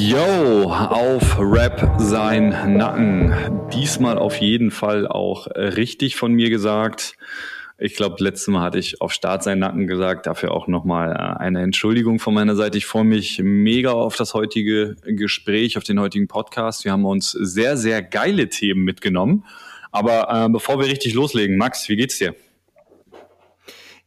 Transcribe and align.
Yo, 0.00 0.64
auf 0.72 1.36
Rap 1.38 1.96
sein 1.98 2.78
Nacken. 2.78 3.34
Diesmal 3.70 4.16
auf 4.16 4.36
jeden 4.36 4.70
Fall 4.70 5.06
auch 5.06 5.46
richtig 5.46 6.16
von 6.16 6.32
mir 6.32 6.48
gesagt. 6.48 7.18
Ich 7.76 7.96
glaube, 7.96 8.16
letztes 8.24 8.48
Mal 8.48 8.62
hatte 8.62 8.78
ich 8.78 9.02
auf 9.02 9.12
Start 9.12 9.42
sein 9.42 9.58
Nacken 9.58 9.86
gesagt. 9.86 10.26
Dafür 10.26 10.52
auch 10.52 10.68
nochmal 10.68 11.12
äh, 11.12 11.38
eine 11.42 11.60
Entschuldigung 11.60 12.18
von 12.18 12.32
meiner 12.32 12.56
Seite. 12.56 12.78
Ich 12.78 12.86
freue 12.86 13.04
mich 13.04 13.42
mega 13.44 13.92
auf 13.92 14.16
das 14.16 14.32
heutige 14.32 14.96
Gespräch, 15.04 15.76
auf 15.76 15.84
den 15.84 16.00
heutigen 16.00 16.28
Podcast. 16.28 16.86
Wir 16.86 16.92
haben 16.92 17.04
uns 17.04 17.32
sehr, 17.32 17.76
sehr 17.76 18.00
geile 18.00 18.48
Themen 18.48 18.84
mitgenommen. 18.84 19.44
Aber 19.90 20.46
äh, 20.46 20.48
bevor 20.48 20.78
wir 20.78 20.86
richtig 20.86 21.12
loslegen, 21.12 21.58
Max, 21.58 21.90
wie 21.90 21.96
geht's 21.96 22.16
dir? 22.16 22.34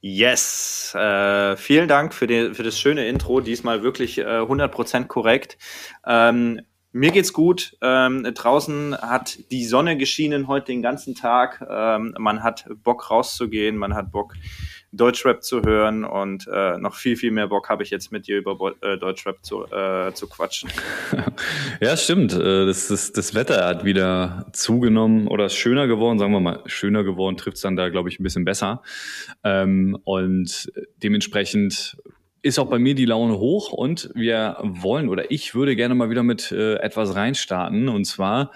Yes, 0.06 0.94
äh, 0.96 1.56
vielen 1.56 1.88
Dank 1.88 2.14
für, 2.14 2.28
die, 2.28 2.54
für 2.54 2.64
das 2.64 2.78
schöne 2.78 3.08
Intro, 3.08 3.40
diesmal 3.40 3.84
wirklich 3.84 4.18
äh, 4.18 4.24
100% 4.24 5.06
korrekt. 5.06 5.58
Ähm, 6.06 6.60
mir 6.92 7.12
geht's 7.12 7.32
gut. 7.32 7.78
Ähm, 7.82 8.30
draußen 8.34 8.98
hat 8.98 9.40
die 9.50 9.64
Sonne 9.64 9.96
geschienen 9.96 10.50
heute 10.50 10.74
den 10.74 10.82
ganzen 10.82 11.16
Tag. 11.16 11.66
Ähm, 11.70 12.14
man 12.20 12.44
hat 12.44 12.66
Bock 12.84 13.10
rauszugehen, 13.10 13.78
man 13.78 13.96
hat 13.96 14.12
Bock 14.12 14.34
Deutschrap 14.94 15.44
zu 15.44 15.64
hören 15.64 16.06
und 16.06 16.48
äh, 16.48 16.78
noch 16.78 16.94
viel, 16.94 17.18
viel 17.18 17.32
mehr 17.32 17.48
Bock 17.48 17.68
habe 17.68 17.82
ich 17.82 17.90
jetzt 17.90 18.12
mit 18.12 18.28
dir 18.28 18.38
über 18.38 18.74
äh, 18.82 18.98
Deutschrap 18.98 19.44
zu, 19.44 19.66
äh, 19.66 20.14
zu 20.14 20.28
quatschen. 20.28 20.70
ja, 21.82 21.98
stimmt. 21.98 22.34
Äh, 22.34 22.66
das, 22.66 22.88
das, 22.88 23.12
das 23.12 23.34
Wetter 23.34 23.66
hat 23.66 23.84
wieder 23.84 24.46
zugenommen 24.54 25.28
oder 25.28 25.48
ist 25.48 25.56
schöner 25.56 25.88
geworden, 25.88 26.20
sagen 26.20 26.32
wir 26.32 26.40
mal. 26.40 26.62
Schöner 26.68 27.04
geworden 27.04 27.38
trifft 27.38 27.58
es 27.58 27.64
dann 27.64 27.76
da, 27.76 27.90
glaube 27.90 28.10
ich, 28.10 28.20
ein 28.20 28.24
bisschen 28.24 28.46
besser. 28.46 28.84
Ähm, 29.44 29.98
und 30.04 30.72
dementsprechend 31.02 31.98
ist 32.44 32.60
auch 32.60 32.70
bei 32.70 32.78
mir 32.78 32.94
die 32.94 33.06
Laune 33.06 33.40
hoch 33.40 33.72
und 33.72 34.12
wir 34.14 34.58
wollen 34.62 35.10
oder 35.10 35.32
ich 35.32 35.56
würde 35.56 35.76
gerne 35.76 35.96
mal 35.96 36.12
wieder 36.12 36.24
mit 36.24 36.52
äh, 36.52 36.76
etwas 36.76 37.16
reinstarten 37.16 37.90
und 37.90 38.06
zwar 38.06 38.52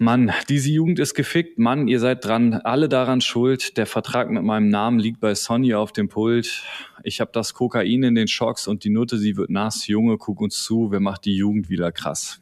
Mann, 0.00 0.32
diese 0.48 0.70
Jugend 0.70 0.98
ist 0.98 1.12
gefickt. 1.12 1.58
Mann, 1.58 1.86
ihr 1.86 2.00
seid 2.00 2.24
dran, 2.24 2.54
alle 2.54 2.88
daran 2.88 3.20
schuld. 3.20 3.76
Der 3.76 3.84
Vertrag 3.84 4.30
mit 4.30 4.42
meinem 4.42 4.70
Namen 4.70 4.98
liegt 4.98 5.20
bei 5.20 5.34
Sonny 5.34 5.74
auf 5.74 5.92
dem 5.92 6.08
Pult. 6.08 6.64
Ich 7.02 7.20
habe 7.20 7.32
das 7.34 7.52
Kokain 7.52 8.02
in 8.02 8.14
den 8.14 8.26
Schocks 8.26 8.66
und 8.66 8.82
die 8.84 8.88
Nutte, 8.88 9.18
sie 9.18 9.36
wird 9.36 9.50
nass. 9.50 9.86
Junge, 9.88 10.16
guck 10.16 10.40
uns 10.40 10.64
zu, 10.64 10.90
wer 10.90 11.00
macht 11.00 11.26
die 11.26 11.36
Jugend 11.36 11.68
wieder 11.68 11.92
krass? 11.92 12.40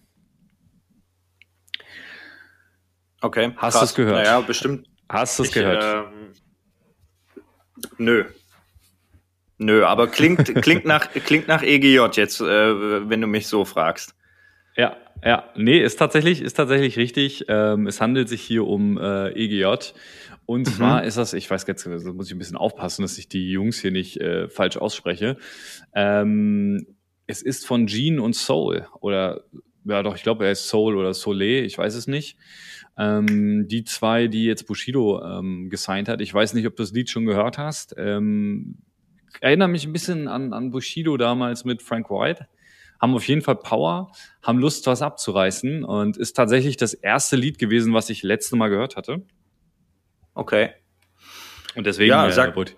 Okay. 3.22 3.52
Hast 3.56 3.80
du 3.80 3.84
es 3.86 3.94
gehört? 3.96 4.24
Ja, 4.24 4.40
bestimmt. 4.40 4.86
Hast 5.08 5.40
du 5.40 5.42
es 5.42 5.50
gehört? 5.50 5.82
Ähm, 5.82 6.32
nö. 7.98 8.24
Nö, 9.56 9.84
aber 9.84 10.06
klingt, 10.06 10.54
klingt, 10.62 10.84
nach, 10.84 11.10
klingt 11.10 11.48
nach 11.48 11.64
EGJ 11.64 12.06
jetzt, 12.12 12.40
äh, 12.40 13.10
wenn 13.10 13.20
du 13.20 13.26
mich 13.26 13.48
so 13.48 13.64
fragst. 13.64 14.14
Ja, 15.24 15.50
nee, 15.56 15.80
ist 15.80 15.98
tatsächlich, 15.98 16.42
ist 16.42 16.54
tatsächlich 16.54 16.96
richtig. 16.96 17.46
Ähm, 17.48 17.86
es 17.86 18.00
handelt 18.00 18.28
sich 18.28 18.42
hier 18.42 18.66
um 18.66 18.98
äh, 18.98 19.30
EGJ. 19.30 19.92
Und 20.46 20.66
mhm. 20.66 20.72
zwar 20.72 21.04
ist 21.04 21.18
das, 21.18 21.34
ich 21.34 21.50
weiß 21.50 21.66
jetzt, 21.66 21.86
da 21.86 22.12
muss 22.12 22.28
ich 22.28 22.34
ein 22.34 22.38
bisschen 22.38 22.56
aufpassen, 22.56 23.02
dass 23.02 23.18
ich 23.18 23.28
die 23.28 23.50
Jungs 23.50 23.80
hier 23.80 23.90
nicht 23.90 24.18
äh, 24.18 24.48
falsch 24.48 24.76
ausspreche. 24.76 25.36
Ähm, 25.94 26.86
es 27.26 27.42
ist 27.42 27.66
von 27.66 27.86
Gene 27.86 28.22
und 28.22 28.34
Soul. 28.34 28.86
Oder, 29.00 29.44
ja 29.84 30.02
doch, 30.02 30.16
ich 30.16 30.22
glaube, 30.22 30.46
er 30.46 30.52
ist 30.52 30.68
Soul 30.68 30.96
oder 30.96 31.12
Soleil, 31.12 31.64
ich 31.64 31.76
weiß 31.76 31.94
es 31.94 32.06
nicht. 32.06 32.38
Ähm, 32.96 33.68
die 33.68 33.84
zwei, 33.84 34.26
die 34.26 34.44
jetzt 34.44 34.66
Bushido 34.66 35.22
ähm, 35.22 35.68
gesigned 35.68 36.08
hat. 36.08 36.20
Ich 36.20 36.32
weiß 36.32 36.54
nicht, 36.54 36.66
ob 36.66 36.76
du 36.76 36.82
das 36.82 36.92
Lied 36.92 37.10
schon 37.10 37.26
gehört 37.26 37.58
hast. 37.58 37.94
Ähm, 37.98 38.78
erinnere 39.40 39.68
mich 39.68 39.86
ein 39.86 39.92
bisschen 39.92 40.28
an, 40.28 40.52
an 40.52 40.70
Bushido 40.70 41.16
damals 41.16 41.64
mit 41.64 41.82
Frank 41.82 42.08
White. 42.10 42.48
Haben 43.00 43.14
auf 43.14 43.26
jeden 43.28 43.42
Fall 43.42 43.56
Power, 43.56 44.10
haben 44.42 44.58
Lust, 44.58 44.86
was 44.86 45.02
abzureißen 45.02 45.84
und 45.84 46.16
ist 46.16 46.34
tatsächlich 46.34 46.76
das 46.76 46.94
erste 46.94 47.36
Lied 47.36 47.58
gewesen, 47.58 47.94
was 47.94 48.10
ich 48.10 48.22
letzte 48.22 48.56
Mal 48.56 48.68
gehört 48.68 48.96
hatte. 48.96 49.22
Okay. 50.34 50.70
Und 51.74 51.86
deswegen 51.86 52.10
ja, 52.10 52.26
äh, 52.26 52.32
sag, 52.32 52.56
wollte 52.56 52.74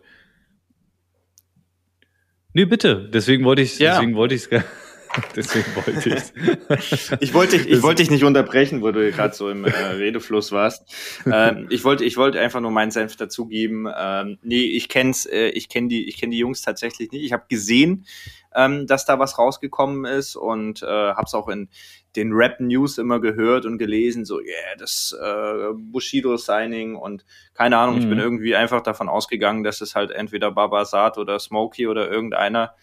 Nee, 2.53 2.65
bitte. 2.65 3.09
Deswegen 3.13 3.45
wollte 3.45 3.63
ich, 3.63 3.79
ja. 3.79 3.95
deswegen 3.95 4.17
wollte 4.17 4.35
ich 4.35 4.43
es 4.43 4.49
Deswegen 5.37 5.66
wollte 5.75 6.09
ich 6.09 7.10
Ich 7.21 7.34
wollte 7.34 7.59
dich, 7.59 7.69
ich 7.69 7.82
wollte 7.82 8.03
dich 8.03 8.10
nicht 8.10 8.25
unterbrechen, 8.25 8.82
wo 8.82 8.91
du 8.93 9.10
gerade 9.10 9.34
so 9.34 9.50
im 9.50 9.65
äh, 9.65 9.71
Redefluss 9.97 10.53
warst. 10.53 10.84
Ähm, 11.26 11.66
ich 11.71 11.84
wollte, 11.84 12.04
ich 12.04 12.16
wollte 12.16 12.41
einfach 12.41 12.60
nur 12.60 12.71
meinen 12.71 12.91
Senf 12.91 13.16
dazugeben. 13.16 13.88
Ähm, 13.97 14.38
nee, 14.43 14.62
ich 14.62 14.88
kenn's, 14.88 15.26
äh, 15.26 15.48
ich 15.48 15.69
kenne 15.69 15.88
die, 15.88 16.09
ich 16.09 16.19
kenne 16.19 16.32
die 16.32 16.38
Jungs 16.38 16.62
tatsächlich 16.62 17.10
nicht. 17.10 17.25
Ich 17.25 17.32
habe 17.32 17.44
gesehen, 17.48 18.06
ähm, 18.54 18.87
dass 18.87 19.04
da 19.04 19.19
was 19.19 19.38
rausgekommen 19.38 20.04
ist 20.04 20.37
und 20.37 20.82
äh, 20.82 20.87
habe 20.87 21.25
es 21.27 21.34
auch 21.34 21.48
in 21.48 21.69
den 22.16 22.32
Rap-News 22.32 22.98
immer 22.98 23.21
gehört 23.21 23.66
und 23.66 23.78
gelesen, 23.78 24.25
so, 24.25 24.41
yeah, 24.41 24.77
das 24.78 25.16
äh, 25.21 25.72
Bushido-Signing 25.75 26.97
und 26.97 27.25
keine 27.54 27.78
Ahnung, 27.78 27.97
mhm. 27.97 28.00
ich 28.00 28.09
bin 28.09 28.19
mhm. 28.19 28.25
irgendwie 28.25 28.56
einfach 28.56 28.82
davon 28.82 29.09
ausgegangen, 29.09 29.62
dass 29.62 29.81
es 29.81 29.94
halt 29.94 30.10
entweder 30.10 30.50
Babasat 30.50 31.19
oder 31.19 31.38
Smokey 31.38 31.87
oder 31.87 32.10
irgendeiner 32.10 32.75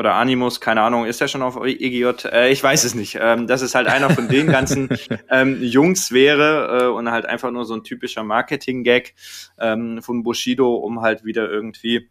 oder 0.00 0.14
Animus, 0.14 0.62
keine 0.62 0.80
Ahnung, 0.80 1.04
ist 1.04 1.20
er 1.20 1.28
schon 1.28 1.42
auf 1.42 1.62
EGJ? 1.62 2.24
Äh, 2.32 2.50
ich 2.50 2.62
weiß 2.62 2.84
es 2.84 2.94
nicht. 2.94 3.18
Ähm, 3.20 3.46
dass 3.46 3.60
es 3.60 3.74
halt 3.74 3.86
einer 3.86 4.08
von 4.08 4.28
den 4.28 4.46
ganzen 4.50 4.88
ähm, 5.28 5.62
Jungs 5.62 6.10
wäre 6.10 6.84
äh, 6.84 6.86
und 6.86 7.10
halt 7.10 7.26
einfach 7.26 7.50
nur 7.50 7.66
so 7.66 7.74
ein 7.74 7.84
typischer 7.84 8.24
Marketing-Gag 8.24 9.14
ähm, 9.58 10.00
von 10.00 10.22
Bushido, 10.22 10.74
um 10.74 11.02
halt 11.02 11.26
wieder 11.26 11.50
irgendwie 11.50 12.08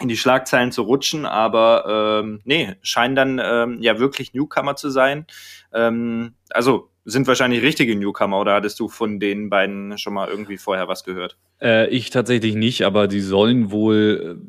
in 0.00 0.08
die 0.08 0.18
Schlagzeilen 0.18 0.70
zu 0.70 0.82
rutschen, 0.82 1.24
aber 1.24 2.20
ähm, 2.22 2.42
nee, 2.44 2.74
scheinen 2.82 3.16
dann 3.16 3.40
ähm, 3.42 3.80
ja 3.80 3.98
wirklich 3.98 4.34
Newcomer 4.34 4.76
zu 4.76 4.90
sein. 4.90 5.26
Ähm, 5.72 6.34
also 6.50 6.90
sind 7.04 7.26
wahrscheinlich 7.26 7.62
richtige 7.62 7.94
Newcomer 7.96 8.40
oder 8.40 8.54
hattest 8.54 8.80
du 8.80 8.88
von 8.88 9.20
den 9.20 9.50
beiden 9.50 9.98
schon 9.98 10.14
mal 10.14 10.28
irgendwie 10.28 10.56
vorher 10.56 10.88
was 10.88 11.04
gehört? 11.04 11.36
Äh, 11.60 11.88
ich 11.88 12.10
tatsächlich 12.10 12.54
nicht, 12.54 12.82
aber 12.82 13.08
die 13.08 13.20
sollen 13.20 13.70
wohl, 13.70 14.40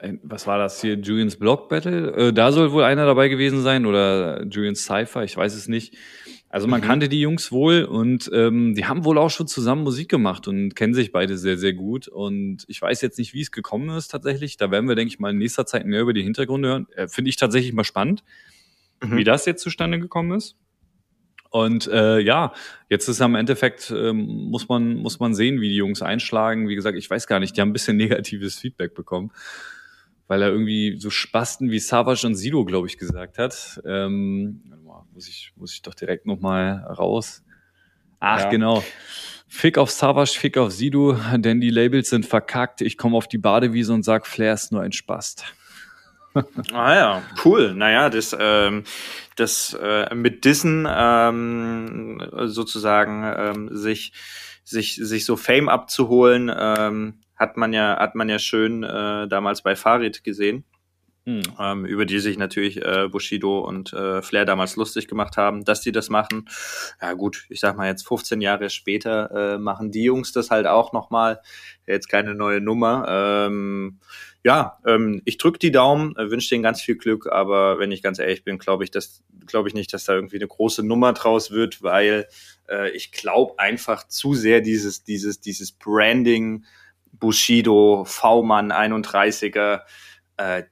äh, 0.00 0.14
was 0.22 0.46
war 0.46 0.58
das 0.58 0.80
hier, 0.80 0.94
Julians 0.94 1.36
Block 1.36 1.68
Battle? 1.68 2.12
Äh, 2.12 2.32
da 2.32 2.52
soll 2.52 2.72
wohl 2.72 2.84
einer 2.84 3.06
dabei 3.06 3.28
gewesen 3.28 3.62
sein 3.62 3.86
oder 3.86 4.44
Julians 4.44 4.84
Cypher, 4.84 5.24
ich 5.24 5.36
weiß 5.36 5.54
es 5.54 5.66
nicht. 5.66 5.96
Also 6.48 6.66
man 6.66 6.80
mhm. 6.80 6.84
kannte 6.84 7.08
die 7.08 7.20
Jungs 7.20 7.52
wohl 7.52 7.84
und 7.84 8.28
ähm, 8.34 8.74
die 8.74 8.84
haben 8.84 9.04
wohl 9.04 9.18
auch 9.18 9.30
schon 9.30 9.46
zusammen 9.46 9.84
Musik 9.84 10.08
gemacht 10.08 10.48
und 10.48 10.74
kennen 10.74 10.94
sich 10.94 11.12
beide 11.12 11.38
sehr, 11.38 11.56
sehr 11.56 11.72
gut. 11.72 12.08
Und 12.08 12.64
ich 12.66 12.82
weiß 12.82 13.02
jetzt 13.02 13.18
nicht, 13.18 13.34
wie 13.34 13.40
es 13.40 13.52
gekommen 13.52 13.88
ist 13.96 14.08
tatsächlich. 14.08 14.56
Da 14.56 14.72
werden 14.72 14.88
wir, 14.88 14.96
denke 14.96 15.12
ich 15.12 15.20
mal, 15.20 15.30
in 15.30 15.38
nächster 15.38 15.64
Zeit 15.64 15.86
mehr 15.86 16.00
über 16.00 16.12
die 16.12 16.24
Hintergründe 16.24 16.68
hören. 16.68 16.86
Äh, 16.96 17.06
Finde 17.06 17.28
ich 17.28 17.36
tatsächlich 17.36 17.72
mal 17.72 17.84
spannend, 17.84 18.24
mhm. 19.00 19.16
wie 19.16 19.22
das 19.22 19.46
jetzt 19.46 19.62
zustande 19.62 20.00
gekommen 20.00 20.36
ist. 20.36 20.56
Und 21.50 21.88
äh, 21.88 22.20
ja, 22.20 22.52
jetzt 22.88 23.08
ist 23.08 23.20
am 23.20 23.34
Endeffekt, 23.34 23.90
ähm, 23.90 24.48
muss, 24.50 24.68
man, 24.68 24.94
muss 24.94 25.18
man 25.18 25.34
sehen, 25.34 25.60
wie 25.60 25.68
die 25.68 25.76
Jungs 25.76 26.00
einschlagen. 26.00 26.68
Wie 26.68 26.76
gesagt, 26.76 26.96
ich 26.96 27.10
weiß 27.10 27.26
gar 27.26 27.40
nicht, 27.40 27.56
die 27.56 27.60
haben 27.60 27.70
ein 27.70 27.74
bisschen 27.74 27.96
negatives 27.98 28.58
Feedback 28.58 28.94
bekommen 28.94 29.32
weil 30.30 30.42
er 30.42 30.50
irgendwie 30.50 30.96
so 30.96 31.10
Spasten 31.10 31.72
wie 31.72 31.80
Savage 31.80 32.24
und 32.24 32.36
Sido, 32.36 32.64
glaube 32.64 32.86
ich, 32.86 32.98
gesagt 32.98 33.36
hat. 33.36 33.82
Ähm, 33.84 34.62
muss 35.12 35.26
ich, 35.26 35.52
muss 35.56 35.72
ich 35.72 35.82
doch 35.82 35.92
direkt 35.92 36.24
nochmal 36.24 36.84
raus. 36.84 37.42
Ach, 38.20 38.42
ja. 38.42 38.48
genau. 38.48 38.84
Fick 39.48 39.76
auf 39.76 39.90
Savage, 39.90 40.38
Fick 40.38 40.56
auf 40.56 40.70
Sido, 40.70 41.18
denn 41.34 41.60
die 41.60 41.70
Labels 41.70 42.10
sind 42.10 42.26
verkackt. 42.26 42.80
Ich 42.80 42.96
komme 42.96 43.16
auf 43.16 43.26
die 43.26 43.38
Badewiese 43.38 43.92
und 43.92 44.04
sag, 44.04 44.24
Flair 44.24 44.54
ist 44.54 44.70
nur 44.70 44.82
ein 44.82 44.92
Spast. 44.92 45.52
Ah 46.72 46.94
ja, 46.94 47.22
cool. 47.44 47.74
Naja, 47.74 48.10
das, 48.10 48.36
ähm, 48.38 48.84
das 49.36 49.76
äh, 49.80 50.14
mit 50.14 50.44
Dissen 50.44 50.86
ähm, 50.90 52.22
sozusagen 52.44 53.24
ähm, 53.24 53.68
sich, 53.72 54.12
sich, 54.64 54.94
sich 54.96 55.24
so 55.24 55.36
Fame 55.36 55.68
abzuholen, 55.68 56.52
ähm, 56.56 57.20
hat 57.36 57.56
man 57.56 57.72
ja, 57.72 57.98
hat 57.98 58.14
man 58.14 58.28
ja 58.28 58.38
schön 58.38 58.82
äh, 58.82 59.26
damals 59.28 59.62
bei 59.62 59.74
Farid 59.74 60.22
gesehen. 60.24 60.64
Mhm. 61.24 61.42
ähm, 61.58 61.84
über 61.84 62.06
die 62.06 62.18
sich 62.18 62.38
natürlich 62.38 62.84
äh, 62.84 63.08
Bushido 63.10 63.60
und 63.60 63.92
äh, 63.92 64.22
Flair 64.22 64.44
damals 64.44 64.76
lustig 64.76 65.08
gemacht 65.08 65.36
haben, 65.36 65.64
dass 65.64 65.80
die 65.80 65.92
das 65.92 66.08
machen. 66.08 66.48
Ja 67.00 67.12
gut, 67.14 67.46
ich 67.48 67.60
sag 67.60 67.76
mal 67.76 67.88
jetzt 67.88 68.06
15 68.06 68.40
Jahre 68.40 68.70
später 68.70 69.54
äh, 69.54 69.58
machen 69.58 69.90
die 69.90 70.04
Jungs 70.04 70.32
das 70.32 70.50
halt 70.50 70.66
auch 70.66 70.92
nochmal. 70.92 71.40
Jetzt 71.86 72.08
keine 72.08 72.34
neue 72.34 72.60
Nummer. 72.60 73.06
Ähm, 73.08 74.00
ja, 74.42 74.78
ähm, 74.86 75.20
ich 75.24 75.36
drücke 75.36 75.58
die 75.58 75.72
Daumen, 75.72 76.16
äh, 76.16 76.30
wünsche 76.30 76.48
denen 76.48 76.62
ganz 76.62 76.80
viel 76.80 76.96
Glück, 76.96 77.26
aber 77.30 77.78
wenn 77.78 77.92
ich 77.92 78.02
ganz 78.02 78.18
ehrlich 78.18 78.42
bin, 78.42 78.58
glaube 78.58 78.84
ich, 78.84 78.90
dass 78.90 79.22
glaube 79.46 79.68
ich 79.68 79.74
nicht, 79.74 79.92
dass 79.92 80.04
da 80.04 80.14
irgendwie 80.14 80.36
eine 80.36 80.46
große 80.46 80.82
Nummer 80.82 81.12
draus 81.12 81.50
wird, 81.50 81.82
weil 81.82 82.26
äh, 82.68 82.90
ich 82.90 83.12
glaube 83.12 83.58
einfach 83.58 84.06
zu 84.08 84.34
sehr 84.34 84.60
dieses 84.60 85.04
dieses 85.04 85.40
dieses 85.40 85.72
Branding 85.72 86.64
Bushido 87.12 88.04
V-Mann 88.06 88.72
31er 88.72 89.74
äh, 89.74 89.78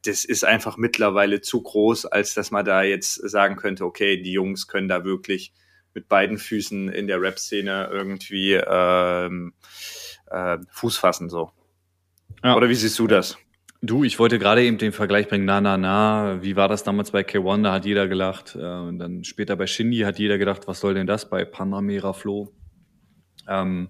das 0.05 0.25
ist 0.25 0.45
einfach 0.45 0.77
mittlerweile 0.77 1.41
zu 1.41 1.63
groß, 1.63 2.07
als 2.07 2.35
dass 2.35 2.51
man 2.51 2.65
da 2.65 2.83
jetzt 2.83 3.15
sagen 3.15 3.57
könnte, 3.57 3.85
okay, 3.85 4.21
die 4.23 4.33
Jungs 4.33 4.67
können 4.67 4.89
da 4.89 5.05
wirklich 5.05 5.53
mit 5.95 6.09
beiden 6.09 6.39
Füßen 6.39 6.89
in 6.89 7.07
der 7.07 7.21
Rap-Szene 7.21 7.89
irgendwie 7.93 8.55
ähm, 8.55 9.53
äh, 10.31 10.59
Fuß 10.71 10.97
fassen 10.97 11.29
so. 11.29 11.51
Ja. 12.43 12.57
Oder 12.57 12.69
wie 12.69 12.75
siehst 12.75 12.99
du 12.99 13.07
das? 13.07 13.37
Du, 13.81 14.05
ich 14.05 14.19
wollte 14.19 14.39
gerade 14.39 14.65
eben 14.65 14.79
den 14.79 14.93
Vergleich 14.93 15.29
bringen, 15.29 15.45
na, 15.45 15.61
na, 15.61 15.77
na, 15.77 16.43
wie 16.43 16.57
war 16.57 16.69
das 16.69 16.83
damals 16.83 17.13
bei 17.13 17.21
K1, 17.21 17.63
da 17.63 17.73
hat 17.73 17.85
jeder 17.85 18.09
gelacht. 18.09 18.57
Äh, 18.57 18.59
und 18.59 18.99
dann 18.99 19.25
später 19.25 19.57
bei 19.57 19.67
Shindy 19.67 19.99
hat 19.99 20.19
jeder 20.19 20.39
gedacht, 20.39 20.67
was 20.67 20.81
soll 20.81 20.95
denn 20.95 21.07
das 21.07 21.29
bei 21.29 21.45
Panamera 21.45 22.13
Flo? 22.13 22.53
Ähm, 23.49 23.89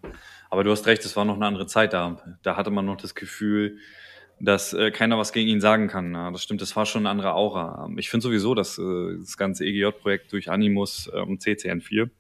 aber 0.51 0.65
du 0.65 0.71
hast 0.71 0.87
recht, 0.87 1.05
es 1.05 1.17
war 1.17 1.25
noch 1.25 1.37
eine 1.37 1.47
andere 1.47 1.67
Zeit 1.67 1.93
da. 1.93 2.23
Da 2.43 2.57
hatte 2.57 2.71
man 2.71 2.85
noch 2.85 2.97
das 2.97 3.15
Gefühl, 3.15 3.79
dass 4.41 4.73
äh, 4.73 4.91
keiner 4.91 5.19
was 5.19 5.33
gegen 5.33 5.49
ihn 5.49 5.61
sagen 5.61 5.89
kann. 5.89 6.15
Ja, 6.15 6.31
das 6.31 6.43
stimmt, 6.43 6.63
das 6.63 6.75
war 6.77 6.87
schon 6.87 7.03
eine 7.03 7.11
andere 7.11 7.35
Aura. 7.35 7.87
Ähm, 7.87 7.99
ich 7.99 8.11
finde 8.11 8.23
sowieso, 8.23 8.55
dass 8.55 8.79
äh, 8.79 9.17
das 9.19 9.37
ganze 9.37 9.65
EGJ-Projekt 9.65 10.33
durch 10.33 10.51
Animus 10.51 11.11
äh, 11.13 11.21
und 11.21 11.43
CCN4 11.43 12.11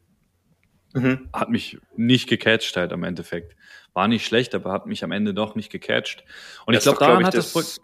mhm. 0.94 1.28
hat 1.32 1.50
mich 1.50 1.78
nicht 1.96 2.28
gecatcht 2.28 2.76
halt 2.76 2.92
am 2.92 3.04
Endeffekt. 3.04 3.54
War 3.92 4.08
nicht 4.08 4.26
schlecht, 4.26 4.54
aber 4.54 4.72
hat 4.72 4.86
mich 4.86 5.04
am 5.04 5.12
Ende 5.12 5.34
doch 5.34 5.54
nicht 5.54 5.70
gecatcht. 5.70 6.24
Und 6.66 6.74
das 6.74 6.84
ich 6.84 6.90
glaube, 6.90 6.98
daran 6.98 7.18
glaub 7.18 7.20
ich, 7.20 7.26
hat 7.26 7.34
das 7.34 7.52
Projekt... 7.52 7.80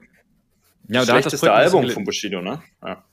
Ja, 0.88 1.04
da 1.04 1.14
hat 1.14 1.26
das 1.26 1.40
Projekt 1.40 1.56
Album 1.56 1.88
von 1.88 2.04
Bushido, 2.04 2.42
ne? 2.42 2.62
Ja. 2.82 3.04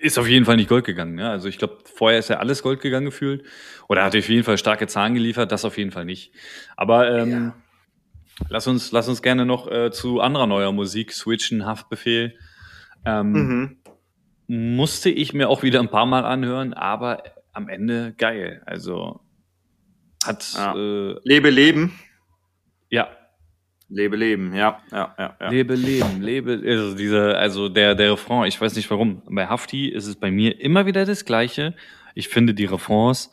Ist 0.00 0.18
auf 0.18 0.28
jeden 0.28 0.44
Fall 0.44 0.56
nicht 0.56 0.68
Gold 0.68 0.84
gegangen. 0.84 1.18
Ja? 1.18 1.30
Also 1.30 1.48
ich 1.48 1.58
glaube, 1.58 1.78
vorher 1.84 2.18
ist 2.18 2.30
ja 2.30 2.38
alles 2.38 2.62
Gold 2.62 2.80
gegangen 2.80 3.06
gefühlt. 3.06 3.44
Oder 3.88 4.04
hat 4.04 4.16
auf 4.16 4.28
jeden 4.28 4.44
Fall 4.44 4.56
starke 4.56 4.86
Zahlen 4.86 5.14
geliefert, 5.14 5.52
das 5.52 5.64
auf 5.64 5.76
jeden 5.76 5.90
Fall 5.90 6.04
nicht. 6.04 6.32
Aber 6.76 7.10
ähm, 7.10 7.30
ja 7.30 7.54
Lass 8.48 8.66
uns, 8.66 8.92
lass 8.92 9.08
uns 9.08 9.22
gerne 9.22 9.46
noch 9.46 9.70
äh, 9.70 9.90
zu 9.90 10.20
anderer 10.20 10.46
neuer 10.46 10.72
Musik 10.72 11.12
switchen, 11.12 11.64
Haftbefehl. 11.64 12.38
Ähm, 13.04 13.32
mhm. 13.32 13.76
Musste 14.46 15.10
ich 15.10 15.32
mir 15.32 15.48
auch 15.48 15.62
wieder 15.62 15.80
ein 15.80 15.90
paar 15.90 16.06
Mal 16.06 16.24
anhören, 16.24 16.74
aber 16.74 17.22
am 17.52 17.68
Ende 17.68 18.14
geil. 18.16 18.62
Also 18.66 19.20
hat 20.24 20.52
ja. 20.54 20.74
äh, 20.76 21.16
Lebe 21.24 21.50
Leben. 21.50 21.98
Ja. 22.90 23.08
Lebe 23.88 24.16
Leben, 24.16 24.52
ja, 24.52 24.82
ja, 24.90 25.14
ja, 25.16 25.36
ja. 25.40 25.48
Lebe 25.48 25.76
Leben, 25.76 26.20
lebe, 26.20 26.60
also 26.66 26.96
dieser, 26.96 27.38
also 27.38 27.68
der, 27.68 27.94
der 27.94 28.14
Refrain, 28.14 28.48
ich 28.48 28.60
weiß 28.60 28.74
nicht 28.74 28.90
warum. 28.90 29.22
Bei 29.30 29.46
Hafti 29.46 29.88
ist 29.88 30.06
es 30.06 30.16
bei 30.16 30.32
mir 30.32 30.60
immer 30.60 30.86
wieder 30.86 31.04
das 31.04 31.24
Gleiche. 31.24 31.72
Ich 32.16 32.28
finde 32.28 32.52
die 32.52 32.64
Refrains, 32.64 33.30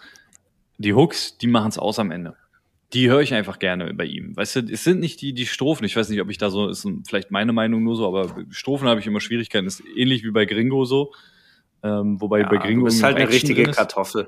die 0.78 0.94
Hooks, 0.94 1.40
die 1.40 1.48
machen 1.48 1.70
es 1.70 1.80
aus 1.80 1.98
am 1.98 2.12
Ende 2.12 2.36
die 2.94 3.10
höre 3.10 3.22
ich 3.22 3.34
einfach 3.34 3.60
gerne 3.60 3.94
bei 3.94 4.06
ihm. 4.06 4.36
Weißt 4.36 4.56
du, 4.58 4.60
es 4.72 4.84
sind 4.84 5.00
nicht 5.00 5.22
die, 5.22 5.34
die 5.34 5.46
Strophen. 5.46 5.86
Ich 5.86 5.96
weiß 5.96 6.10
nicht, 6.10 6.22
ob 6.22 6.30
ich 6.30 6.38
da 6.38 6.50
so, 6.50 6.70
ist 6.70 6.88
vielleicht 7.08 7.32
meine 7.32 7.52
Meinung 7.52 7.84
nur 7.84 7.96
so, 7.96 8.08
aber 8.08 8.36
Strophen 8.50 8.88
habe 8.88 9.00
ich 9.00 9.08
immer 9.08 9.20
Schwierigkeiten. 9.20 9.66
ist 9.66 9.84
ähnlich 9.96 10.24
wie 10.24 10.32
bei 10.32 10.46
Gringo 10.46 10.86
so. 10.86 11.12
Ähm, 11.84 12.22
wobei 12.22 12.42
ja, 12.42 12.48
bei 12.48 12.58
Gringo. 12.58 12.86
ist 12.86 13.02
halt 13.04 13.18
eine 13.18 13.30
richtige 13.30 13.64
Kartoffel. 13.64 14.28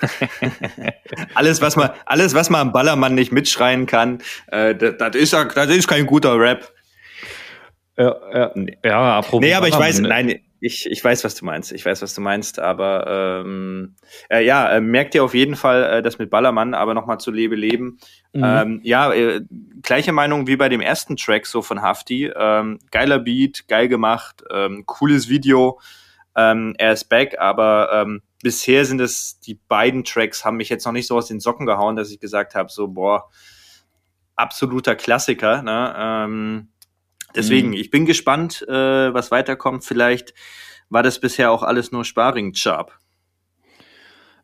alles, 1.34 1.60
was 1.60 1.76
man, 1.76 1.90
alles, 2.06 2.34
was 2.34 2.50
man 2.50 2.60
am 2.62 2.72
Ballermann 2.72 3.14
nicht 3.14 3.32
mitschreien 3.32 3.86
kann, 3.86 4.22
äh, 4.48 4.74
das, 4.74 5.14
ist, 5.14 5.32
das 5.32 5.68
ist 5.68 5.88
kein 5.88 6.06
guter 6.06 6.38
Rap. 6.38 6.72
Ja, 7.96 8.16
ja, 8.32 8.52
ja 8.84 9.18
apropos. 9.18 9.40
Nee, 9.40 9.54
aber 9.54 9.68
ich 9.68 9.78
weiß, 9.78 10.00
ne? 10.00 10.08
nein, 10.08 10.40
ich, 10.60 10.86
ich 10.86 11.02
weiß, 11.02 11.24
was 11.24 11.34
du 11.34 11.44
meinst. 11.44 11.72
Ich 11.72 11.84
weiß, 11.84 12.02
was 12.02 12.14
du 12.14 12.20
meinst, 12.20 12.58
aber 12.58 13.42
ähm, 13.44 13.94
äh, 14.28 14.44
ja, 14.44 14.70
äh, 14.70 14.80
merkt 14.80 15.14
ihr 15.14 15.24
auf 15.24 15.34
jeden 15.34 15.56
Fall 15.56 15.82
äh, 15.84 16.02
das 16.02 16.18
mit 16.18 16.30
Ballermann, 16.30 16.74
aber 16.74 16.94
nochmal 16.94 17.18
zu 17.18 17.30
Lebe 17.30 17.56
Leben. 17.56 17.98
Mhm. 18.32 18.44
Ähm, 18.44 18.80
ja, 18.82 19.12
äh, 19.12 19.40
gleiche 19.82 20.12
Meinung 20.12 20.46
wie 20.46 20.56
bei 20.56 20.68
dem 20.68 20.80
ersten 20.80 21.16
Track 21.16 21.46
so 21.46 21.62
von 21.62 21.82
Hafti. 21.82 22.30
Ähm, 22.36 22.78
geiler 22.90 23.18
Beat, 23.18 23.66
geil 23.68 23.88
gemacht, 23.88 24.44
ähm, 24.52 24.84
cooles 24.86 25.28
Video. 25.28 25.80
Ähm, 26.36 26.74
er 26.78 26.92
ist 26.92 27.04
back, 27.08 27.38
aber 27.38 27.90
ähm, 27.92 28.22
bisher 28.42 28.84
sind 28.84 29.00
es 29.00 29.40
die 29.40 29.58
beiden 29.68 30.04
Tracks, 30.04 30.44
haben 30.44 30.58
mich 30.58 30.68
jetzt 30.68 30.84
noch 30.84 30.92
nicht 30.92 31.06
so 31.06 31.16
aus 31.16 31.26
den 31.26 31.40
Socken 31.40 31.66
gehauen, 31.66 31.96
dass 31.96 32.10
ich 32.10 32.20
gesagt 32.20 32.54
habe, 32.54 32.70
so, 32.70 32.88
boah, 32.88 33.28
absoluter 34.36 34.94
Klassiker. 34.94 35.62
Ne? 35.62 35.94
Ähm, 35.96 36.68
Deswegen, 37.34 37.68
mhm. 37.68 37.74
ich 37.74 37.90
bin 37.90 38.06
gespannt, 38.06 38.62
äh, 38.68 38.72
was 39.14 39.30
weiterkommt. 39.30 39.84
Vielleicht 39.84 40.34
war 40.88 41.02
das 41.02 41.20
bisher 41.20 41.52
auch 41.52 41.62
alles 41.62 41.92
nur 41.92 42.04
Sparring-Job. 42.04 42.92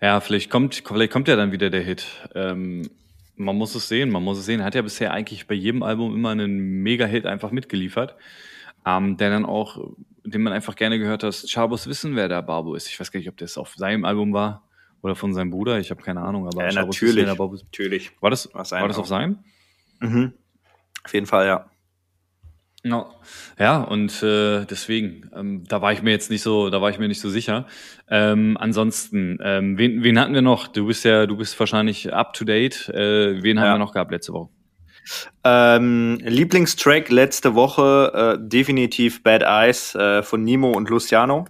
Ja, 0.00 0.20
vielleicht 0.20 0.50
kommt, 0.50 0.82
vielleicht 0.86 1.12
kommt 1.12 1.28
ja 1.28 1.36
dann 1.36 1.52
wieder 1.52 1.70
der 1.70 1.82
Hit. 1.82 2.06
Ähm, 2.34 2.88
man 3.36 3.56
muss 3.56 3.74
es 3.74 3.88
sehen, 3.88 4.10
man 4.10 4.22
muss 4.22 4.38
es 4.38 4.46
sehen. 4.46 4.60
Er 4.60 4.66
hat 4.66 4.74
ja 4.74 4.82
bisher 4.82 5.12
eigentlich 5.12 5.46
bei 5.46 5.54
jedem 5.54 5.82
Album 5.82 6.14
immer 6.14 6.30
einen 6.30 6.82
Mega-Hit 6.82 7.26
einfach 7.26 7.50
mitgeliefert, 7.50 8.16
ähm, 8.84 9.16
der 9.16 9.30
dann 9.30 9.44
auch, 9.44 9.92
den 10.24 10.42
man 10.42 10.52
einfach 10.52 10.76
gerne 10.76 10.98
gehört 10.98 11.22
hat, 11.22 11.44
Chabos 11.48 11.86
wissen, 11.86 12.16
wer 12.16 12.28
der 12.28 12.42
Barbo 12.42 12.74
ist. 12.74 12.88
Ich 12.88 12.98
weiß 12.98 13.10
gar 13.10 13.18
nicht, 13.18 13.28
ob 13.28 13.36
das 13.36 13.58
auf 13.58 13.74
seinem 13.74 14.04
Album 14.04 14.32
war 14.32 14.62
oder 15.02 15.14
von 15.14 15.32
seinem 15.34 15.50
Bruder, 15.50 15.78
ich 15.78 15.90
habe 15.90 16.02
keine 16.02 16.22
Ahnung. 16.22 16.46
Aber 16.46 16.62
ja, 16.62 16.70
Chabos 16.70 16.96
natürlich, 16.96 17.16
wissen, 17.16 17.16
wer 17.16 17.32
der 17.32 17.38
Barbo 17.38 17.54
ist. 17.54 17.64
natürlich. 17.64 18.10
War 18.20 18.30
das, 18.30 18.52
war 18.54 18.88
das 18.88 18.98
auf 18.98 19.06
seinem? 19.06 19.38
Mhm. 20.00 20.32
Auf 21.04 21.14
jeden 21.14 21.26
Fall, 21.26 21.46
ja. 21.46 21.70
No. 22.86 23.06
Ja, 23.58 23.82
und 23.82 24.22
äh, 24.22 24.64
deswegen, 24.64 25.28
ähm, 25.34 25.64
da 25.66 25.82
war 25.82 25.92
ich 25.92 26.02
mir 26.02 26.12
jetzt 26.12 26.30
nicht 26.30 26.42
so, 26.42 26.70
da 26.70 26.80
war 26.80 26.88
ich 26.88 27.00
mir 27.00 27.08
nicht 27.08 27.20
so 27.20 27.28
sicher. 27.28 27.66
Ähm, 28.08 28.56
ansonsten, 28.60 29.38
ähm, 29.42 29.76
wen, 29.76 30.04
wen 30.04 30.20
hatten 30.20 30.34
wir 30.34 30.42
noch? 30.42 30.68
Du 30.68 30.86
bist 30.86 31.04
ja, 31.04 31.26
du 31.26 31.36
bist 31.36 31.58
wahrscheinlich 31.58 32.14
up 32.14 32.32
to 32.32 32.44
date. 32.44 32.88
Äh, 32.90 33.42
wen 33.42 33.56
ja. 33.56 33.64
haben 33.64 33.74
wir 33.74 33.78
noch 33.78 33.92
gehabt 33.92 34.12
letzte 34.12 34.32
Woche? 34.32 34.50
Ähm, 35.42 36.18
Lieblingstrack 36.22 37.10
letzte 37.10 37.56
Woche 37.56 38.36
äh, 38.38 38.48
definitiv 38.48 39.24
Bad 39.24 39.42
Eyes 39.42 39.96
äh, 39.96 40.22
von 40.22 40.44
Nimo 40.44 40.70
und 40.70 40.88
Luciano. 40.88 41.46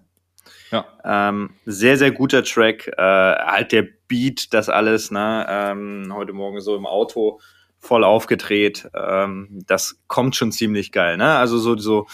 Ja. 0.71 0.87
Ähm, 1.05 1.51
sehr, 1.67 1.99
sehr 1.99 2.13
guter 2.13 2.45
Track. 2.45 2.89
Äh, 2.97 3.03
halt 3.03 3.73
der 3.73 3.87
Beat, 4.09 4.55
das 4.55 4.71
alles, 4.71 5.11
ne? 5.11 5.47
Ähm, 5.49 6.13
heute 6.15 6.33
Morgen 6.33 6.61
so 6.61 6.77
im 6.77 6.87
Auto 6.87 7.41
voll 7.87 8.05
aufgedreht. 8.05 8.89
Ähm, 8.95 9.63
das 9.67 10.01
kommt 10.09 10.37
schon 10.37 10.53
ziemlich 10.53 10.93
geil, 10.93 11.17
ne? 11.17 11.37
Also 11.37 11.59
so, 11.59 11.77
so, 11.77 12.07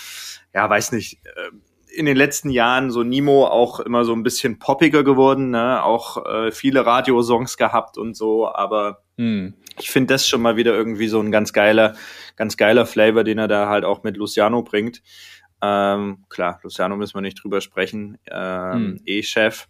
ja, 0.55 0.69
weiß 0.69 0.93
nicht, 0.93 1.25
äh, 1.27 1.51
in 1.95 2.07
den 2.07 2.17
letzten 2.17 2.51
Jahren 2.51 2.91
so 2.91 3.03
Nimo 3.03 3.47
auch 3.47 3.81
immer 3.81 4.05
so 4.05 4.13
ein 4.13 4.23
bisschen 4.23 4.59
poppiger 4.59 5.05
geworden, 5.05 5.51
ne? 5.51 5.83
Auch 5.83 6.25
äh, 6.27 6.51
viele 6.51 6.87
Radiosongs 6.87 7.57
gehabt 7.57 7.99
und 7.99 8.17
so, 8.17 8.49
aber 8.49 9.03
hm. 9.17 9.55
ich 9.79 9.91
finde 9.91 10.15
das 10.15 10.27
schon 10.27 10.43
mal 10.43 10.57
wieder 10.57 10.75
irgendwie 10.75 11.09
so 11.09 11.21
ein 11.21 11.33
ganz 11.33 11.53
geiler, 11.53 11.95
ganz 12.37 12.57
geiler 12.57 12.87
Flavor, 12.87 13.25
den 13.25 13.39
er 13.39 13.49
da 13.49 13.69
halt 13.69 13.85
auch 13.85 14.03
mit 14.03 14.17
Luciano 14.17 14.63
bringt. 14.63 15.03
Ähm, 15.61 16.25
klar, 16.29 16.61
Luciano 16.63 16.97
müssen 16.97 17.15
wir 17.15 17.21
nicht 17.21 17.43
drüber 17.43 17.61
sprechen, 17.61 18.19
ähm, 18.31 18.73
hm. 18.73 19.01
E-Chef. 19.05 19.69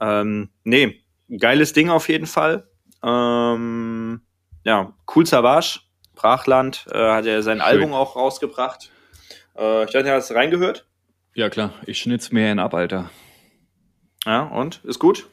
Ähm, 0.00 0.50
nee, 0.64 1.00
geiles 1.38 1.72
Ding 1.72 1.90
auf 1.90 2.08
jeden 2.08 2.26
Fall. 2.26 2.68
Ähm, 3.04 4.20
ja, 4.64 4.92
Cool 5.14 5.26
Savage, 5.26 5.80
Brachland, 6.14 6.86
äh, 6.92 7.12
hat 7.12 7.26
er 7.26 7.42
sein 7.42 7.58
Schön. 7.58 7.66
Album 7.66 7.92
auch 7.92 8.16
rausgebracht. 8.16 8.90
Äh, 9.56 9.84
ich 9.84 9.94
weiß 9.94 10.02
nicht, 10.02 10.12
hast 10.12 10.30
du 10.30 10.34
reingehört? 10.34 10.86
Ja, 11.34 11.48
klar. 11.48 11.72
Ich 11.86 11.98
schnitz 11.98 12.30
mir 12.30 12.50
einen 12.50 12.60
ab, 12.60 12.74
Alter. 12.74 13.10
Ja, 14.24 14.42
und? 14.42 14.84
Ist 14.84 14.98
gut? 14.98 15.26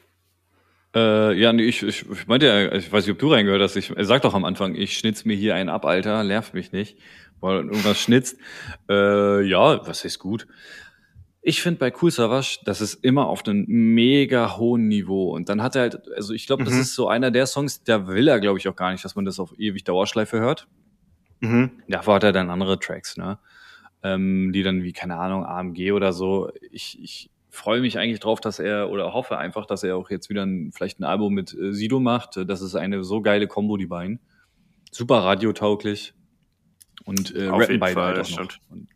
Äh, 0.94 1.34
ja, 1.34 1.52
nee, 1.52 1.62
ich, 1.62 1.82
ich, 1.82 2.10
ich 2.10 2.26
meinte 2.26 2.46
ja, 2.46 2.72
ich 2.72 2.90
weiß 2.90 3.06
nicht, 3.06 3.12
ob 3.12 3.18
du 3.20 3.32
reingehört 3.32 3.62
hast. 3.62 3.76
Ich 3.76 3.92
sag 3.96 4.22
doch 4.22 4.34
am 4.34 4.44
Anfang, 4.44 4.74
ich 4.74 4.98
schnitz 4.98 5.24
mir 5.24 5.36
hier 5.36 5.54
einen 5.54 5.68
ab, 5.68 5.84
Alter, 5.84 6.24
nervt 6.24 6.54
mich 6.54 6.72
nicht, 6.72 6.98
weil 7.40 7.58
irgendwas 7.58 8.00
schnitzt. 8.00 8.38
Äh, 8.88 9.42
ja, 9.42 9.86
was 9.86 10.04
ist 10.04 10.18
gut? 10.18 10.48
Ich 11.42 11.62
finde 11.62 11.78
bei 11.78 11.92
Cool 12.00 12.10
Savage, 12.10 12.58
das 12.64 12.80
ist 12.80 13.02
immer 13.02 13.26
auf 13.26 13.46
einem 13.46 13.64
mega 13.66 14.58
hohen 14.58 14.88
Niveau. 14.88 15.34
Und 15.34 15.48
dann 15.48 15.62
hat 15.62 15.74
er 15.74 15.82
halt, 15.82 16.00
also 16.14 16.34
ich 16.34 16.46
glaube, 16.46 16.62
mhm. 16.62 16.66
das 16.66 16.76
ist 16.76 16.94
so 16.94 17.08
einer 17.08 17.30
der 17.30 17.46
Songs, 17.46 17.82
da 17.82 18.06
will 18.06 18.28
er, 18.28 18.40
glaube 18.40 18.58
ich, 18.58 18.68
auch 18.68 18.76
gar 18.76 18.92
nicht, 18.92 19.04
dass 19.04 19.16
man 19.16 19.24
das 19.24 19.40
auf 19.40 19.58
ewig 19.58 19.84
Dauerschleife 19.84 20.38
hört. 20.38 20.68
Mhm. 21.40 21.70
Davor 21.88 22.16
hat 22.16 22.24
er 22.24 22.32
dann 22.32 22.50
andere 22.50 22.78
Tracks, 22.78 23.16
ne? 23.16 23.38
Ähm, 24.02 24.52
die 24.52 24.62
dann 24.62 24.82
wie, 24.82 24.92
keine 24.92 25.16
Ahnung, 25.16 25.44
AMG 25.44 25.92
oder 25.92 26.12
so. 26.12 26.50
Ich, 26.70 26.98
ich 27.02 27.30
freue 27.50 27.80
mich 27.80 27.98
eigentlich 27.98 28.20
drauf, 28.20 28.40
dass 28.40 28.58
er, 28.58 28.90
oder 28.90 29.12
hoffe 29.12 29.36
einfach, 29.36 29.66
dass 29.66 29.82
er 29.82 29.96
auch 29.96 30.10
jetzt 30.10 30.30
wieder 30.30 30.44
ein, 30.44 30.72
vielleicht 30.72 31.00
ein 31.00 31.04
Album 31.04 31.34
mit 31.34 31.54
äh, 31.54 31.72
Sido 31.72 32.00
macht. 32.00 32.36
Das 32.36 32.62
ist 32.62 32.74
eine 32.74 33.02
so 33.04 33.20
geile 33.20 33.46
Kombo, 33.46 33.76
die 33.76 33.86
beiden. 33.86 34.20
Super 34.90 35.18
radiotauglich. 35.18 36.14
Und 37.04 37.34
äh, 37.34 37.48
Auf 37.48 37.60
rappen 37.60 37.72
jeden 37.72 37.80
beide 37.80 37.94
Fall, 37.94 38.16
halt 38.16 38.18
auch 38.20 38.30
noch. 38.30 38.48
Und, 38.70 38.88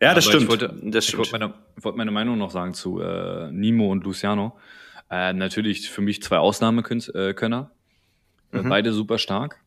Ja, 0.00 0.14
das 0.14 0.26
aber 0.26 0.32
stimmt. 0.38 0.42
Ich 0.44 0.48
wollte, 0.48 0.74
das 0.90 1.04
ich 1.04 1.08
stimmt. 1.08 1.32
wollte 1.32 1.38
meine, 1.38 1.54
wollte 1.82 1.98
meine 1.98 2.10
Meinung 2.10 2.38
noch 2.38 2.50
sagen 2.50 2.74
zu 2.74 3.00
äh, 3.00 3.50
Nimo 3.50 3.90
und 3.90 4.04
Luciano. 4.04 4.56
Äh, 5.10 5.32
natürlich 5.32 5.88
für 5.90 6.02
mich 6.02 6.22
zwei 6.22 6.38
Ausnahmekönner. 6.38 7.70
Äh, 8.52 8.58
Mhm. 8.62 8.68
Beide 8.68 8.92
super 8.92 9.18
stark. 9.18 9.60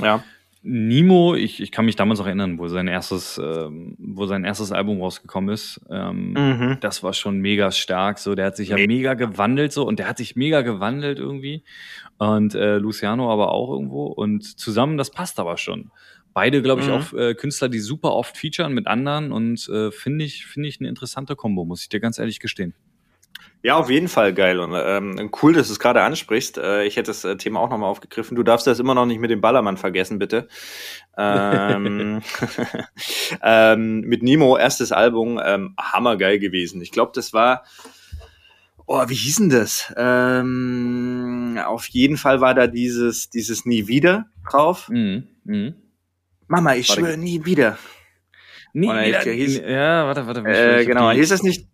ja. 0.00 0.22
Nimo, 0.66 1.34
ich, 1.34 1.60
ich 1.60 1.70
kann 1.72 1.84
mich 1.84 1.94
damals 1.94 2.20
noch 2.20 2.26
erinnern, 2.26 2.58
wo 2.58 2.68
sein 2.68 2.88
erstes, 2.88 3.36
ähm, 3.36 3.96
wo 3.98 4.24
sein 4.24 4.44
erstes 4.46 4.72
Album 4.72 5.02
rausgekommen 5.02 5.52
ist. 5.52 5.78
Ähm, 5.90 6.32
Mhm. 6.32 6.78
Das 6.80 7.02
war 7.02 7.12
schon 7.12 7.38
mega 7.40 7.70
stark. 7.70 8.18
So, 8.18 8.34
der 8.34 8.46
hat 8.46 8.56
sich 8.56 8.70
ja 8.70 8.76
Me- 8.76 8.86
mega 8.86 9.12
gewandelt 9.12 9.72
so 9.74 9.86
und 9.86 9.98
der 9.98 10.08
hat 10.08 10.16
sich 10.16 10.36
mega 10.36 10.62
gewandelt 10.62 11.18
irgendwie. 11.18 11.64
Und 12.16 12.54
äh, 12.54 12.78
Luciano 12.78 13.30
aber 13.30 13.52
auch 13.52 13.70
irgendwo. 13.74 14.04
Und 14.06 14.58
zusammen, 14.58 14.96
das 14.96 15.10
passt 15.10 15.38
aber 15.38 15.58
schon. 15.58 15.90
Beide, 16.34 16.62
glaube 16.62 16.82
ich, 16.82 16.88
Mhm. 16.88 16.92
auch 16.92 17.12
äh, 17.12 17.34
Künstler, 17.34 17.68
die 17.68 17.78
super 17.78 18.12
oft 18.12 18.36
featuren 18.36 18.74
mit 18.74 18.86
anderen 18.86 19.32
und 19.32 19.68
äh, 19.68 19.90
finde 19.92 20.24
ich, 20.24 20.46
finde 20.46 20.68
ich 20.68 20.80
eine 20.80 20.88
interessante 20.88 21.36
Kombo, 21.36 21.64
muss 21.64 21.82
ich 21.82 21.88
dir 21.88 22.00
ganz 22.00 22.18
ehrlich 22.18 22.40
gestehen. 22.40 22.74
Ja, 23.62 23.76
auf 23.76 23.88
jeden 23.88 24.08
Fall 24.08 24.34
geil 24.34 24.60
und 24.60 24.74
ähm, 24.74 25.30
cool, 25.42 25.54
dass 25.54 25.68
du 25.68 25.72
es 25.72 25.78
gerade 25.78 26.02
ansprichst. 26.02 26.58
Äh, 26.58 26.84
ich 26.84 26.96
hätte 26.96 27.10
das 27.10 27.24
äh, 27.24 27.36
Thema 27.38 27.60
auch 27.60 27.70
nochmal 27.70 27.88
aufgegriffen. 27.88 28.36
Du 28.36 28.42
darfst 28.42 28.66
das 28.66 28.78
immer 28.78 28.94
noch 28.94 29.06
nicht 29.06 29.20
mit 29.20 29.30
dem 29.30 29.40
Ballermann 29.40 29.78
vergessen, 29.78 30.18
bitte. 30.18 30.48
Ähm, 31.16 32.20
ähm, 33.42 34.00
mit 34.00 34.22
Nemo, 34.22 34.58
erstes 34.58 34.92
Album, 34.92 35.40
ähm, 35.42 35.74
hammergeil 35.80 36.38
gewesen. 36.40 36.82
Ich 36.82 36.90
glaube, 36.90 37.12
das 37.14 37.32
war, 37.32 37.64
oh, 38.84 39.02
wie 39.08 39.14
hieß 39.14 39.36
denn 39.36 39.48
das? 39.50 39.94
Ähm, 39.96 41.58
auf 41.64 41.86
jeden 41.86 42.18
Fall 42.18 42.42
war 42.42 42.54
da 42.54 42.66
dieses, 42.66 43.30
dieses 43.30 43.64
Nie 43.64 43.88
wieder 43.88 44.26
drauf. 44.50 44.90
Mhm. 44.90 45.28
Mhm. 45.44 45.74
Mama, 46.48 46.74
ich 46.74 46.86
schwöre 46.88 47.16
nie 47.16 47.44
wieder. 47.44 47.78
Oder 48.74 49.04
wieder- 49.06 49.20
hieß- 49.20 49.66
ja, 49.68 50.06
warte, 50.06 50.26
warte. 50.26 50.40
Äh, 50.46 50.84
genau, 50.84 51.10
hieß 51.10 51.28
das 51.28 51.42
nicht 51.42 51.68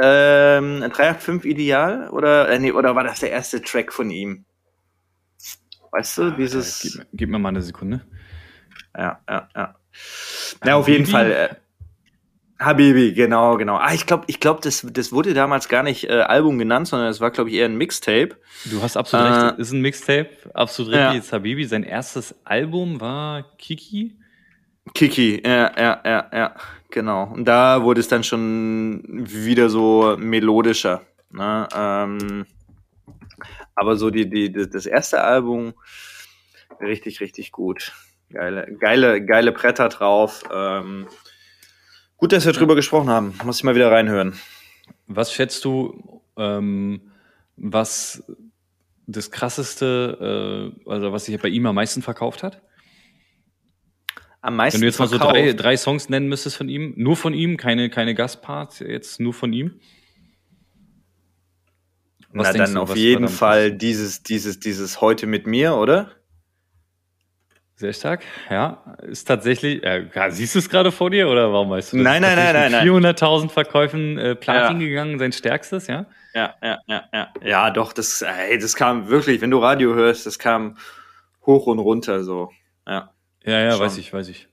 ähm, 0.00 0.80
385 0.80 1.44
Ideal 1.50 2.08
oder 2.10 2.48
äh, 2.48 2.58
nee, 2.58 2.72
oder 2.72 2.94
war 2.96 3.04
das 3.04 3.20
der 3.20 3.30
erste 3.30 3.60
Track 3.62 3.92
von 3.92 4.10
ihm? 4.10 4.44
Weißt 5.92 6.18
du, 6.18 6.22
Ah, 6.22 6.28
Gib, 6.30 6.36
dieses 6.38 6.96
mir- 6.96 7.06
gib 7.12 7.28
mir 7.30 7.38
mal 7.38 7.50
eine 7.50 7.62
Sekunde. 7.62 8.04
ja, 8.96 9.20
ja, 9.28 9.48
ja. 9.54 9.74
Ja, 10.64 10.76
auf 10.76 10.88
jeden? 10.88 11.06
Fall 11.06 11.30
äh, 11.30 11.54
Habibi, 12.58 13.12
genau, 13.12 13.56
genau. 13.58 13.76
Ah, 13.76 13.92
ich 13.92 14.06
glaube, 14.06 14.24
ich 14.28 14.40
glaube, 14.40 14.60
das 14.62 14.86
das 14.90 15.12
wurde 15.12 15.34
damals 15.34 15.68
gar 15.68 15.82
nicht 15.82 16.04
äh, 16.08 16.20
Album 16.22 16.58
genannt, 16.58 16.88
sondern 16.88 17.08
es 17.08 17.20
war 17.20 17.30
glaube 17.30 17.50
ich 17.50 17.56
eher 17.56 17.66
ein 17.66 17.76
Mixtape. 17.76 18.36
Du 18.64 18.82
hast 18.82 18.96
absolut 18.96 19.26
Äh, 19.26 19.32
recht, 19.32 19.58
ist 19.58 19.72
ein 19.72 19.82
Mixtape, 19.82 20.30
absolut 20.54 20.94
ja. 20.94 21.08
richtig. 21.10 21.24
Jetzt 21.24 21.32
Habibi, 21.32 21.64
sein 21.66 21.82
erstes 21.82 22.34
Album 22.44 23.00
war 23.00 23.44
Kiki. 23.58 24.16
Kiki, 24.94 25.42
ja, 25.44 25.72
ja, 25.76 26.00
ja, 26.04 26.30
ja, 26.32 26.54
genau. 26.90 27.24
Und 27.34 27.44
da 27.44 27.82
wurde 27.82 28.00
es 28.00 28.08
dann 28.08 28.24
schon 28.24 29.02
wieder 29.28 29.68
so 29.68 30.16
melodischer. 30.18 31.02
Ne? 31.30 31.68
Ähm, 31.74 32.46
aber 33.74 33.96
so 33.96 34.10
die, 34.10 34.30
die, 34.30 34.50
das 34.50 34.70
das 34.70 34.86
erste 34.86 35.22
Album, 35.22 35.74
richtig, 36.80 37.20
richtig 37.20 37.52
gut. 37.52 37.92
Geile, 38.30 38.66
geile, 38.80 39.24
geile 39.24 39.52
Bretter 39.52 39.88
drauf. 39.88 40.44
Ähm, 40.52 41.06
gut, 42.16 42.32
dass 42.32 42.46
wir 42.46 42.52
drüber 42.52 42.74
gesprochen 42.74 43.08
haben. 43.08 43.34
Muss 43.44 43.58
ich 43.58 43.64
mal 43.64 43.74
wieder 43.74 43.90
reinhören. 43.90 44.38
Was 45.06 45.32
schätzt 45.32 45.64
du, 45.64 46.22
ähm, 46.36 47.00
was 47.56 48.24
das 49.06 49.30
krasseste, 49.30 50.72
äh, 50.86 50.90
also 50.90 51.12
was 51.12 51.24
sich 51.24 51.40
bei 51.40 51.48
ihm 51.48 51.66
am 51.66 51.74
meisten 51.74 52.02
verkauft 52.02 52.42
hat? 52.42 52.62
Am 54.40 54.56
meisten 54.56 54.76
Wenn 54.76 54.82
du 54.82 54.86
jetzt 54.86 54.98
mal 54.98 55.08
so 55.08 55.16
verkauft. 55.18 55.36
drei, 55.36 55.52
drei 55.52 55.76
Songs 55.76 56.08
nennen 56.08 56.28
müsstest 56.28 56.56
von 56.56 56.68
ihm, 56.68 56.94
nur 56.96 57.16
von 57.16 57.34
ihm, 57.34 57.56
keine, 57.56 57.90
keine 57.90 58.14
Gastparts, 58.14 58.80
jetzt 58.80 59.20
nur 59.20 59.34
von 59.34 59.52
ihm. 59.52 59.80
Was 62.32 62.52
Na 62.52 62.64
dann 62.64 62.74
du, 62.74 62.80
auf 62.80 62.96
jeden 62.96 63.28
Fall 63.28 63.72
dieses, 63.72 64.22
dieses, 64.22 64.60
dieses 64.60 65.00
heute 65.00 65.26
mit 65.26 65.46
mir, 65.46 65.74
oder? 65.76 66.15
Sehr 67.78 67.92
stark, 67.92 68.22
ja. 68.48 68.82
Ist 69.02 69.26
tatsächlich, 69.28 69.84
äh, 69.84 70.08
siehst 70.30 70.54
du 70.54 70.60
es 70.60 70.70
gerade 70.70 70.90
vor 70.90 71.10
dir 71.10 71.28
oder 71.28 71.52
warum 71.52 71.68
weißt 71.68 71.92
du 71.92 71.98
das? 71.98 72.04
Nein, 72.04 72.22
nein, 72.22 72.36
nein, 72.36 72.54
nein, 72.54 72.72
nein. 72.72 72.86
400.000 72.88 73.50
Verkäufen 73.50 74.16
äh, 74.16 74.34
Platin 74.34 74.80
Ja. 74.80 74.86
gegangen, 74.86 75.18
sein 75.18 75.32
stärkstes, 75.32 75.86
ja? 75.86 76.06
Ja, 76.34 76.54
ja, 76.62 76.78
ja, 76.86 77.04
ja. 77.12 77.28
Ja, 77.44 77.70
doch, 77.70 77.92
das, 77.92 78.22
ey, 78.22 78.58
das 78.58 78.76
kam 78.76 79.08
wirklich, 79.08 79.42
wenn 79.42 79.50
du 79.50 79.58
Radio 79.58 79.94
hörst, 79.94 80.24
das 80.24 80.38
kam 80.38 80.78
hoch 81.44 81.66
und 81.66 81.78
runter 81.78 82.24
so. 82.24 82.50
Ja. 82.86 83.10
Ja, 83.44 83.60
ja, 83.60 83.72
Schon. 83.72 83.80
weiß 83.82 83.98
ich, 83.98 84.10
weiß 84.12 84.28
ich. 84.28 84.48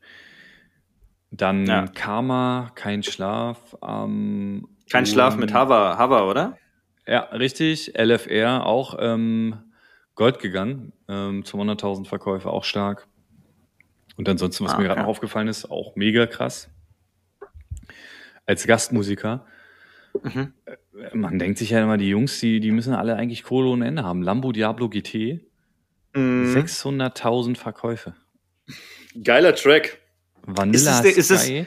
Dann 1.32 1.66
Ja. 1.66 1.86
Karma, 1.88 2.72
kein 2.76 3.04
Schlaf. 3.04 3.76
Ähm, 3.82 4.68
Kein 4.92 5.06
Schlaf 5.06 5.38
mit 5.38 5.54
Hava, 5.54 5.98
Hava, 5.98 6.24
oder? 6.30 6.58
Ja, 7.08 7.22
richtig. 7.32 7.98
LFR 7.98 8.66
auch 8.66 8.96
ähm, 9.00 9.72
Gold 10.16 10.40
gegangen. 10.40 10.94
Ähm, 11.08 11.44
zu 11.46 11.58
100.000 11.58 12.06
Verkäufe, 12.06 12.50
auch 12.50 12.64
stark. 12.66 13.08
Und 14.16 14.30
ansonsten, 14.30 14.64
was 14.66 14.74
Ah, 14.74 14.78
mir 14.78 14.84
gerade 14.86 15.02
noch 15.02 15.08
aufgefallen 15.08 15.48
ist, 15.48 15.66
auch 15.72 15.96
mega 15.96 16.26
krass. 16.28 16.70
Als 18.46 18.68
Gastmusiker. 18.68 19.46
Mhm. 20.22 20.54
Äh, 20.66 21.16
Man 21.16 21.40
denkt 21.40 21.58
sich 21.58 21.72
ja 21.72 21.82
immer, 21.82 21.98
die 21.98 22.10
Jungs, 22.10 22.40
die, 22.40 22.60
die 22.60 22.72
müssen 22.72 22.94
alle 22.94 23.16
eigentlich 23.16 23.44
Kohle 23.44 23.70
ohne 23.70 23.88
Ende 23.88 24.04
haben. 24.04 24.22
Lambo 24.22 24.52
Diablo 24.52 24.90
GT, 24.90 25.40
Mhm. 26.16 26.54
600.000 26.54 27.58
Verkäufe. 27.58 28.14
Geiler 29.24 29.56
Track. 29.56 30.00
Vanilla 30.46 30.76
Ist 30.76 30.88
es 30.98 31.02
der- 31.02 31.18
ist 31.18 31.32
es-. 31.32 31.50
Ist 31.50 31.66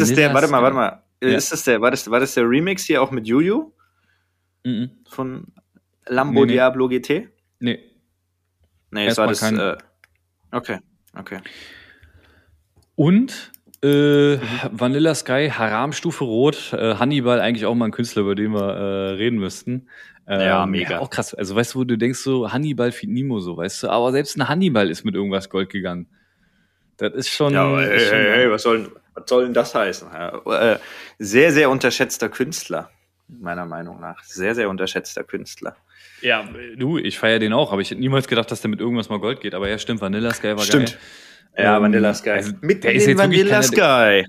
das 0.00 0.08
der, 0.14 0.16
Vanilla 0.16 0.34
warte 0.34 0.48
mal, 0.48 0.62
warte 0.62 0.76
mal. 0.76 1.02
Ja. 1.22 1.36
Ist 1.36 1.52
das 1.52 1.64
der, 1.64 1.80
war 1.80 1.90
das, 1.90 2.10
war 2.10 2.20
das 2.20 2.34
der 2.34 2.48
Remix 2.48 2.84
hier 2.84 3.00
auch 3.02 3.10
mit 3.12 3.26
Juju 3.26 3.72
Mhm. 4.64 4.90
von 5.08 5.46
Lambo 6.06 6.40
Nee, 6.40 6.46
nee. 6.46 6.52
Diablo 6.54 6.88
GT? 6.88 7.28
Nee, 7.60 7.78
Nee, 8.90 9.06
das 9.06 9.18
war 9.18 9.26
das, 9.28 9.40
kein- 9.40 9.58
äh, 9.58 9.76
okay, 10.52 10.78
okay. 11.16 11.40
Und 12.96 13.52
äh, 13.82 14.36
Mhm. 14.36 14.40
Vanilla 14.72 15.14
Sky, 15.14 15.50
Haram-Stufe 15.54 16.24
Rot, 16.24 16.72
äh, 16.72 16.96
Hannibal, 16.96 17.40
eigentlich 17.40 17.64
auch 17.64 17.74
mal 17.76 17.84
ein 17.86 17.92
Künstler, 17.92 18.22
über 18.22 18.34
den 18.34 18.50
wir 18.52 18.60
äh, 18.74 19.10
reden 19.12 19.38
müssten. 19.38 19.88
Ähm, 20.26 20.40
Ja, 20.40 20.66
mega. 20.66 20.98
auch 20.98 21.10
krass. 21.10 21.32
Also 21.32 21.54
weißt 21.54 21.74
du, 21.74 21.78
wo 21.78 21.84
du 21.84 21.96
denkst 21.96 22.18
so, 22.18 22.52
Hannibal 22.52 22.90
feed 22.92 23.10
Nimo 23.10 23.38
so, 23.38 23.56
weißt 23.56 23.84
du, 23.84 23.88
aber 23.90 24.10
selbst 24.12 24.36
ein 24.36 24.48
Hannibal 24.48 24.90
ist 24.90 25.04
mit 25.04 25.14
irgendwas 25.14 25.48
Gold 25.48 25.70
gegangen. 25.70 26.08
Das 26.96 27.14
ist 27.14 27.28
schon. 27.28 27.52
Ja, 27.54 27.64
aber, 27.64 27.84
ist 27.84 28.02
hey, 28.02 28.08
schon 28.08 28.18
hey, 28.18 28.38
hey, 28.42 28.50
was 28.50 28.62
soll, 28.62 28.92
was 29.14 29.24
soll 29.28 29.44
denn 29.44 29.54
das 29.54 29.74
heißen? 29.74 30.08
Ja, 30.12 30.72
äh, 30.72 30.78
sehr, 31.20 31.52
sehr 31.52 31.70
unterschätzter 31.70 32.28
Künstler, 32.28 32.90
meiner 33.28 33.64
Meinung 33.64 34.00
nach. 34.00 34.22
Sehr, 34.24 34.56
sehr 34.56 34.68
unterschätzter 34.68 35.22
Künstler. 35.22 35.76
Ja, 36.20 36.48
du, 36.76 36.98
ich 36.98 37.18
feiere 37.18 37.38
den 37.38 37.52
auch, 37.52 37.72
aber 37.72 37.80
ich 37.80 37.90
hätte 37.90 38.00
niemals 38.00 38.28
gedacht, 38.28 38.50
dass 38.50 38.60
der 38.60 38.70
mit 38.70 38.80
irgendwas 38.80 39.08
mal 39.08 39.18
Gold 39.18 39.40
geht. 39.40 39.54
Aber 39.54 39.68
ja, 39.68 39.78
stimmt, 39.78 40.00
Vanilla 40.00 40.32
Sky 40.32 40.48
war 40.56 40.58
Stimmt. 40.60 40.90
geil. 41.56 41.64
Ja, 41.64 41.76
Ähm, 41.76 41.82
Vanilla 41.82 42.14
Sky. 42.14 42.30
also 42.30 42.52
Mit 42.60 42.84
der 42.84 42.94
ist 42.94 43.06
jetzt 43.06 43.18
Vanilla 43.18 43.60
keiner, 43.62 44.22
Sky. 44.22 44.26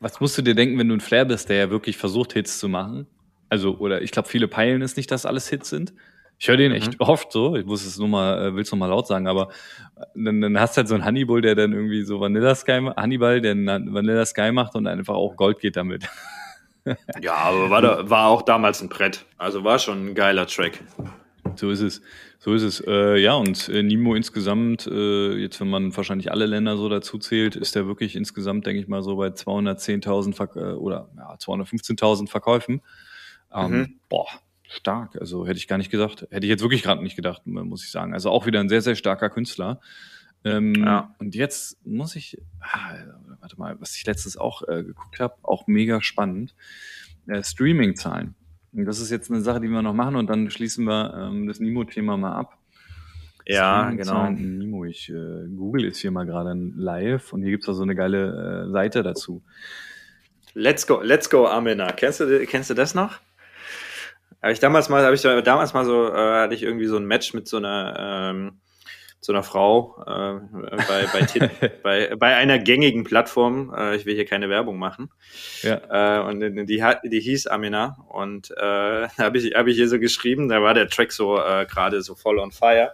Was 0.00 0.20
musst 0.20 0.38
du 0.38 0.42
dir 0.42 0.54
denken, 0.54 0.78
wenn 0.78 0.88
du 0.88 0.94
ein 0.94 1.00
Flair 1.00 1.24
bist, 1.24 1.48
der 1.48 1.56
ja 1.56 1.70
wirklich 1.70 1.96
versucht, 1.96 2.32
Hits 2.34 2.58
zu 2.58 2.68
machen? 2.68 3.06
Also, 3.48 3.76
oder 3.78 4.02
ich 4.02 4.10
glaube, 4.12 4.28
viele 4.28 4.46
peilen 4.46 4.82
es 4.82 4.96
nicht, 4.96 5.10
dass 5.10 5.26
alles 5.26 5.48
Hits 5.48 5.70
sind. 5.70 5.92
Ich 6.38 6.46
höre 6.46 6.56
den 6.56 6.70
echt 6.70 7.00
oft 7.00 7.32
so. 7.32 7.56
Ich 7.56 7.64
muss 7.66 7.84
es 7.84 7.98
nur 7.98 8.06
mal, 8.06 8.46
äh, 8.46 8.54
will's 8.54 8.70
noch 8.70 8.78
mal 8.78 8.86
laut 8.86 9.08
sagen, 9.08 9.26
aber 9.26 9.48
äh, 9.96 10.04
dann, 10.14 10.40
dann 10.40 10.60
hast 10.60 10.76
du 10.76 10.78
halt 10.78 10.88
so 10.88 10.94
einen 10.94 11.04
Hannibal, 11.04 11.40
der 11.40 11.56
dann 11.56 11.72
irgendwie 11.72 12.04
so 12.04 12.20
Vanilla 12.20 12.54
Sky, 12.54 12.88
Hannibal, 12.96 13.40
der 13.40 13.56
Vanilla 13.56 14.24
Sky 14.24 14.52
macht 14.52 14.76
und 14.76 14.86
einfach 14.86 15.14
auch 15.14 15.34
Gold 15.36 15.58
geht 15.58 15.76
damit. 15.76 16.08
Ja, 17.20 17.34
aber 17.34 17.70
war, 17.70 17.82
da, 17.82 18.08
war 18.08 18.28
auch 18.28 18.42
damals 18.42 18.80
ein 18.80 18.88
Brett. 18.88 19.24
Also 19.36 19.64
war 19.64 19.78
schon 19.78 20.06
ein 20.10 20.14
geiler 20.14 20.46
Track. 20.46 20.80
So 21.58 21.70
ist 21.70 21.80
es. 21.80 22.00
So 22.38 22.54
ist 22.54 22.62
es. 22.62 22.80
Äh, 22.86 23.18
ja, 23.18 23.34
und 23.34 23.68
äh, 23.68 23.82
Nimo 23.82 24.14
insgesamt, 24.14 24.86
äh, 24.86 25.34
jetzt 25.36 25.60
wenn 25.60 25.68
man 25.68 25.96
wahrscheinlich 25.96 26.30
alle 26.30 26.46
Länder 26.46 26.76
so 26.76 26.88
dazu 26.88 27.18
zählt, 27.18 27.56
ist 27.56 27.74
der 27.74 27.86
wirklich 27.86 28.16
insgesamt, 28.16 28.66
denke 28.66 28.80
ich 28.80 28.88
mal, 28.88 29.02
so 29.02 29.16
bei 29.16 29.28
210.000 29.28 30.34
Verk 30.34 30.56
äh, 30.56 30.72
oder 30.72 31.10
ja, 31.16 31.34
215.000 31.34 32.28
Verkäufen. 32.28 32.80
Ähm, 33.52 33.70
Mhm. 33.70 34.00
Boah, 34.08 34.28
stark. 34.68 35.16
Also 35.20 35.46
hätte 35.46 35.58
ich 35.58 35.68
gar 35.68 35.78
nicht 35.78 35.90
gedacht. 35.90 36.26
Hätte 36.30 36.46
ich 36.46 36.50
jetzt 36.50 36.62
wirklich 36.62 36.82
gerade 36.82 37.02
nicht 37.02 37.16
gedacht, 37.16 37.46
muss 37.46 37.84
ich 37.84 37.90
sagen. 37.90 38.12
Also 38.14 38.30
auch 38.30 38.46
wieder 38.46 38.60
ein 38.60 38.68
sehr, 38.68 38.82
sehr 38.82 38.94
starker 38.94 39.30
Künstler. 39.30 39.80
Ähm, 40.44 40.74
Ja. 40.74 41.14
Und 41.18 41.34
jetzt 41.34 41.84
muss 41.84 42.14
ich, 42.14 42.38
ah, 42.60 42.94
warte 43.40 43.58
mal, 43.58 43.80
was 43.80 43.96
ich 43.96 44.06
letztens 44.06 44.36
auch 44.36 44.62
äh, 44.68 44.84
geguckt 44.84 45.18
habe, 45.18 45.34
auch 45.42 45.66
mega 45.66 46.00
spannend. 46.02 46.54
Äh, 47.26 47.42
Streaming-Zahlen. 47.42 48.34
Und 48.72 48.84
das 48.84 49.00
ist 49.00 49.10
jetzt 49.10 49.30
eine 49.30 49.40
Sache, 49.40 49.60
die 49.60 49.68
wir 49.68 49.82
noch 49.82 49.94
machen 49.94 50.16
und 50.16 50.28
dann 50.28 50.50
schließen 50.50 50.84
wir 50.84 51.14
ähm, 51.14 51.46
das 51.46 51.60
Nimo-Thema 51.60 52.16
mal 52.16 52.32
ab. 52.32 52.58
Ja, 53.46 53.90
genau. 53.90 54.28
Nimo, 54.28 54.84
ich 54.84 55.08
äh, 55.08 55.48
google 55.56 55.84
jetzt 55.84 55.98
hier 55.98 56.10
mal 56.10 56.26
gerade 56.26 56.52
live 56.76 57.32
und 57.32 57.40
hier 57.42 57.50
gibt's 57.50 57.66
da 57.66 57.72
so 57.72 57.82
eine 57.82 57.94
geile 57.94 58.66
äh, 58.66 58.70
Seite 58.70 59.02
dazu. 59.02 59.42
Let's 60.52 60.86
go, 60.86 61.00
let's 61.00 61.30
go, 61.30 61.46
Amina. 61.46 61.92
Kennst 61.92 62.20
du, 62.20 62.46
kennst 62.46 62.68
du 62.68 62.74
das 62.74 62.94
noch? 62.94 63.18
Habe 64.42 64.52
ich 64.52 64.60
damals 64.60 64.90
mal, 64.90 65.02
habe 65.02 65.14
ich 65.14 65.22
damals 65.22 65.72
mal 65.72 65.84
so, 65.84 66.08
äh, 66.12 66.42
hatte 66.42 66.54
ich 66.54 66.62
irgendwie 66.62 66.86
so 66.86 66.96
ein 66.96 67.06
Match 67.06 67.32
mit 67.32 67.48
so 67.48 67.56
einer, 67.56 67.96
ähm, 68.30 68.60
zu 69.20 69.32
einer 69.32 69.42
Frau 69.42 69.96
äh, 70.06 70.40
bei, 70.86 71.06
bei, 71.12 71.70
bei, 71.82 72.16
bei 72.16 72.36
einer 72.36 72.58
gängigen 72.58 73.04
Plattform. 73.04 73.74
Äh, 73.76 73.96
ich 73.96 74.06
will 74.06 74.14
hier 74.14 74.26
keine 74.26 74.48
Werbung 74.48 74.78
machen. 74.78 75.10
Ja. 75.62 76.20
Äh, 76.20 76.28
und 76.28 76.40
die, 76.40 76.82
die 77.04 77.20
hieß 77.20 77.48
Amina. 77.48 77.98
Und 78.08 78.50
äh, 78.52 79.08
habe 79.18 79.38
ich, 79.38 79.54
hab 79.54 79.66
ich 79.66 79.76
hier 79.76 79.88
so 79.88 79.98
geschrieben, 79.98 80.48
da 80.48 80.62
war 80.62 80.74
der 80.74 80.88
Track 80.88 81.12
so 81.12 81.38
äh, 81.38 81.66
gerade 81.66 82.02
so 82.02 82.14
voll 82.14 82.38
on 82.38 82.52
fire. 82.52 82.92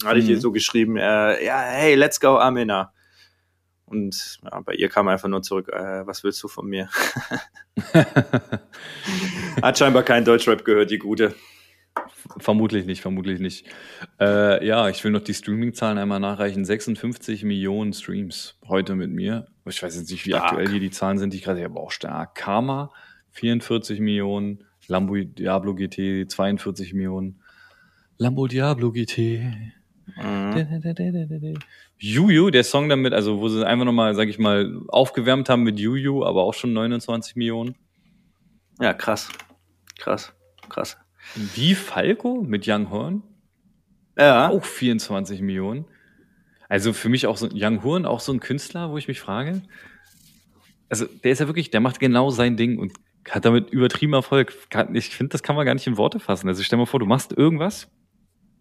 Da 0.00 0.08
hatte 0.08 0.16
mhm. 0.16 0.20
ich 0.20 0.26
hier 0.26 0.40
so 0.40 0.52
geschrieben, 0.52 0.96
äh, 0.96 1.44
ja, 1.44 1.60
hey, 1.60 1.94
let's 1.94 2.20
go, 2.20 2.36
Amina. 2.36 2.92
Und 3.86 4.38
ja, 4.42 4.60
bei 4.60 4.74
ihr 4.74 4.88
kam 4.88 5.08
einfach 5.08 5.28
nur 5.28 5.42
zurück, 5.42 5.68
äh, 5.68 6.06
was 6.06 6.24
willst 6.24 6.42
du 6.42 6.48
von 6.48 6.66
mir? 6.66 6.88
Hat 9.62 9.78
scheinbar 9.78 10.02
kein 10.02 10.24
Deutschrap 10.24 10.64
gehört, 10.64 10.90
die 10.90 10.98
gute. 10.98 11.34
Vermutlich 12.38 12.86
nicht, 12.86 13.02
vermutlich 13.02 13.38
nicht. 13.38 13.66
Äh, 14.18 14.66
ja, 14.66 14.88
ich 14.88 15.04
will 15.04 15.10
noch 15.10 15.20
die 15.20 15.34
Streaming-Zahlen 15.34 15.98
einmal 15.98 16.20
nachreichen. 16.20 16.64
56 16.64 17.44
Millionen 17.44 17.92
Streams 17.92 18.58
heute 18.66 18.94
mit 18.94 19.10
mir. 19.10 19.46
Ich 19.66 19.82
weiß 19.82 19.96
jetzt 19.96 20.10
nicht, 20.10 20.24
wie 20.24 20.30
stark. 20.30 20.44
aktuell 20.44 20.68
hier 20.68 20.80
die 20.80 20.90
Zahlen 20.90 21.18
sind, 21.18 21.32
die 21.32 21.38
ich 21.38 21.44
gerade 21.44 21.64
aber 21.64 21.80
auch 21.80 21.90
stark. 21.90 22.34
Karma 22.34 22.92
44 23.32 24.00
Millionen, 24.00 24.64
Lambo 24.86 25.16
Diablo 25.16 25.74
GT 25.74 26.30
42 26.30 26.94
Millionen, 26.94 27.40
Lambo 28.16 28.46
Diablo 28.46 28.92
GT. 28.92 29.42
Mhm. 30.16 31.62
Juju, 31.98 32.50
der 32.50 32.64
Song 32.64 32.88
damit, 32.88 33.12
also 33.12 33.40
wo 33.40 33.48
sie 33.48 33.66
einfach 33.66 33.84
nochmal, 33.84 34.14
sag 34.14 34.28
ich 34.28 34.38
mal, 34.38 34.82
aufgewärmt 34.88 35.48
haben 35.48 35.62
mit 35.62 35.80
Juju, 35.80 36.24
aber 36.24 36.44
auch 36.44 36.54
schon 36.54 36.72
29 36.72 37.36
Millionen. 37.36 37.74
Ja, 38.80 38.92
krass. 38.92 39.30
Krass. 39.98 40.32
Krass. 40.68 40.96
Wie 41.34 41.74
Falco 41.74 42.42
mit 42.42 42.68
Young 42.68 42.90
Horn? 42.90 43.22
Ja. 44.16 44.50
Auch 44.50 44.64
24 44.64 45.40
Millionen. 45.40 45.86
Also 46.68 46.92
für 46.92 47.08
mich 47.08 47.26
auch 47.26 47.36
so 47.36 47.48
Young 47.52 47.82
Horn, 47.82 48.06
auch 48.06 48.20
so 48.20 48.32
ein 48.32 48.40
Künstler, 48.40 48.90
wo 48.90 48.98
ich 48.98 49.08
mich 49.08 49.20
frage. 49.20 49.62
Also 50.88 51.06
der 51.06 51.32
ist 51.32 51.40
ja 51.40 51.46
wirklich, 51.46 51.70
der 51.70 51.80
macht 51.80 51.98
genau 51.98 52.30
sein 52.30 52.56
Ding 52.56 52.78
und 52.78 52.92
hat 53.30 53.44
damit 53.44 53.70
übertrieben 53.70 54.12
Erfolg. 54.12 54.54
Ich 54.92 55.10
finde, 55.10 55.30
das 55.30 55.42
kann 55.42 55.56
man 55.56 55.66
gar 55.66 55.74
nicht 55.74 55.86
in 55.86 55.96
Worte 55.96 56.20
fassen. 56.20 56.48
Also 56.48 56.62
stell 56.62 56.78
mal 56.78 56.86
vor, 56.86 57.00
du 57.00 57.06
machst 57.06 57.32
irgendwas, 57.32 57.90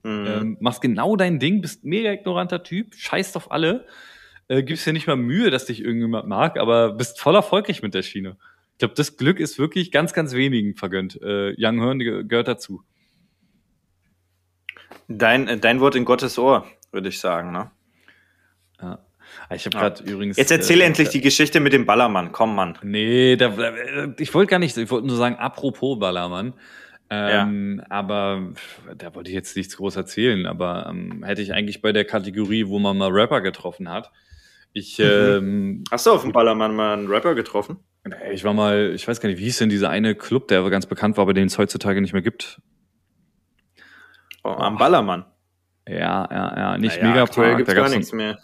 mhm. 0.03 0.25
ähm, 0.27 0.57
machst 0.59 0.81
genau 0.81 1.15
dein 1.15 1.39
Ding, 1.39 1.61
bist 1.61 1.83
mega 1.83 2.11
ignoranter 2.11 2.63
Typ, 2.63 2.95
scheißt 2.95 3.35
auf 3.37 3.51
alle, 3.51 3.85
äh, 4.47 4.63
gibst 4.63 4.85
dir 4.85 4.93
nicht 4.93 5.07
mal 5.07 5.15
Mühe, 5.15 5.51
dass 5.51 5.65
dich 5.65 5.81
irgendjemand 5.81 6.27
mag, 6.27 6.57
aber 6.57 6.93
bist 6.93 7.19
voll 7.19 7.35
erfolgreich 7.35 7.81
mit 7.81 7.93
der 7.93 8.03
Schiene. 8.03 8.37
Ich 8.83 8.85
glaube, 8.85 8.95
das 8.95 9.15
Glück 9.15 9.39
ist 9.39 9.57
wirklich 9.59 9.93
ganz, 9.93 10.11
ganz 10.11 10.33
wenigen 10.33 10.75
vergönnt. 10.75 11.17
Äh, 11.21 11.55
Young 11.57 11.79
Horn 11.79 11.99
gehört 11.99 12.49
dazu. 12.49 12.83
Dein, 15.07 15.47
äh, 15.47 15.57
dein 15.57 15.79
Wort 15.79 15.95
in 15.95 16.03
Gottes 16.03 16.37
Ohr, 16.37 16.67
würde 16.91 17.07
ich 17.07 17.17
sagen, 17.17 17.53
ne? 17.53 17.71
Ja. 18.81 18.99
Ah, 19.47 19.55
ich 19.55 19.65
habe 19.65 19.77
gerade 19.77 20.03
ja. 20.03 20.11
übrigens. 20.11 20.35
Jetzt 20.35 20.51
erzähl 20.51 20.81
äh, 20.81 20.83
endlich 20.83 21.07
äh, 21.07 21.11
die 21.11 21.21
Geschichte 21.21 21.61
mit 21.61 21.71
dem 21.71 21.85
Ballermann. 21.85 22.33
Komm, 22.33 22.55
Mann. 22.55 22.77
Nee, 22.83 23.37
da, 23.37 23.55
ich 24.17 24.33
wollte 24.33 24.49
gar 24.49 24.59
nicht, 24.59 24.75
ich 24.75 24.91
wollte 24.91 25.07
nur 25.07 25.15
sagen, 25.15 25.37
apropos 25.37 25.97
Ballermann. 25.97 26.51
Ähm, 27.09 27.77
ja. 27.79 27.85
Aber 27.89 28.51
da 28.97 29.15
wollte 29.15 29.29
ich 29.29 29.33
jetzt 29.33 29.55
nichts 29.55 29.77
groß 29.77 29.95
erzählen. 29.95 30.45
Aber 30.45 30.87
ähm, 30.89 31.23
hätte 31.23 31.41
ich 31.41 31.53
eigentlich 31.53 31.81
bei 31.81 31.93
der 31.93 32.03
Kategorie, 32.03 32.67
wo 32.67 32.79
man 32.79 32.97
mal 32.97 33.11
Rapper 33.11 33.39
getroffen 33.39 33.87
hat. 33.87 34.11
Ich, 34.73 34.99
mhm. 34.99 35.05
ähm, 35.05 35.83
Hast 35.89 36.05
du 36.05 36.11
auf 36.11 36.23
dem 36.23 36.33
Ballermann 36.33 36.75
mal 36.75 36.97
einen 36.97 37.07
Rapper 37.07 37.33
getroffen? 37.33 37.79
Ich 38.31 38.43
war 38.43 38.53
mal, 38.53 38.91
ich 38.93 39.07
weiß 39.07 39.21
gar 39.21 39.29
nicht, 39.29 39.39
wie 39.39 39.45
hieß 39.45 39.59
denn 39.59 39.69
dieser 39.69 39.89
eine 39.89 40.13
Club, 40.15 40.49
der 40.49 40.59
aber 40.59 40.69
ganz 40.69 40.85
bekannt 40.85 41.15
war, 41.15 41.21
aber 41.21 41.33
den 41.33 41.47
es 41.47 41.57
heutzutage 41.57 42.01
nicht 42.01 42.13
mehr 42.13 42.21
gibt. 42.21 42.61
Oh, 44.43 44.49
am 44.49 44.77
Ballermann. 44.77 45.25
Ja, 45.87 46.27
ja, 46.29 46.57
ja. 46.57 46.77
Nicht 46.77 46.97
naja, 46.97 47.09
Megapark. 47.13 47.57
Gibt's 47.57 47.73
da 47.73 47.79
gar 47.79 47.89
nichts 47.89 48.11
mehr. 48.11 48.37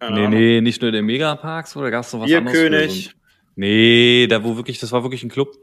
Keine 0.00 0.14
nee, 0.14 0.26
Ahnung. 0.26 0.38
nee, 0.38 0.60
nicht 0.60 0.82
nur 0.82 0.90
der 0.90 1.02
Megaparks, 1.02 1.76
oder 1.76 1.92
gab 1.92 2.04
es 2.04 2.12
noch 2.12 2.22
was 2.22 2.32
anderes? 2.32 2.58
König. 2.58 3.04
So 3.04 3.10
nee, 3.54 4.26
da 4.26 4.42
wo 4.42 4.56
wirklich, 4.56 4.80
das 4.80 4.90
war 4.90 5.04
wirklich 5.04 5.22
ein 5.22 5.30
Club. 5.30 5.54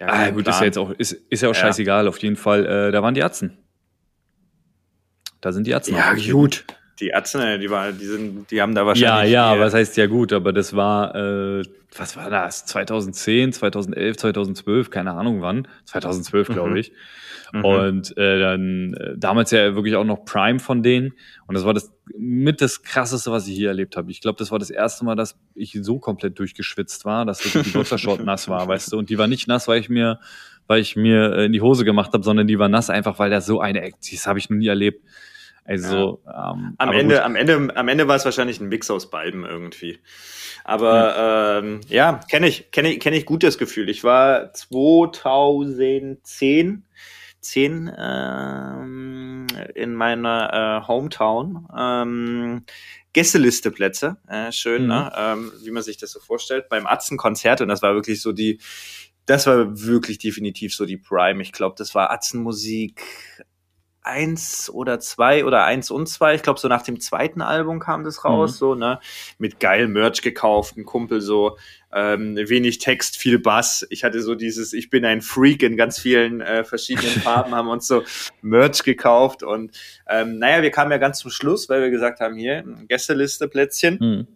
Ja, 0.00 0.06
ah, 0.08 0.30
gut, 0.30 0.48
ist 0.48 0.58
ja 0.58 0.64
jetzt 0.64 0.78
auch, 0.78 0.90
ist, 0.90 1.12
ist 1.12 1.42
ja 1.42 1.50
auch 1.50 1.54
ja. 1.54 1.60
scheißegal, 1.60 2.08
auf 2.08 2.18
jeden 2.18 2.36
Fall. 2.36 2.64
Äh, 2.66 2.92
da 2.92 3.02
waren 3.02 3.14
die 3.14 3.22
Atzen. 3.22 3.58
Da 5.42 5.52
sind 5.52 5.66
die 5.66 5.74
Atzen. 5.74 5.94
Ja, 5.94 6.14
gut 6.14 6.64
die 7.00 7.08
Ärzte, 7.08 7.58
die 7.58 7.70
war, 7.70 7.92
die 7.92 8.04
sind, 8.04 8.50
die 8.50 8.60
haben 8.60 8.74
da 8.74 8.86
wahrscheinlich. 8.86 9.32
Ja, 9.32 9.54
ja, 9.54 9.60
was 9.60 9.74
heißt 9.74 9.96
ja 9.96 10.06
gut, 10.06 10.32
aber 10.32 10.52
das 10.52 10.74
war, 10.74 11.14
äh, 11.14 11.62
was 11.96 12.16
war 12.16 12.30
das? 12.30 12.66
2010, 12.66 13.52
2011, 13.52 14.16
2012, 14.16 14.90
keine 14.90 15.12
Ahnung 15.12 15.42
wann. 15.42 15.68
2012, 15.84 16.48
glaube 16.48 16.70
mhm. 16.70 16.76
ich. 16.76 16.92
Mhm. 17.52 17.64
Und 17.64 18.16
äh, 18.16 18.40
dann 18.40 18.94
äh, 18.94 19.14
damals 19.16 19.50
ja 19.50 19.74
wirklich 19.74 19.94
auch 19.96 20.04
noch 20.04 20.24
Prime 20.24 20.58
von 20.58 20.82
denen. 20.82 21.12
Und 21.46 21.54
das 21.54 21.64
war 21.64 21.74
das 21.74 21.92
mit 22.16 22.60
das 22.60 22.82
krasseste, 22.82 23.30
was 23.30 23.46
ich 23.46 23.54
hier 23.54 23.68
erlebt 23.68 23.96
habe. 23.96 24.10
Ich 24.10 24.20
glaube, 24.20 24.38
das 24.38 24.50
war 24.50 24.58
das 24.58 24.70
erste 24.70 25.04
Mal, 25.04 25.16
dass 25.16 25.38
ich 25.54 25.78
so 25.82 25.98
komplett 25.98 26.38
durchgeschwitzt 26.38 27.04
war, 27.04 27.26
dass 27.26 27.44
wirklich 27.44 27.72
die 27.72 27.78
Boxershort 27.78 28.20
nass 28.24 28.48
war, 28.48 28.66
weißt 28.66 28.92
du. 28.92 28.98
Und 28.98 29.10
die 29.10 29.18
war 29.18 29.26
nicht 29.26 29.48
nass, 29.48 29.68
weil 29.68 29.80
ich 29.80 29.88
mir, 29.88 30.18
weil 30.66 30.80
ich 30.80 30.96
mir 30.96 31.32
äh, 31.32 31.44
in 31.46 31.52
die 31.52 31.60
Hose 31.60 31.84
gemacht 31.84 32.12
habe, 32.14 32.24
sondern 32.24 32.46
die 32.46 32.58
war 32.58 32.68
nass 32.68 32.90
einfach, 32.90 33.18
weil 33.18 33.30
da 33.30 33.40
so 33.40 33.60
eine, 33.60 33.90
das 34.10 34.26
habe 34.26 34.38
ich 34.38 34.48
noch 34.48 34.56
nie 34.56 34.68
erlebt. 34.68 35.04
Also 35.64 36.20
ja. 36.26 36.52
ähm, 36.52 36.74
am 36.78 36.92
Ende, 36.92 37.16
gut. 37.16 37.24
am 37.24 37.36
Ende, 37.36 37.76
am 37.76 37.88
Ende 37.88 38.08
war 38.08 38.16
es 38.16 38.24
wahrscheinlich 38.24 38.60
ein 38.60 38.68
Mix 38.68 38.90
aus 38.90 39.10
beiden 39.10 39.44
irgendwie. 39.44 39.98
Aber 40.64 41.16
ja, 41.16 41.58
ähm, 41.58 41.80
ja 41.88 42.20
kenne 42.30 42.48
ich, 42.48 42.70
kenne 42.70 42.92
ich, 42.92 43.00
kenne 43.00 43.16
ich 43.16 43.26
gut 43.26 43.42
das 43.42 43.58
Gefühl. 43.58 43.88
Ich 43.88 44.04
war 44.04 44.52
2010 44.52 46.84
10 47.42 47.92
ähm, 47.98 49.46
in 49.74 49.94
meiner 49.94 50.82
äh, 50.82 50.86
Hometown. 50.86 51.68
Ähm, 51.76 52.64
Gästelisteplätze, 53.12 54.16
äh, 54.26 54.50
schön, 54.52 54.86
ne? 54.86 54.86
mhm. 54.86 54.90
ne? 54.90 55.12
ähm, 55.16 55.52
wie 55.62 55.70
man 55.70 55.82
sich 55.82 55.98
das 55.98 56.12
so 56.12 56.20
vorstellt, 56.20 56.70
beim 56.70 56.86
Atzen-Konzert 56.86 57.60
und 57.60 57.68
das 57.68 57.82
war 57.82 57.94
wirklich 57.94 58.22
so 58.22 58.32
die, 58.32 58.58
das 59.26 59.46
war 59.46 59.82
wirklich 59.82 60.18
definitiv 60.18 60.74
so 60.74 60.86
die 60.86 60.96
Prime. 60.96 61.42
Ich 61.42 61.52
glaube, 61.52 61.74
das 61.76 61.94
war 61.94 62.10
Atzenmusik 62.10 63.02
eins 64.02 64.68
oder 64.68 65.00
zwei 65.00 65.44
oder 65.44 65.64
eins 65.64 65.90
und 65.90 66.08
zwei. 66.08 66.34
Ich 66.34 66.42
glaube, 66.42 66.58
so 66.58 66.68
nach 66.68 66.82
dem 66.82 67.00
zweiten 67.00 67.40
Album 67.40 67.78
kam 67.78 68.04
das 68.04 68.24
raus, 68.24 68.52
mhm. 68.52 68.56
so, 68.56 68.74
ne? 68.74 69.00
Mit 69.38 69.60
geil 69.60 69.88
Merch 69.88 70.22
gekauft, 70.22 70.76
ein 70.76 70.84
Kumpel 70.84 71.20
so, 71.20 71.56
ähm, 71.92 72.36
wenig 72.36 72.78
Text, 72.78 73.16
viel 73.16 73.38
Bass. 73.38 73.86
Ich 73.90 74.04
hatte 74.04 74.22
so 74.22 74.34
dieses, 74.34 74.72
ich 74.72 74.90
bin 74.90 75.04
ein 75.04 75.20
Freak 75.20 75.62
in 75.62 75.76
ganz 75.76 75.98
vielen 75.98 76.40
äh, 76.40 76.64
verschiedenen 76.64 77.10
Farben, 77.22 77.54
haben 77.54 77.68
uns 77.68 77.86
so 77.86 78.02
Merch 78.40 78.82
gekauft 78.82 79.42
und 79.42 79.76
ähm, 80.08 80.38
naja, 80.38 80.62
wir 80.62 80.70
kamen 80.70 80.90
ja 80.90 80.98
ganz 80.98 81.18
zum 81.18 81.30
Schluss, 81.30 81.68
weil 81.68 81.82
wir 81.82 81.90
gesagt 81.90 82.20
haben, 82.20 82.36
hier, 82.36 82.64
Gästeliste 82.88 83.48
Plätzchen. 83.48 83.98
Mhm. 84.00 84.26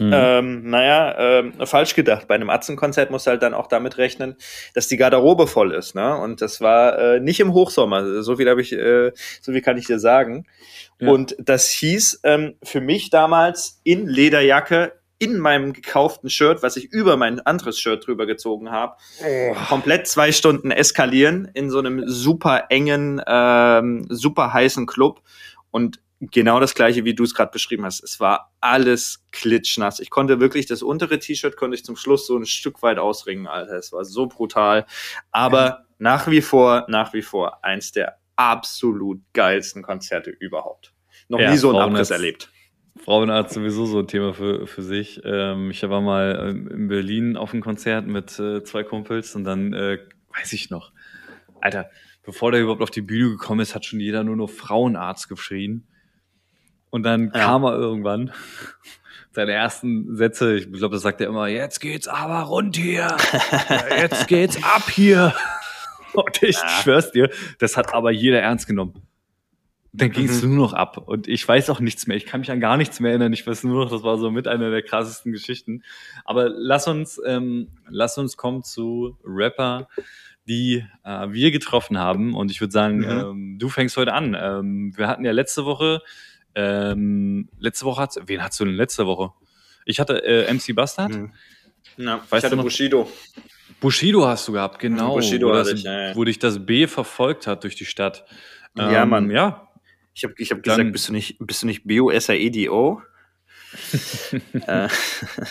Mhm. 0.00 0.10
Ähm, 0.12 0.70
naja, 0.70 1.14
ähm, 1.18 1.52
falsch 1.64 1.94
gedacht. 1.94 2.26
Bei 2.26 2.34
einem 2.34 2.50
Atzenkonzert 2.50 3.10
musst 3.10 3.26
du 3.26 3.30
halt 3.30 3.42
dann 3.42 3.54
auch 3.54 3.68
damit 3.68 3.96
rechnen, 3.96 4.36
dass 4.74 4.88
die 4.88 4.96
Garderobe 4.96 5.46
voll 5.46 5.72
ist. 5.72 5.94
Ne? 5.94 6.16
Und 6.16 6.42
das 6.42 6.60
war 6.60 6.98
äh, 6.98 7.20
nicht 7.20 7.38
im 7.38 7.52
Hochsommer. 7.52 8.22
So 8.22 8.36
viel 8.36 8.48
habe 8.48 8.60
ich, 8.60 8.72
äh, 8.72 9.12
so 9.40 9.52
viel 9.52 9.62
kann 9.62 9.76
ich 9.76 9.86
dir 9.86 10.00
sagen. 10.00 10.46
Ja. 11.00 11.10
Und 11.10 11.36
das 11.38 11.70
hieß 11.70 12.20
ähm, 12.24 12.54
für 12.62 12.80
mich 12.80 13.10
damals 13.10 13.80
in 13.84 14.08
Lederjacke 14.08 14.92
in 15.18 15.38
meinem 15.38 15.72
gekauften 15.72 16.28
Shirt, 16.28 16.62
was 16.62 16.76
ich 16.76 16.92
über 16.92 17.16
mein 17.16 17.38
anderes 17.40 17.78
Shirt 17.78 18.06
drüber 18.06 18.26
gezogen 18.26 18.72
habe, 18.72 18.96
oh. 19.24 19.54
komplett 19.68 20.08
zwei 20.08 20.32
Stunden 20.32 20.72
eskalieren 20.72 21.48
in 21.54 21.70
so 21.70 21.78
einem 21.78 22.02
super 22.06 22.64
engen, 22.68 23.22
ähm, 23.26 24.06
super 24.08 24.52
heißen 24.52 24.86
Club. 24.86 25.22
Und 25.70 26.00
genau 26.30 26.60
das 26.60 26.74
gleiche, 26.74 27.04
wie 27.04 27.14
du 27.14 27.24
es 27.24 27.34
gerade 27.34 27.50
beschrieben 27.50 27.84
hast. 27.84 28.02
Es 28.02 28.20
war 28.20 28.52
alles 28.60 29.24
klitschnass. 29.32 30.00
Ich 30.00 30.10
konnte 30.10 30.40
wirklich 30.40 30.66
das 30.66 30.82
untere 30.82 31.18
T-Shirt 31.18 31.56
konnte 31.56 31.76
ich 31.76 31.84
zum 31.84 31.96
Schluss 31.96 32.26
so 32.26 32.36
ein 32.36 32.46
Stück 32.46 32.82
weit 32.82 32.98
ausringen, 32.98 33.46
Alter. 33.46 33.74
Es 33.74 33.92
war 33.92 34.04
so 34.04 34.26
brutal. 34.26 34.86
Aber 35.30 35.64
ja. 35.64 35.84
nach 35.98 36.28
wie 36.28 36.42
vor, 36.42 36.86
nach 36.88 37.12
wie 37.12 37.22
vor 37.22 37.64
eins 37.64 37.92
der 37.92 38.18
absolut 38.36 39.20
geilsten 39.32 39.82
Konzerte 39.82 40.30
überhaupt. 40.30 40.92
Noch 41.28 41.40
ja, 41.40 41.50
nie 41.50 41.56
so 41.56 41.70
ein 41.70 41.76
Abriss 41.76 42.10
erlebt. 42.10 42.50
Frauenarzt 42.96 43.54
sowieso 43.54 43.86
so 43.86 43.98
ein 43.98 44.06
Thema 44.06 44.34
für, 44.34 44.66
für 44.66 44.82
sich. 44.82 45.20
Ähm, 45.24 45.70
ich 45.70 45.82
war 45.82 46.00
mal 46.00 46.48
ähm, 46.48 46.68
in 46.68 46.88
Berlin 46.88 47.36
auf 47.36 47.52
einem 47.52 47.62
Konzert 47.62 48.06
mit 48.06 48.38
äh, 48.38 48.62
zwei 48.62 48.84
Kumpels 48.84 49.34
und 49.34 49.44
dann 49.44 49.72
äh, 49.72 49.98
weiß 50.36 50.52
ich 50.52 50.70
noch, 50.70 50.92
Alter, 51.60 51.90
bevor 52.22 52.52
der 52.52 52.60
überhaupt 52.60 52.82
auf 52.82 52.90
die 52.90 53.00
Bühne 53.00 53.30
gekommen 53.30 53.60
ist, 53.60 53.74
hat 53.74 53.84
schon 53.84 54.00
jeder 54.00 54.22
nur 54.22 54.36
noch 54.36 54.50
Frauenarzt 54.50 55.28
geschrien. 55.28 55.88
Und 56.94 57.02
dann 57.02 57.32
ja. 57.34 57.40
kam 57.40 57.64
er 57.64 57.74
irgendwann. 57.74 58.30
Seine 59.32 59.50
ersten 59.50 60.14
Sätze, 60.14 60.54
ich 60.54 60.72
glaube, 60.72 60.94
das 60.94 61.02
sagt 61.02 61.20
er 61.20 61.26
immer, 61.26 61.48
jetzt 61.48 61.80
geht's 61.80 62.06
aber 62.06 62.42
rund 62.42 62.76
hier. 62.76 63.16
jetzt 63.98 64.28
geht's 64.28 64.62
ab 64.62 64.88
hier. 64.88 65.34
Und 66.12 66.40
ich 66.40 66.54
ja. 66.54 66.68
schwör's 66.68 67.10
dir, 67.10 67.30
das 67.58 67.76
hat 67.76 67.92
aber 67.94 68.12
jeder 68.12 68.40
ernst 68.40 68.68
genommen. 68.68 69.02
Dann 69.92 70.12
ging 70.12 70.26
es 70.26 70.44
mhm. 70.44 70.54
nur 70.54 70.68
noch 70.68 70.72
ab. 70.72 70.98
Und 70.98 71.26
ich 71.26 71.48
weiß 71.48 71.68
auch 71.70 71.80
nichts 71.80 72.06
mehr. 72.06 72.16
Ich 72.16 72.26
kann 72.26 72.38
mich 72.38 72.52
an 72.52 72.60
gar 72.60 72.76
nichts 72.76 73.00
mehr 73.00 73.10
erinnern. 73.10 73.32
Ich 73.32 73.44
weiß 73.44 73.64
nur 73.64 73.86
noch, 73.86 73.90
das 73.90 74.04
war 74.04 74.16
so 74.16 74.30
mit 74.30 74.46
einer 74.46 74.70
der 74.70 74.82
krassesten 74.82 75.32
Geschichten. 75.32 75.82
Aber 76.24 76.48
lass 76.48 76.86
uns, 76.86 77.20
ähm, 77.26 77.70
lass 77.88 78.18
uns 78.18 78.36
kommen 78.36 78.62
zu 78.62 79.18
Rapper, 79.24 79.88
die 80.46 80.84
äh, 81.02 81.26
wir 81.30 81.50
getroffen 81.50 81.98
haben. 81.98 82.36
Und 82.36 82.52
ich 82.52 82.60
würde 82.60 82.72
sagen, 82.72 82.98
Mhm. 82.98 83.04
ähm, 83.08 83.58
du 83.58 83.68
fängst 83.68 83.96
heute 83.96 84.12
an. 84.12 84.36
Ähm, 84.40 84.96
wir 84.96 85.08
hatten 85.08 85.24
ja 85.24 85.32
letzte 85.32 85.64
Woche, 85.64 86.00
ähm, 86.54 87.48
letzte 87.58 87.84
Woche 87.84 88.02
hat's, 88.02 88.18
wen 88.26 88.42
hattest 88.42 88.60
du 88.60 88.64
denn 88.64 88.74
letzte 88.74 89.06
Woche? 89.06 89.32
Ich 89.84 90.00
hatte 90.00 90.24
äh, 90.24 90.52
MC 90.52 90.74
Bastard. 90.74 91.12
Mhm. 91.12 91.32
Ja, 91.96 92.20
Weißt 92.28 92.44
ich 92.44 92.52
hatte 92.52 92.62
Bushido. 92.62 93.10
Bushido 93.80 94.26
hast 94.26 94.48
du 94.48 94.52
gehabt, 94.52 94.78
genau. 94.78 95.14
Bushido 95.14 95.48
wo, 95.48 95.54
hatte 95.54 95.70
das, 95.70 95.78
ich, 95.80 95.84
ja, 95.84 96.08
ja. 96.08 96.16
wo 96.16 96.24
dich 96.24 96.38
das 96.38 96.64
B 96.64 96.86
verfolgt 96.86 97.46
hat 97.46 97.64
durch 97.64 97.76
die 97.76 97.84
Stadt. 97.84 98.24
Ja, 98.76 99.06
Mann. 99.06 99.30
Ja, 99.30 99.68
Ich 100.14 100.24
habe 100.24 100.34
ich 100.38 100.50
hab 100.50 100.62
gesagt, 100.62 100.92
bist 100.92 101.08
du 101.08 101.12
nicht, 101.12 101.36
bist 101.38 101.62
du 101.62 101.66
nicht 101.66 101.86
B-O-S-A-E-D-O? 101.86 103.02
äh, 104.66 104.88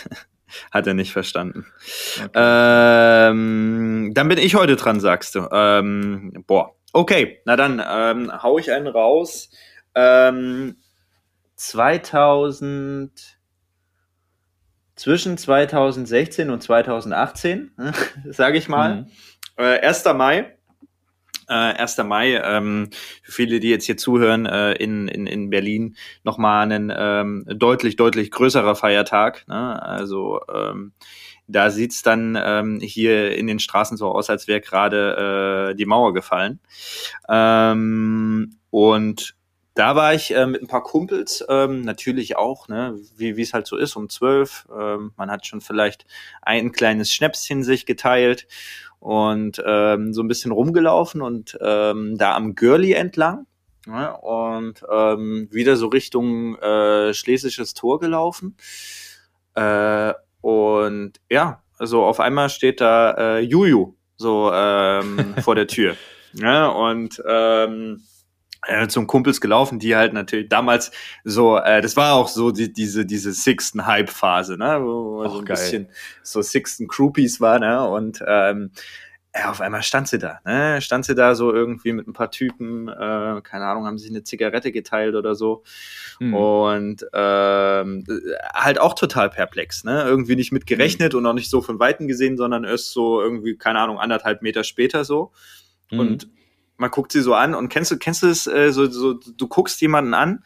hat 0.70 0.86
er 0.86 0.94
nicht 0.94 1.12
verstanden. 1.12 1.66
Ähm, 2.34 4.12
dann 4.14 4.28
bin 4.28 4.38
ich 4.38 4.54
heute 4.54 4.76
dran, 4.76 5.00
sagst 5.00 5.34
du. 5.34 5.48
Ähm, 5.50 6.44
boah. 6.46 6.74
Okay, 6.92 7.40
na 7.44 7.56
dann 7.56 7.82
ähm, 7.84 8.30
hau 8.42 8.58
ich 8.58 8.70
einen 8.70 8.86
raus. 8.86 9.50
Ähm, 9.94 10.76
2000 11.56 13.38
zwischen 14.96 15.36
2016 15.36 16.50
und 16.50 16.62
2018, 16.62 17.72
sage 18.30 18.58
ich 18.58 18.68
mal. 18.68 19.02
Mhm. 19.02 19.06
Äh, 19.56 19.80
1. 19.80 20.04
Mai. 20.14 20.56
Äh, 21.48 21.52
1. 21.52 21.98
Mai, 21.98 22.40
ähm, 22.42 22.90
für 23.22 23.32
viele, 23.32 23.60
die 23.60 23.68
jetzt 23.68 23.84
hier 23.84 23.96
zuhören, 23.96 24.46
äh, 24.46 24.72
in, 24.74 25.08
in, 25.08 25.26
in 25.26 25.50
Berlin 25.50 25.96
nochmal 26.22 26.70
ein 26.70 26.92
ähm, 26.96 27.44
deutlich, 27.46 27.96
deutlich 27.96 28.30
größerer 28.30 28.74
Feiertag. 28.74 29.46
Ne? 29.48 29.82
Also 29.82 30.40
ähm, 30.52 30.92
da 31.46 31.70
sieht's 31.70 32.02
dann 32.02 32.38
ähm, 32.42 32.80
hier 32.80 33.36
in 33.36 33.46
den 33.46 33.58
Straßen 33.58 33.96
so 33.96 34.08
aus, 34.10 34.30
als 34.30 34.48
wäre 34.48 34.60
gerade 34.60 35.70
äh, 35.70 35.74
die 35.74 35.86
Mauer 35.86 36.14
gefallen. 36.14 36.60
Ähm, 37.28 38.56
und 38.70 39.34
da 39.74 39.96
war 39.96 40.14
ich 40.14 40.34
äh, 40.34 40.46
mit 40.46 40.62
ein 40.62 40.68
paar 40.68 40.84
Kumpels, 40.84 41.44
ähm, 41.48 41.82
natürlich 41.82 42.36
auch, 42.36 42.68
ne, 42.68 42.96
wie 43.16 43.40
es 43.40 43.52
halt 43.52 43.66
so 43.66 43.76
ist, 43.76 43.96
um 43.96 44.08
zwölf. 44.08 44.66
Ähm, 44.74 45.12
man 45.16 45.30
hat 45.30 45.46
schon 45.46 45.60
vielleicht 45.60 46.06
ein 46.42 46.72
kleines 46.72 47.12
Schnäpschen 47.12 47.64
sich 47.64 47.84
geteilt 47.84 48.46
und 49.00 49.62
ähm, 49.66 50.14
so 50.14 50.22
ein 50.22 50.28
bisschen 50.28 50.52
rumgelaufen 50.52 51.22
und 51.22 51.58
ähm, 51.60 52.16
da 52.16 52.36
am 52.36 52.54
Görli 52.54 52.92
entlang 52.92 53.46
ne, 53.86 54.16
und 54.16 54.84
ähm, 54.90 55.48
wieder 55.50 55.76
so 55.76 55.88
Richtung 55.88 56.56
äh, 56.58 57.12
Schlesisches 57.12 57.74
Tor 57.74 57.98
gelaufen. 57.98 58.56
Äh, 59.54 60.14
und 60.40 61.14
ja, 61.28 61.62
also 61.78 62.04
auf 62.04 62.20
einmal 62.20 62.48
steht 62.48 62.80
da 62.80 63.10
äh, 63.12 63.40
Juju 63.40 63.94
so 64.16 64.50
ähm, 64.52 65.34
vor 65.42 65.54
der 65.56 65.66
Tür. 65.66 65.96
Ja, 66.32 66.68
und 66.68 67.20
ähm, 67.28 68.02
äh, 68.66 68.88
zum 68.88 69.06
Kumpels 69.06 69.40
gelaufen, 69.40 69.78
die 69.78 69.96
halt 69.96 70.12
natürlich 70.12 70.48
damals 70.48 70.90
so, 71.24 71.58
äh, 71.58 71.80
das 71.80 71.96
war 71.96 72.14
auch 72.14 72.28
so 72.28 72.50
die, 72.50 72.72
diese 72.72 73.06
diese 73.06 73.32
Sixten 73.32 73.86
Hype 73.86 74.10
Phase, 74.10 74.56
ne, 74.56 74.80
wo 74.82 75.22
Ach, 75.24 75.30
so 75.30 75.38
ein 75.38 75.44
geil. 75.44 75.56
bisschen 75.56 75.88
so 76.22 76.42
Sixten 76.42 76.86
Groupies 76.86 77.40
war, 77.40 77.58
ne, 77.58 77.88
und 77.88 78.22
ähm, 78.26 78.70
ja, 79.36 79.50
auf 79.50 79.60
einmal 79.60 79.82
stand 79.82 80.06
sie 80.06 80.18
da, 80.18 80.38
ne, 80.44 80.80
stand 80.80 81.04
sie 81.04 81.14
da 81.14 81.34
so 81.34 81.52
irgendwie 81.52 81.92
mit 81.92 82.06
ein 82.06 82.12
paar 82.12 82.30
Typen, 82.30 82.86
äh, 82.88 83.40
keine 83.42 83.66
Ahnung, 83.66 83.84
haben 83.84 83.98
sich 83.98 84.10
eine 84.10 84.22
Zigarette 84.22 84.70
geteilt 84.70 85.14
oder 85.16 85.34
so. 85.34 85.64
Mhm. 86.20 86.34
und 86.34 87.06
ähm, 87.12 88.04
halt 88.54 88.80
auch 88.80 88.94
total 88.94 89.30
perplex, 89.30 89.82
ne, 89.82 90.04
irgendwie 90.04 90.36
nicht 90.36 90.52
mit 90.52 90.66
gerechnet 90.66 91.14
und 91.14 91.26
auch 91.26 91.32
nicht 91.32 91.50
so 91.50 91.60
von 91.60 91.80
Weitem 91.80 92.06
gesehen, 92.06 92.36
sondern 92.36 92.62
erst 92.62 92.92
so 92.92 93.20
irgendwie, 93.20 93.56
keine 93.56 93.80
Ahnung, 93.80 93.98
anderthalb 93.98 94.42
Meter 94.42 94.62
später 94.62 95.04
so. 95.04 95.32
Mhm. 95.90 95.98
und 95.98 96.28
man 96.76 96.90
guckt 96.90 97.12
sie 97.12 97.20
so 97.22 97.34
an 97.34 97.54
und 97.54 97.68
kennst 97.68 97.90
du, 97.90 97.98
kennst 97.98 98.22
du 98.22 98.26
es, 98.26 98.46
äh, 98.46 98.72
so, 98.72 98.90
so, 98.90 99.14
du 99.14 99.48
guckst 99.48 99.80
jemanden 99.80 100.14
an 100.14 100.42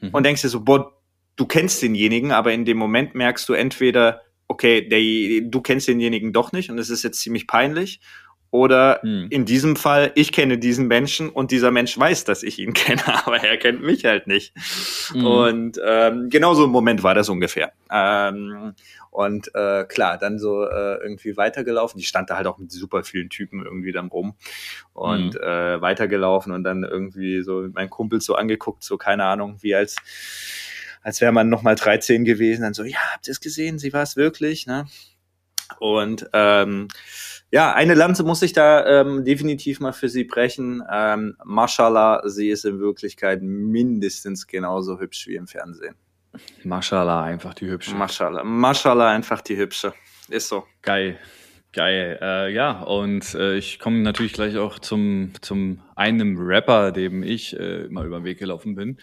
Mhm. 0.00 0.10
und 0.12 0.24
denkst 0.24 0.42
dir 0.42 0.48
so, 0.48 0.60
boah, 0.60 0.92
du 1.36 1.46
kennst 1.46 1.80
denjenigen, 1.82 2.32
aber 2.32 2.52
in 2.52 2.64
dem 2.64 2.76
Moment 2.76 3.14
merkst 3.14 3.48
du 3.48 3.52
entweder, 3.54 4.22
okay, 4.48 4.86
der, 4.86 5.48
du 5.48 5.60
kennst 5.62 5.88
denjenigen 5.88 6.32
doch 6.32 6.52
nicht 6.52 6.70
und 6.70 6.78
es 6.78 6.90
ist 6.90 7.04
jetzt 7.04 7.20
ziemlich 7.20 7.46
peinlich. 7.46 8.00
Oder 8.52 9.00
Mhm. 9.02 9.28
in 9.30 9.44
diesem 9.46 9.76
Fall, 9.76 10.12
ich 10.14 10.30
kenne 10.30 10.58
diesen 10.58 10.86
Menschen 10.86 11.30
und 11.30 11.50
dieser 11.50 11.70
Mensch 11.70 11.98
weiß, 11.98 12.24
dass 12.24 12.42
ich 12.42 12.58
ihn 12.58 12.74
kenne, 13.00 13.02
aber 13.26 13.38
er 13.42 13.56
kennt 13.56 13.82
mich 13.82 14.04
halt 14.04 14.26
nicht. 14.26 14.52
Mhm. 15.14 15.26
Und 15.26 15.80
ähm, 15.84 16.28
genau 16.28 16.52
so 16.54 16.64
ein 16.64 16.70
Moment 16.70 17.02
war 17.02 17.14
das 17.14 17.30
ungefähr. 17.30 17.72
Ähm, 17.90 18.74
und 19.10 19.54
äh, 19.54 19.84
klar, 19.84 20.18
dann 20.18 20.38
so 20.38 20.64
äh, 20.64 20.96
irgendwie 21.02 21.36
weitergelaufen. 21.38 21.98
Die 21.98 22.04
stand 22.06 22.28
da 22.28 22.36
halt 22.36 22.46
auch 22.46 22.58
mit 22.58 22.70
super 22.70 23.02
vielen 23.04 23.30
Typen 23.30 23.64
irgendwie 23.64 23.92
dann 23.92 24.08
rum. 24.08 24.34
Und 24.92 25.34
Mhm. 25.34 25.40
äh, 25.40 25.80
weitergelaufen 25.80 26.52
und 26.52 26.62
dann 26.62 26.84
irgendwie 26.84 27.40
so 27.42 27.66
mein 27.72 27.88
Kumpel 27.88 28.20
so 28.20 28.34
angeguckt, 28.34 28.84
so 28.84 28.98
keine 28.98 29.24
Ahnung, 29.24 29.56
wie 29.62 29.74
als 29.74 29.96
als 31.04 31.20
wäre 31.20 31.32
man 31.32 31.48
noch 31.48 31.62
mal 31.62 31.74
13 31.74 32.24
gewesen, 32.24 32.62
dann 32.62 32.74
so, 32.74 32.84
ja, 32.84 32.98
habt 33.12 33.26
ihr 33.26 33.32
es 33.32 33.40
gesehen? 33.40 33.78
Sie 33.80 33.92
war 33.92 34.02
es 34.04 34.14
wirklich, 34.16 34.66
ne? 34.68 34.86
Und 35.78 36.28
ähm, 36.32 36.88
ja, 37.50 37.74
eine 37.74 37.94
Lanze 37.94 38.24
muss 38.24 38.42
ich 38.42 38.52
da 38.52 39.02
ähm, 39.02 39.24
definitiv 39.24 39.80
mal 39.80 39.92
für 39.92 40.08
sie 40.08 40.24
brechen. 40.24 40.82
Ähm, 40.90 41.36
Mashallah, 41.44 42.22
sie 42.26 42.48
ist 42.48 42.64
in 42.64 42.80
Wirklichkeit 42.80 43.42
mindestens 43.42 44.46
genauso 44.46 44.98
hübsch 44.98 45.26
wie 45.26 45.36
im 45.36 45.46
Fernsehen. 45.46 45.94
Mashallah, 46.64 47.24
einfach 47.24 47.54
die 47.54 47.68
hübsche. 47.68 47.94
Mashallah, 47.94 48.42
Mashallah, 48.42 49.10
einfach 49.10 49.42
die 49.42 49.56
hübsche. 49.56 49.92
Ist 50.28 50.48
so. 50.48 50.64
Geil. 50.80 51.18
Geil. 51.72 52.18
Äh, 52.20 52.52
ja, 52.52 52.82
und 52.82 53.34
äh, 53.34 53.56
ich 53.56 53.78
komme 53.78 54.00
natürlich 54.00 54.34
gleich 54.34 54.56
auch 54.58 54.78
zum, 54.78 55.32
zum 55.40 55.82
einem 55.96 56.36
Rapper, 56.38 56.92
dem 56.92 57.22
ich 57.22 57.58
äh, 57.58 57.86
mal 57.88 58.06
über 58.06 58.20
den 58.20 58.24
Weg 58.24 58.38
gelaufen 58.38 58.74
bin. 58.74 58.98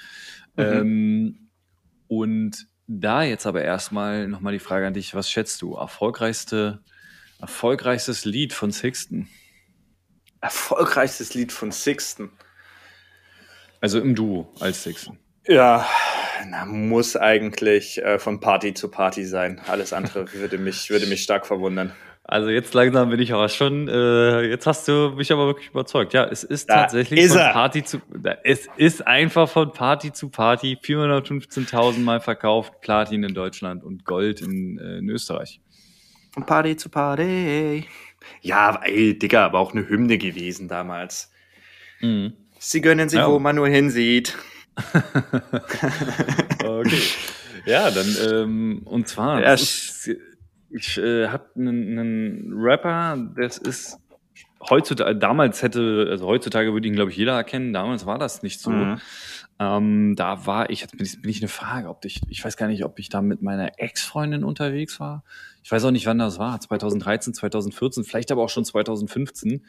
Mhm. 0.56 0.64
Ähm, 0.64 1.50
und 2.08 2.68
da 2.90 3.22
jetzt 3.22 3.46
aber 3.46 3.62
erstmal 3.62 4.28
nochmal 4.28 4.54
die 4.54 4.60
Frage 4.60 4.88
an 4.88 4.94
dich, 4.96 5.14
was 5.14 5.30
schätzt 5.30 5.62
du? 5.62 5.76
Erfolgreichste, 5.76 6.80
erfolgreichstes 7.40 8.26
Lied 8.26 8.52
von 8.52 8.72
Sixten? 8.72 9.30
Erfolgreichstes 10.42 11.36
Lied 11.36 11.52
von 11.52 11.72
Sixten. 11.72 12.32
Also 13.80 14.00
im 14.00 14.16
Duo 14.16 14.52
als 14.60 14.84
Sixten. 14.84 15.20
Ja, 15.46 15.88
na, 16.48 16.66
muss 16.66 17.16
eigentlich 17.16 18.00
äh, 18.00 18.18
von 18.18 18.40
Party 18.40 18.74
zu 18.74 18.90
Party 18.90 19.26
sein. 19.26 19.62
Alles 19.68 19.94
andere 19.94 20.34
würde 20.34 20.58
mich, 20.58 20.90
würde 20.90 21.06
mich 21.06 21.22
stark 21.22 21.46
verwundern. 21.46 21.94
Also 22.32 22.50
jetzt 22.50 22.76
langsam 22.76 23.10
bin 23.10 23.20
ich 23.20 23.34
aber 23.34 23.50
schon, 23.50 23.88
äh, 23.88 24.42
jetzt 24.44 24.68
hast 24.68 24.88
du 24.88 25.14
mich 25.18 25.32
aber 25.32 25.48
wirklich 25.48 25.70
überzeugt. 25.70 26.14
Ja, 26.14 26.26
es 26.26 26.44
ist 26.44 26.70
Da 26.70 26.82
tatsächlich 26.84 27.20
ist 27.22 27.32
von 27.32 27.42
er. 27.42 27.54
Party 27.54 27.84
zu, 27.84 28.02
da- 28.16 28.38
es 28.44 28.68
ist 28.78 29.08
einfach 29.08 29.50
von 29.50 29.74
Party 29.74 30.14
zu 30.14 30.30
Party 30.30 30.78
415.000 30.80 32.04
Mal 32.04 32.20
verkauft, 32.22 32.82
Platin 32.82 33.24
in 33.24 33.34
Deutschland 33.34 33.84
und 33.84 34.06
Gold 34.06 34.42
in, 34.42 34.78
äh, 34.78 35.00
in 35.00 35.10
Österreich. 35.10 35.60
Von 36.32 36.46
Party 36.46 36.78
zu 36.78 36.90
Party. 36.90 37.86
Ja, 38.42 38.80
ey, 38.84 39.18
Digga, 39.18 39.46
aber 39.46 39.58
auch 39.58 39.74
eine 39.74 39.90
Hymne 39.90 40.20
gewesen 40.20 40.68
damals. 40.68 41.32
Sie 42.00 42.82
gönnen 42.82 43.10
sich, 43.10 43.20
Ja. 43.20 43.30
wo 43.32 43.40
man 43.40 43.56
nur 43.56 43.68
hinsieht. 43.68 44.38
Okay. 46.64 47.02
ja, 47.66 47.90
dann, 47.92 48.16
ähm, 48.32 48.82
und 48.86 49.08
zwar, 49.08 49.42
Ja, 49.42 49.54
ist, 49.54 50.10
ich 50.72 50.98
äh, 50.98 51.28
habe 51.28 51.46
einen, 51.56 52.52
Rapper, 52.54 53.18
das 53.36 53.58
ist 53.58 53.98
heutzutage, 54.70 55.16
damals 55.18 55.64
hätte, 55.64 56.08
also 56.10 56.28
heutzutage 56.28 56.74
würde 56.74 56.88
ihn, 56.88 56.96
glaube 56.96 57.12
ich, 57.12 57.18
jeder 57.18 57.34
erkennen, 57.34 57.74
damals 57.74 58.06
war 58.06 58.18
das 58.18 58.44
nicht 58.44 58.60
so. 58.60 58.72
Mhm. 58.72 59.00
Ähm, 59.62 60.16
da 60.16 60.46
war 60.46 60.70
ich, 60.70 60.82
jetzt 60.82 60.98
bin 60.98 61.06
ich, 61.06 61.22
bin 61.22 61.30
ich 61.30 61.42
eine 61.42 61.50
Frage, 61.50 61.90
ob 61.90 62.06
ich, 62.06 62.22
ich 62.30 62.44
weiß 62.44 62.56
gar 62.56 62.68
nicht, 62.68 62.86
ob 62.86 62.98
ich 62.98 63.10
da 63.10 63.22
mit 63.22 63.42
meiner 63.42 63.78
Ex-Freundin 63.78 64.44
unterwegs 64.44 65.00
war. 65.00 65.24
Ich 65.64 65.72
weiß 65.72 65.84
auch 65.84 65.92
nicht, 65.92 66.06
wann 66.06 66.18
das 66.18 66.40
war, 66.40 66.60
2013, 66.60 67.34
2014, 67.34 68.04
vielleicht 68.06 68.32
aber 68.32 68.44
auch 68.44 68.50
schon 68.50 68.64
2015. 68.64 69.66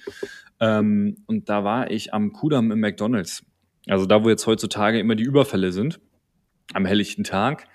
Ähm, 0.60 1.16
und 1.26 1.48
da 1.48 1.64
war 1.64 1.90
ich 1.90 2.14
am 2.14 2.32
Kudamm 2.32 2.70
im 2.70 2.78
McDonalds. 2.78 3.44
Also 3.88 4.06
da, 4.06 4.22
wo 4.22 4.28
jetzt 4.28 4.46
heutzutage 4.46 5.00
immer 5.00 5.16
die 5.16 5.24
Überfälle 5.24 5.72
sind, 5.72 6.00
am 6.72 6.86
helllichten 6.86 7.24
Tag. 7.24 7.66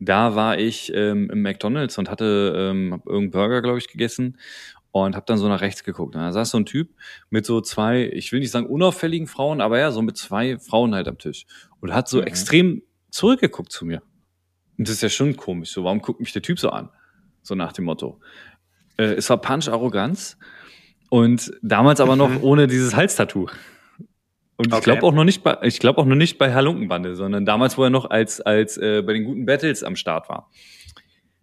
Da 0.00 0.34
war 0.34 0.58
ich 0.58 0.92
ähm, 0.94 1.30
im 1.30 1.42
McDonalds 1.42 1.96
und 1.98 2.10
hatte 2.10 2.52
ähm, 2.56 2.92
hab 2.92 3.06
irgendeinen 3.06 3.30
Burger, 3.30 3.62
glaube 3.62 3.78
ich, 3.78 3.88
gegessen 3.88 4.38
und 4.90 5.16
habe 5.16 5.24
dann 5.26 5.38
so 5.38 5.48
nach 5.48 5.60
rechts 5.60 5.84
geguckt. 5.84 6.14
Und 6.14 6.20
da 6.22 6.32
saß 6.32 6.50
so 6.50 6.58
ein 6.58 6.66
Typ 6.66 6.90
mit 7.30 7.46
so 7.46 7.60
zwei, 7.60 8.08
ich 8.12 8.30
will 8.32 8.40
nicht 8.40 8.50
sagen 8.50 8.66
unauffälligen 8.66 9.26
Frauen, 9.26 9.60
aber 9.60 9.78
ja, 9.78 9.90
so 9.92 10.02
mit 10.02 10.16
zwei 10.16 10.58
Frauen 10.58 10.94
halt 10.94 11.08
am 11.08 11.18
Tisch 11.18 11.46
und 11.80 11.92
hat 11.94 12.08
so 12.08 12.18
Mhm. 12.18 12.24
extrem 12.26 12.82
zurückgeguckt 13.10 13.72
zu 13.72 13.86
mir. 13.86 14.02
Und 14.76 14.88
das 14.88 14.96
ist 14.96 15.02
ja 15.02 15.08
schon 15.08 15.36
komisch. 15.36 15.70
So, 15.70 15.84
warum 15.84 16.00
guckt 16.00 16.20
mich 16.20 16.32
der 16.32 16.42
Typ 16.42 16.58
so 16.58 16.70
an? 16.70 16.90
So 17.42 17.54
nach 17.54 17.72
dem 17.72 17.84
Motto. 17.84 18.20
Äh, 18.96 19.14
es 19.14 19.30
war 19.30 19.40
Punch-Arroganz 19.40 20.36
und 21.10 21.52
damals 21.62 22.00
aber 22.00 22.16
noch 22.16 22.30
ohne 22.42 22.66
dieses 22.66 22.94
Halstattoo. 22.96 23.46
Und 24.64 24.72
ich 24.72 24.78
Okay. 24.78 24.84
glaube 24.84 25.02
auch 25.06 25.12
noch 25.12 25.24
nicht 25.24 25.42
bei, 25.42 25.58
ich 25.62 25.78
glaube 25.78 26.00
auch 26.00 26.06
noch 26.06 26.16
nicht 26.16 26.38
bei 26.38 26.50
Herr 26.50 26.62
Lunkenbande, 26.62 27.14
sondern 27.16 27.44
damals, 27.44 27.76
wo 27.78 27.84
er 27.84 27.90
noch 27.90 28.10
als, 28.10 28.40
als 28.40 28.76
äh, 28.76 29.02
bei 29.02 29.12
den 29.12 29.24
guten 29.24 29.46
Battles 29.46 29.82
am 29.82 29.96
Start 29.96 30.28
war. 30.28 30.50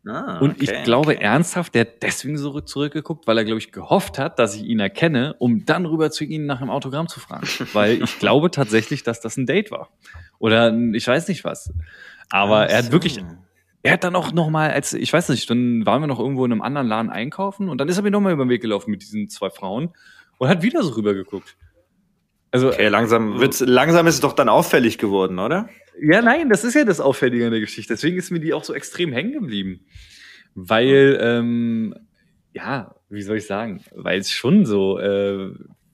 Ah, 0.08 0.38
okay, 0.38 0.46
und 0.46 0.64
ich 0.64 0.84
glaube 0.84 1.12
okay. 1.12 1.24
ernsthaft, 1.24 1.76
der 1.76 1.82
hat 1.82 2.02
deswegen 2.02 2.36
so 2.36 2.60
zurückgeguckt, 2.60 3.28
weil 3.28 3.38
er, 3.38 3.46
glaube 3.46 3.60
ich, 3.60 3.72
gehofft 3.72 4.18
hat, 4.18 4.40
dass 4.40 4.56
ich 4.56 4.64
ihn 4.64 4.80
erkenne, 4.80 5.36
um 5.38 5.64
dann 5.66 5.86
rüber 5.86 6.10
zu 6.10 6.24
ihm 6.24 6.48
nach 6.48 6.60
einem 6.60 6.72
Autogramm 6.72 7.08
zu 7.08 7.20
fragen. 7.20 7.48
weil 7.74 8.02
ich 8.02 8.18
glaube 8.18 8.50
tatsächlich, 8.50 9.04
dass 9.04 9.22
das 9.22 9.38
ein 9.38 9.46
Date 9.46 9.70
war. 9.70 9.90
Oder 10.40 10.76
ich 10.94 11.06
weiß 11.08 11.28
nicht 11.28 11.44
was. 11.44 11.72
Aber 12.32 12.66
er 12.68 12.80
hat 12.80 12.92
wirklich, 12.92 13.24
er 13.84 13.94
hat 13.94 14.04
dann 14.04 14.16
auch 14.16 14.32
noch 14.32 14.50
mal, 14.50 14.72
als 14.72 14.94
ich 14.94 15.14
weiß 15.14 15.30
nicht, 15.30 15.48
dann 15.52 15.86
waren 15.86 16.02
wir 16.02 16.08
noch 16.08 16.20
irgendwo 16.20 16.46
in 16.46 16.52
einem 16.52 16.64
anderen 16.64 16.88
Laden 16.88 17.12
einkaufen 17.12 17.70
und 17.70 17.78
dann 17.78 17.88
ist 17.88 17.98
er 17.98 18.04
mir 18.04 18.10
noch 18.12 18.22
mal 18.22 18.34
über 18.34 18.46
den 18.46 18.50
Weg 18.50 18.62
gelaufen 18.62 18.90
mit 18.90 19.04
diesen 19.04 19.30
zwei 19.30 19.52
Frauen 19.52 19.90
und 20.40 20.48
hat 20.50 20.64
wieder 20.64 20.82
so 20.82 20.94
rübergeguckt. 20.94 21.58
Also 22.52 22.70
okay, 22.70 22.90
langsam 22.90 23.40
wird's, 23.40 23.62
langsam 23.62 24.08
ist 24.08 24.16
es 24.16 24.22
doch 24.22 24.34
dann 24.34 24.50
auffällig 24.50 24.98
geworden, 24.98 25.40
oder? 25.40 25.70
Ja, 26.02 26.22
nein, 26.22 26.50
das 26.50 26.64
ist 26.64 26.74
ja 26.74 26.84
das 26.84 27.00
Auffällige 27.00 27.46
an 27.46 27.52
der 27.52 27.62
Geschichte. 27.62 27.94
Deswegen 27.94 28.18
ist 28.18 28.32
mir 28.32 28.40
die 28.40 28.54
auch 28.54 28.64
so 28.64 28.74
extrem 28.74 29.14
hängen 29.14 29.34
geblieben. 29.34 29.86
Weil, 30.54 31.18
ähm, 31.22 31.96
ja, 32.54 32.96
wie 33.10 33.22
soll 33.22 33.38
ich 33.38 33.48
sagen? 33.48 33.82
Weil 33.96 34.20
es 34.20 34.32
schon 34.32 34.66
so 34.66 35.00
äh, 35.00 35.52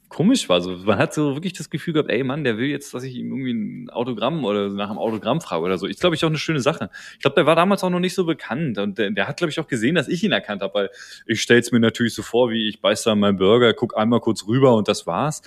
komisch 0.09 0.47
war. 0.49 0.61
So, 0.61 0.77
man 0.77 0.97
hat 0.97 1.13
so 1.13 1.35
wirklich 1.35 1.53
das 1.53 1.69
Gefühl 1.69 1.93
gehabt, 1.93 2.09
ey 2.09 2.23
Mann, 2.23 2.43
der 2.43 2.57
will 2.57 2.67
jetzt, 2.67 2.93
dass 2.93 3.03
ich 3.03 3.15
ihm 3.15 3.27
irgendwie 3.27 3.53
ein 3.53 3.89
Autogramm 3.89 4.45
oder 4.45 4.69
nach 4.69 4.89
einem 4.89 4.97
Autogramm 4.97 5.41
frage 5.41 5.63
oder 5.63 5.77
so. 5.77 5.87
Ich 5.87 5.99
glaube, 5.99 6.15
ich 6.15 6.23
auch 6.23 6.29
eine 6.29 6.37
schöne 6.37 6.61
Sache. 6.61 6.89
Ich 7.13 7.19
glaube, 7.19 7.35
der 7.35 7.45
war 7.45 7.55
damals 7.55 7.83
auch 7.83 7.89
noch 7.89 7.99
nicht 7.99 8.15
so 8.15 8.25
bekannt 8.25 8.77
und 8.77 8.97
der, 8.97 9.11
der 9.11 9.27
hat, 9.27 9.37
glaube 9.37 9.51
ich, 9.51 9.59
auch 9.59 9.67
gesehen, 9.67 9.95
dass 9.95 10.07
ich 10.07 10.23
ihn 10.23 10.31
erkannt 10.31 10.61
habe, 10.61 10.73
weil 10.73 10.89
ich 11.25 11.41
stelle 11.41 11.59
es 11.59 11.71
mir 11.71 11.79
natürlich 11.79 12.13
so 12.13 12.23
vor, 12.23 12.49
wie 12.49 12.69
ich 12.69 12.81
beiß 12.81 13.03
da 13.03 13.15
meinen 13.15 13.37
Burger, 13.37 13.73
guck 13.73 13.97
einmal 13.97 14.21
kurz 14.21 14.47
rüber 14.47 14.75
und 14.75 14.87
das 14.87 15.05
war's. 15.05 15.41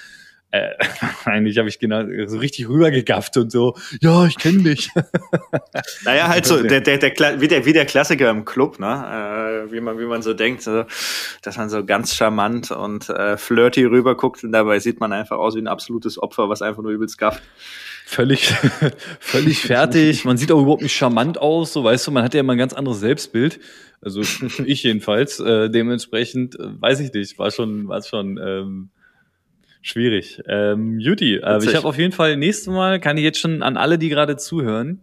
Äh, 0.53 0.71
eigentlich 1.25 1.59
habe 1.59 1.69
ich 1.69 1.79
genau 1.79 2.03
so 2.27 2.39
richtig 2.39 2.69
rübergegafft 2.69 3.37
und 3.37 3.53
so, 3.53 3.77
ja, 4.01 4.27
ich 4.27 4.37
kenne 4.37 4.63
dich. 4.63 4.91
naja, 6.05 6.29
halt 6.29 6.47
so, 6.47 6.63
der, 6.63 6.81
der, 6.81 6.99
der, 6.99 7.41
wie, 7.41 7.49
der, 7.49 7.65
wie 7.65 7.73
der 7.73 7.87
Klassiker 7.87 8.31
im 8.31 8.45
Club, 8.45 8.79
ne? 8.81 9.67
Äh, 9.69 9.73
wie, 9.73 9.81
man, 9.81 9.99
wie 9.99 10.07
man 10.07 10.23
so 10.23 10.35
denkt, 10.35 10.63
so, 10.63 10.85
dass 11.43 11.57
man 11.57 11.71
so 11.71 11.85
ganz 11.85 12.15
charmant 12.15 12.71
und 12.71 13.09
äh, 13.09 13.37
flirty 13.37 13.85
rüberguckt 13.85 14.43
und 14.43 14.53
dabei 14.53 14.81
sieht 14.81 15.01
man 15.01 15.13
einfach 15.13 15.39
aus 15.39 15.55
wie 15.55 15.61
ein 15.61 15.69
absolutes 15.69 16.21
Opfer, 16.21 16.49
was 16.49 16.63
einfach 16.63 16.83
nur 16.83 16.93
übelst 16.93 17.19
gafft. 17.19 17.43
Völlig, 18.07 18.53
völlig 19.21 19.61
fertig. 19.61 20.25
Man 20.25 20.37
sieht 20.37 20.51
auch 20.51 20.61
überhaupt 20.61 20.83
nicht 20.83 20.97
charmant 20.97 21.39
aus, 21.39 21.73
so 21.73 21.85
weißt 21.85 22.09
du, 22.09 22.11
man 22.11 22.25
hat 22.25 22.35
ja 22.35 22.41
immer 22.41 22.55
ein 22.55 22.59
ganz 22.59 22.73
anderes 22.73 22.99
Selbstbild. 22.99 23.61
Also 24.01 24.23
ich 24.65 24.83
jedenfalls. 24.83 25.39
Äh, 25.39 25.71
dementsprechend, 25.71 26.59
äh, 26.59 26.81
weiß 26.81 26.99
ich 26.99 27.13
nicht, 27.13 27.39
war 27.39 27.53
schon, 27.53 27.87
war 27.87 28.03
schon 28.03 28.37
ähm, 28.45 28.91
Schwierig. 29.83 30.43
Ähm, 30.47 30.99
Judy, 31.01 31.37
äh, 31.37 31.59
ich 31.63 31.75
habe 31.75 31.89
auf 31.89 31.97
jeden 31.97 32.13
Fall 32.13 32.37
nächstes 32.37 32.67
Mal, 32.67 33.01
kann 33.01 33.17
ich 33.17 33.25
jetzt 33.25 33.39
schon 33.39 33.63
an 33.63 33.77
alle, 33.77 33.99
die 33.99 34.09
gerade 34.09 34.37
zuhören, 34.37 35.03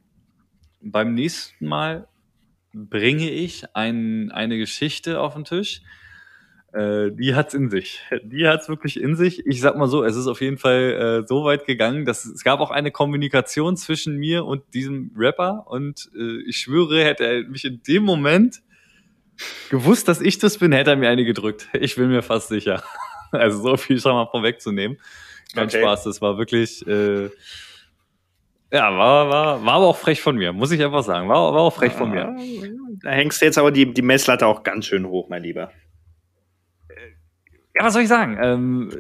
beim 0.82 1.14
nächsten 1.14 1.66
Mal 1.66 2.08
bringe 2.74 3.30
ich 3.30 3.66
ein, 3.76 4.32
eine 4.32 4.58
Geschichte 4.58 5.20
auf 5.20 5.34
den 5.34 5.46
Tisch. 5.46 5.82
Äh, 6.74 7.12
die 7.12 7.34
hat's 7.34 7.54
in 7.54 7.70
sich. 7.70 8.02
Die 8.24 8.48
hat's 8.48 8.70
wirklich 8.70 9.00
in 9.00 9.16
sich. 9.16 9.46
Ich 9.48 9.62
sag 9.62 9.78
mal 9.78 9.88
so, 9.88 10.04
es 10.04 10.16
ist 10.16 10.28
auf 10.28 10.42
jeden 10.42 10.58
Fall 10.58 11.24
äh, 11.24 11.28
so 11.28 11.44
weit 11.44 11.66
gegangen, 11.66 12.06
dass 12.06 12.26
es 12.26 12.44
gab 12.44 12.60
auch 12.60 12.72
eine 12.72 12.92
Kommunikation 12.92 13.78
zwischen 13.78 14.18
mir 14.18 14.46
und 14.46 14.62
diesem 14.74 15.12
Rapper 15.18 15.66
und 15.68 16.10
äh, 16.16 16.42
ich 16.48 16.58
schwöre, 16.58 17.04
hätte 17.04 17.26
er 17.26 17.44
mich 17.44 17.66
in 17.66 17.82
dem 17.88 18.04
Moment 18.04 18.62
gewusst, 19.70 20.08
dass 20.08 20.22
ich 20.22 20.38
das 20.40 20.58
bin, 20.58 20.72
hätte 20.72 20.92
er 20.92 20.98
mir 20.98 21.10
eine 21.10 21.26
gedrückt. 21.26 21.68
Ich 21.74 21.96
bin 21.96 22.10
mir 22.10 22.22
fast 22.22 22.50
sicher. 22.50 22.84
Also 23.32 23.62
so 23.62 23.78
viel 23.78 24.00
schon 24.00 24.14
mal 24.14 24.28
vorwegzunehmen. 24.28 24.98
Kein 25.54 25.68
okay. 25.68 25.82
Spaß, 25.82 26.04
das 26.04 26.22
war 26.22 26.38
wirklich, 26.38 26.86
äh, 26.88 27.30
ja, 28.72 28.98
war, 28.98 29.30
war, 29.30 29.66
war 29.66 29.74
aber 29.74 29.88
auch 29.88 29.98
frech 29.98 30.22
von 30.22 30.36
mir, 30.36 30.52
muss 30.52 30.72
ich 30.72 30.84
einfach 30.84 31.04
sagen. 31.04 31.30
War, 31.30 31.54
war 31.54 31.62
auch 31.62 31.74
frech 31.74 31.94
von 31.94 32.12
mir. 32.12 32.36
Da 33.02 33.12
hängst 33.12 33.42
du 33.42 33.46
jetzt 33.46 33.58
aber 33.58 33.72
die, 33.72 33.94
die 33.94 34.02
Messlatte 34.02 34.46
auch 34.46 34.64
ganz 34.64 34.86
schön 34.88 35.08
hoch, 35.08 35.30
mein 35.30 35.44
Lieber. 35.44 35.72
Ja, 37.76 37.86
was 37.86 37.94
soll 37.94 38.02
ich 38.02 38.10
sagen? 38.10 38.38
Ähm, 38.42 38.92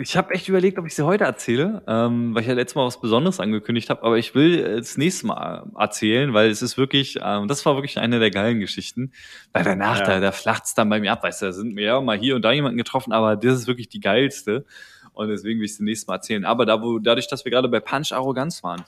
ich 0.00 0.16
habe 0.16 0.34
echt 0.34 0.48
überlegt, 0.48 0.78
ob 0.78 0.86
ich 0.86 0.94
sie 0.94 1.04
heute 1.04 1.24
erzähle, 1.24 1.82
ähm, 1.86 2.34
weil 2.34 2.42
ich 2.42 2.48
ja 2.48 2.54
letztes 2.54 2.74
Mal 2.74 2.86
was 2.86 3.00
Besonderes 3.00 3.40
angekündigt 3.40 3.90
habe, 3.90 4.02
aber 4.02 4.18
ich 4.18 4.34
will 4.34 4.76
das 4.76 4.96
nächste 4.96 5.26
Mal 5.26 5.66
erzählen, 5.78 6.34
weil 6.34 6.50
es 6.50 6.62
ist 6.62 6.76
wirklich, 6.76 7.18
ähm, 7.22 7.48
das 7.48 7.64
war 7.64 7.76
wirklich 7.76 7.98
eine 7.98 8.18
der 8.18 8.30
geilen 8.30 8.60
Geschichten. 8.60 9.12
Weil 9.52 9.64
danach, 9.64 10.00
ja. 10.00 10.06
da, 10.06 10.20
da 10.20 10.32
flacht's 10.32 10.74
dann 10.74 10.88
bei 10.88 11.00
mir 11.00 11.12
ab, 11.12 11.22
weißt 11.22 11.42
du, 11.42 11.46
da 11.46 11.52
sind 11.52 11.74
mir 11.74 11.84
ja 11.84 12.00
mal 12.00 12.18
hier 12.18 12.36
und 12.36 12.42
da 12.42 12.52
jemanden 12.52 12.78
getroffen, 12.78 13.12
aber 13.12 13.36
das 13.36 13.60
ist 13.60 13.66
wirklich 13.66 13.88
die 13.88 14.00
geilste. 14.00 14.64
Und 15.12 15.28
deswegen 15.28 15.60
will 15.60 15.66
ich 15.66 15.72
es 15.72 15.80
nächste 15.80 16.08
Mal 16.08 16.16
erzählen. 16.16 16.44
Aber 16.44 16.66
da, 16.66 16.82
wo, 16.82 16.98
dadurch, 16.98 17.28
dass 17.28 17.44
wir 17.44 17.52
gerade 17.52 17.68
bei 17.68 17.80
Punch 17.80 18.12
Arroganz 18.12 18.62
waren, 18.64 18.84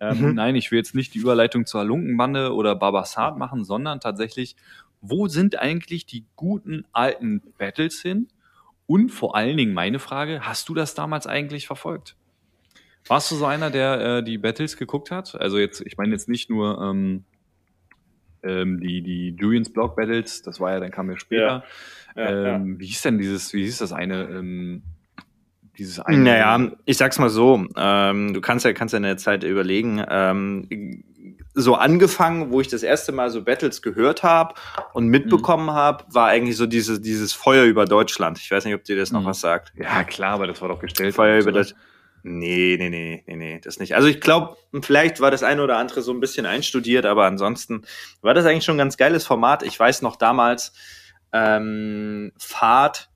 ähm, 0.00 0.20
mhm. 0.20 0.34
nein, 0.34 0.54
ich 0.56 0.70
will 0.70 0.78
jetzt 0.78 0.94
nicht 0.94 1.14
die 1.14 1.18
Überleitung 1.18 1.64
zur 1.64 1.80
Halunkenbande 1.80 2.52
oder 2.52 2.74
Babasat 2.74 3.38
machen, 3.38 3.64
sondern 3.64 4.00
tatsächlich, 4.00 4.56
wo 5.00 5.28
sind 5.28 5.58
eigentlich 5.58 6.06
die 6.06 6.24
guten 6.36 6.84
alten 6.92 7.40
Battles 7.56 8.02
hin? 8.02 8.28
Und 8.86 9.10
vor 9.10 9.36
allen 9.36 9.56
Dingen 9.56 9.74
meine 9.74 9.98
Frage, 9.98 10.40
hast 10.42 10.68
du 10.68 10.74
das 10.74 10.94
damals 10.94 11.26
eigentlich 11.26 11.66
verfolgt? 11.66 12.16
Warst 13.06 13.30
du 13.30 13.36
so 13.36 13.46
einer, 13.46 13.70
der 13.70 14.18
äh, 14.18 14.22
die 14.22 14.38
Battles 14.38 14.76
geguckt 14.76 15.10
hat? 15.10 15.34
Also 15.34 15.58
jetzt, 15.58 15.80
ich 15.80 15.96
meine 15.96 16.12
jetzt 16.12 16.28
nicht 16.28 16.50
nur 16.50 16.80
ähm, 16.80 17.24
ähm, 18.42 18.80
die, 18.80 19.02
die 19.02 19.36
Julians 19.38 19.72
Block 19.72 19.96
Battles, 19.96 20.42
das 20.42 20.60
war 20.60 20.72
ja, 20.72 20.80
dann 20.80 20.90
kam 20.90 21.10
ja 21.10 21.18
später. 21.18 21.64
Ja, 22.16 22.22
ja, 22.22 22.54
ähm, 22.56 22.72
ja. 22.72 22.80
Wie 22.80 22.86
hieß 22.86 23.02
denn 23.02 23.18
dieses, 23.18 23.52
wie 23.52 23.64
hieß 23.64 23.78
das 23.78 23.92
eine, 23.92 24.24
ähm, 24.24 24.82
dieses 25.78 25.98
eine? 26.00 26.18
Naja, 26.18 26.72
ich 26.84 26.96
sag's 26.96 27.18
mal 27.18 27.30
so, 27.30 27.66
ähm, 27.76 28.34
du 28.34 28.40
kannst 28.40 28.64
ja, 28.64 28.72
kannst 28.72 28.92
ja 28.92 28.98
in 28.98 29.04
der 29.04 29.16
Zeit 29.16 29.44
überlegen, 29.44 30.04
ähm, 30.08 31.04
so 31.54 31.74
angefangen, 31.74 32.50
wo 32.50 32.60
ich 32.60 32.68
das 32.68 32.82
erste 32.82 33.12
Mal 33.12 33.30
so 33.30 33.42
Battles 33.42 33.82
gehört 33.82 34.22
habe 34.22 34.54
und 34.94 35.08
mitbekommen 35.08 35.66
mhm. 35.66 35.72
habe, 35.72 36.04
war 36.08 36.28
eigentlich 36.28 36.56
so 36.56 36.66
dieses, 36.66 37.00
dieses 37.00 37.32
Feuer 37.32 37.64
über 37.64 37.84
Deutschland. 37.84 38.38
Ich 38.38 38.50
weiß 38.50 38.64
nicht, 38.64 38.74
ob 38.74 38.84
dir 38.84 38.96
das 38.96 39.12
noch 39.12 39.22
mhm. 39.22 39.26
was 39.26 39.40
sagt. 39.40 39.72
Ja, 39.76 40.04
klar, 40.04 40.34
aber 40.34 40.46
das 40.46 40.60
war 40.62 40.68
doch 40.68 40.80
gestellt. 40.80 41.14
Feuer 41.14 41.40
über 41.40 41.52
das. 41.52 41.74
Nee, 42.24 42.76
nee, 42.78 42.88
nee, 42.88 43.24
nee, 43.26 43.36
nee, 43.36 43.60
das 43.62 43.80
nicht. 43.80 43.96
Also 43.96 44.06
ich 44.06 44.20
glaube, 44.20 44.56
vielleicht 44.80 45.20
war 45.20 45.32
das 45.32 45.42
eine 45.42 45.62
oder 45.62 45.76
andere 45.76 46.02
so 46.02 46.12
ein 46.12 46.20
bisschen 46.20 46.46
einstudiert, 46.46 47.04
aber 47.04 47.26
ansonsten 47.26 47.82
war 48.20 48.32
das 48.32 48.46
eigentlich 48.46 48.64
schon 48.64 48.76
ein 48.76 48.78
ganz 48.78 48.96
geiles 48.96 49.26
Format. 49.26 49.64
Ich 49.64 49.78
weiß 49.78 50.02
noch 50.02 50.14
damals, 50.14 50.72
ähm, 51.32 52.32
Fahrt 52.38 53.10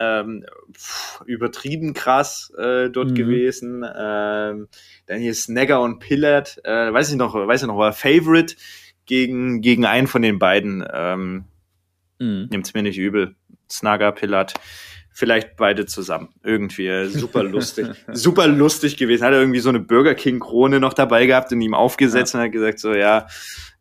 ähm, 0.00 0.44
pff, 0.72 1.22
übertrieben 1.26 1.94
krass 1.94 2.52
äh, 2.58 2.88
dort 2.90 3.10
mhm. 3.10 3.14
gewesen. 3.14 3.84
Ähm, 3.96 4.68
dann 5.08 5.20
hier 5.20 5.34
Snagger 5.34 5.80
und 5.80 5.98
Pillard, 5.98 6.60
äh, 6.64 6.92
weiß 6.92 7.10
ich 7.10 7.16
noch, 7.16 7.34
weiß 7.34 7.62
ich 7.62 7.68
noch, 7.68 7.78
war 7.78 7.92
Favorite 7.92 8.56
gegen, 9.06 9.60
gegen 9.60 9.86
einen 9.86 10.06
von 10.06 10.22
den 10.22 10.38
beiden. 10.38 10.86
Ähm, 10.92 11.44
mhm. 12.18 12.48
Nimmt's 12.50 12.74
mir 12.74 12.82
nicht 12.82 12.98
übel. 12.98 13.34
Snagger, 13.70 14.12
Pillard. 14.12 14.54
Vielleicht 15.12 15.56
beide 15.56 15.86
zusammen. 15.86 16.28
Irgendwie 16.44 16.86
äh, 16.86 17.06
super 17.06 17.42
lustig. 17.44 17.88
super 18.12 18.46
lustig 18.46 18.96
gewesen. 18.96 19.24
Hat 19.24 19.32
er 19.32 19.40
irgendwie 19.40 19.60
so 19.60 19.70
eine 19.70 19.80
Burger 19.80 20.14
King 20.14 20.38
Krone 20.38 20.78
noch 20.78 20.92
dabei 20.92 21.26
gehabt 21.26 21.50
und 21.52 21.60
ihm 21.60 21.74
aufgesetzt 21.74 22.34
ja. 22.34 22.40
und 22.40 22.46
hat 22.46 22.52
gesagt 22.52 22.78
so, 22.78 22.94
ja, 22.94 23.26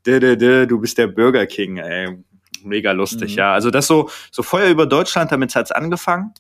de, 0.06 0.20
de, 0.20 0.36
de, 0.36 0.66
du 0.66 0.80
bist 0.80 0.98
der 0.98 1.08
Burger 1.08 1.46
King, 1.46 1.78
ey 1.78 2.18
mega 2.64 2.92
lustig, 2.92 3.34
mhm. 3.34 3.38
ja. 3.38 3.54
Also 3.54 3.72
das 3.72 3.88
so, 3.88 4.10
so 4.32 4.44
Feuer 4.44 4.70
über 4.70 4.86
Deutschland, 4.86 5.32
damit 5.32 5.56
hat's 5.56 5.72
angefangen. 5.72 6.34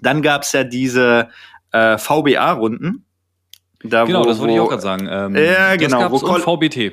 Dann 0.00 0.22
gab's 0.22 0.52
ja 0.52 0.64
diese 0.64 1.28
äh, 1.72 1.98
VBA-Runden. 1.98 3.04
Da, 3.84 4.04
genau, 4.04 4.20
wo, 4.20 4.24
das 4.24 4.38
wollte 4.38 4.54
ich 4.54 4.60
auch 4.60 4.68
gerade 4.68 4.82
sagen. 4.82 5.08
Ähm, 5.10 5.36
ja, 5.36 5.76
genau. 5.76 6.10
Wo 6.10 6.16
und 6.16 6.42
VBT. 6.42 6.92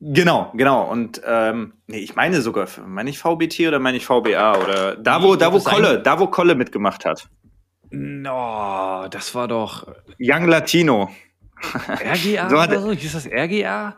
Genau, 0.00 0.50
genau. 0.54 0.90
Und 0.90 1.20
ähm, 1.26 1.74
nee, 1.86 1.98
ich 1.98 2.16
meine 2.16 2.40
sogar, 2.40 2.66
meine 2.86 3.10
ich 3.10 3.18
VBT 3.18 3.68
oder 3.68 3.78
meine 3.78 3.98
ich 3.98 4.06
VBA 4.06 4.56
oder 4.56 4.96
da 4.96 5.22
wo, 5.22 5.36
da 5.36 5.52
wo 5.52 5.58
Kolle, 5.60 6.00
da 6.00 6.18
wo 6.18 6.26
Kolle 6.26 6.54
mitgemacht 6.54 7.04
hat. 7.04 7.28
No, 7.90 9.06
das 9.10 9.34
war 9.34 9.46
doch 9.46 9.86
Young 10.18 10.46
Latino. 10.46 11.10
RGA 11.62 12.48
so 12.48 12.56
oder 12.56 12.80
so? 12.80 12.92
Hieß 12.92 13.12
das 13.12 13.26
RGA? 13.26 13.94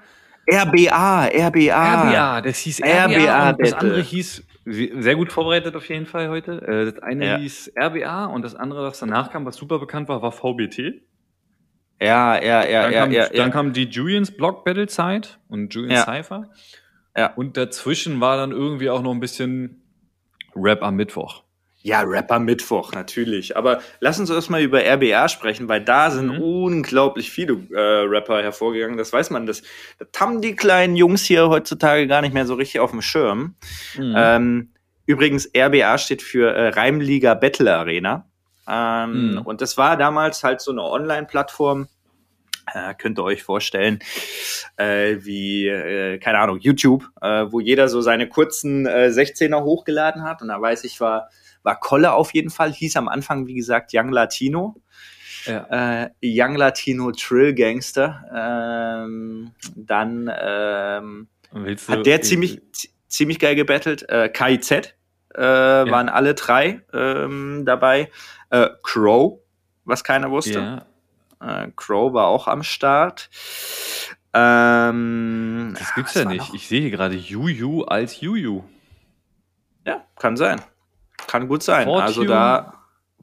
RBA, 0.50 1.26
RBA. 1.26 2.02
RBA, 2.02 2.40
das 2.40 2.58
hieß 2.58 2.80
RBA. 2.82 3.04
RBA 3.04 3.50
und 3.50 3.60
das 3.60 3.72
andere 3.74 4.02
hieß, 4.02 4.42
sehr 4.64 5.16
gut 5.16 5.32
vorbereitet 5.32 5.74
auf 5.76 5.88
jeden 5.88 6.06
Fall 6.06 6.28
heute. 6.28 6.62
Äh, 6.62 6.92
das 6.92 7.02
eine 7.02 7.26
ja. 7.26 7.36
hieß 7.38 7.72
RBA 7.76 8.26
und 8.26 8.42
das 8.42 8.54
andere, 8.54 8.84
was 8.84 9.00
danach 9.00 9.30
kam, 9.30 9.44
was 9.44 9.56
super 9.56 9.78
bekannt 9.78 10.08
war, 10.08 10.22
war 10.22 10.32
VBT. 10.32 11.02
Ja, 12.00 12.42
ja, 12.42 12.66
ja, 12.66 12.82
dann 12.82 12.92
ja, 12.92 13.00
kam, 13.00 13.12
ja. 13.12 13.28
Dann 13.28 13.50
kam 13.50 13.72
die 13.72 13.84
Julians 13.84 14.36
Block 14.36 14.64
Battle 14.64 14.88
Zeit 14.88 15.38
und 15.48 15.72
Julians 15.74 16.00
ja. 16.00 16.04
Cypher. 16.04 16.50
Ja. 17.16 17.32
Und 17.34 17.56
dazwischen 17.56 18.20
war 18.20 18.36
dann 18.36 18.50
irgendwie 18.50 18.90
auch 18.90 19.02
noch 19.02 19.12
ein 19.12 19.20
bisschen 19.20 19.82
Rap 20.56 20.82
am 20.82 20.96
Mittwoch. 20.96 21.44
Ja, 21.84 22.02
Rapper 22.02 22.38
Mittwoch, 22.38 22.92
natürlich. 22.92 23.56
Aber 23.56 23.80
lass 23.98 24.20
uns 24.20 24.30
erstmal 24.30 24.62
über 24.62 24.80
RBA 24.84 25.28
sprechen, 25.28 25.68
weil 25.68 25.82
da 25.82 26.10
sind 26.12 26.36
mhm. 26.36 26.40
unglaublich 26.40 27.30
viele 27.30 27.54
äh, 27.72 28.04
Rapper 28.06 28.40
hervorgegangen. 28.40 28.96
Das 28.96 29.12
weiß 29.12 29.30
man. 29.30 29.46
Das, 29.46 29.62
das 29.98 30.08
haben 30.20 30.40
die 30.40 30.54
kleinen 30.54 30.94
Jungs 30.94 31.24
hier 31.24 31.48
heutzutage 31.48 32.06
gar 32.06 32.22
nicht 32.22 32.34
mehr 32.34 32.46
so 32.46 32.54
richtig 32.54 32.80
auf 32.80 32.92
dem 32.92 33.02
Schirm. 33.02 33.56
Mhm. 33.96 34.14
Ähm, 34.16 34.72
übrigens, 35.06 35.50
RBA 35.56 35.98
steht 35.98 36.22
für 36.22 36.54
äh, 36.54 36.68
Reimliga 36.68 37.34
Battle 37.34 37.74
Arena. 37.76 38.28
Ähm, 38.68 39.32
mhm. 39.32 39.38
Und 39.38 39.60
das 39.60 39.76
war 39.76 39.96
damals 39.96 40.44
halt 40.44 40.60
so 40.60 40.70
eine 40.70 40.82
Online-Plattform, 40.82 41.88
äh, 42.72 42.94
könnt 42.94 43.18
ihr 43.18 43.24
euch 43.24 43.42
vorstellen, 43.42 43.98
äh, 44.76 45.16
wie, 45.18 45.66
äh, 45.66 46.18
keine 46.18 46.38
Ahnung, 46.38 46.60
YouTube, 46.60 47.08
äh, 47.20 47.46
wo 47.50 47.58
jeder 47.58 47.88
so 47.88 48.00
seine 48.02 48.28
kurzen 48.28 48.86
äh, 48.86 49.08
16er 49.08 49.64
hochgeladen 49.64 50.22
hat. 50.22 50.42
Und 50.42 50.48
da 50.48 50.60
weiß 50.60 50.84
ich, 50.84 51.00
war, 51.00 51.28
war 51.62 51.78
Kolle 51.78 52.12
auf 52.12 52.34
jeden 52.34 52.50
Fall, 52.50 52.72
hieß 52.72 52.96
am 52.96 53.08
Anfang, 53.08 53.46
wie 53.46 53.54
gesagt, 53.54 53.92
Young 53.94 54.10
Latino. 54.10 54.76
Ja. 55.46 56.04
Äh, 56.04 56.10
Young 56.22 56.56
Latino 56.56 57.12
Trill 57.12 57.54
Gangster. 57.54 58.24
Ähm, 59.04 59.52
dann 59.74 60.30
ähm, 60.40 61.28
hat 61.88 62.06
der 62.06 62.22
ziemlich, 62.22 62.60
ziemlich 63.08 63.38
geil 63.38 63.56
gebettelt. 63.56 64.08
Äh, 64.08 64.28
KIZ 64.28 64.70
äh, 64.70 64.82
ja. 65.36 65.90
waren 65.90 66.08
alle 66.08 66.34
drei 66.34 66.82
ähm, 66.92 67.64
dabei. 67.64 68.10
Äh, 68.50 68.68
Crow, 68.82 69.40
was 69.84 70.04
keiner 70.04 70.30
wusste. 70.30 70.84
Ja. 71.40 71.64
Äh, 71.64 71.70
Crow 71.74 72.12
war 72.12 72.26
auch 72.26 72.46
am 72.46 72.62
Start. 72.62 73.30
Ähm, 74.34 75.74
das 75.78 75.94
gibt's 75.94 76.14
ja 76.14 76.24
nicht. 76.24 76.38
Noch? 76.38 76.54
Ich 76.54 76.68
sehe 76.68 76.90
gerade 76.90 77.16
Juju 77.16 77.82
als 77.82 78.20
Juju. 78.20 78.62
Ja, 79.86 80.04
kann 80.16 80.36
sein. 80.36 80.60
Kann 81.32 81.48
gut 81.48 81.62
sein. 81.62 81.84
Fortune, 81.84 82.04
also 82.04 82.24
da. 82.24 82.74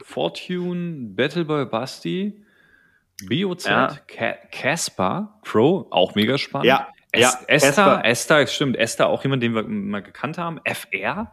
Fortune, 0.01 1.13
Battleboy 1.15 1.67
Basti, 1.67 2.43
BOZ, 3.27 3.65
ja. 3.65 3.95
Casper, 4.51 5.39
Crow, 5.43 5.85
auch 5.91 6.15
mega 6.15 6.39
spannend. 6.39 6.65
Ja, 6.65 6.87
es 7.11 7.21
ja, 7.21 7.39
Esther, 7.45 8.01
Esther, 8.03 8.47
stimmt, 8.47 8.77
Esther 8.77 9.09
auch 9.09 9.21
jemand, 9.21 9.43
den 9.43 9.53
wir 9.53 9.61
mal 9.61 10.01
gekannt 10.01 10.39
haben. 10.39 10.59
FR, 10.63 11.31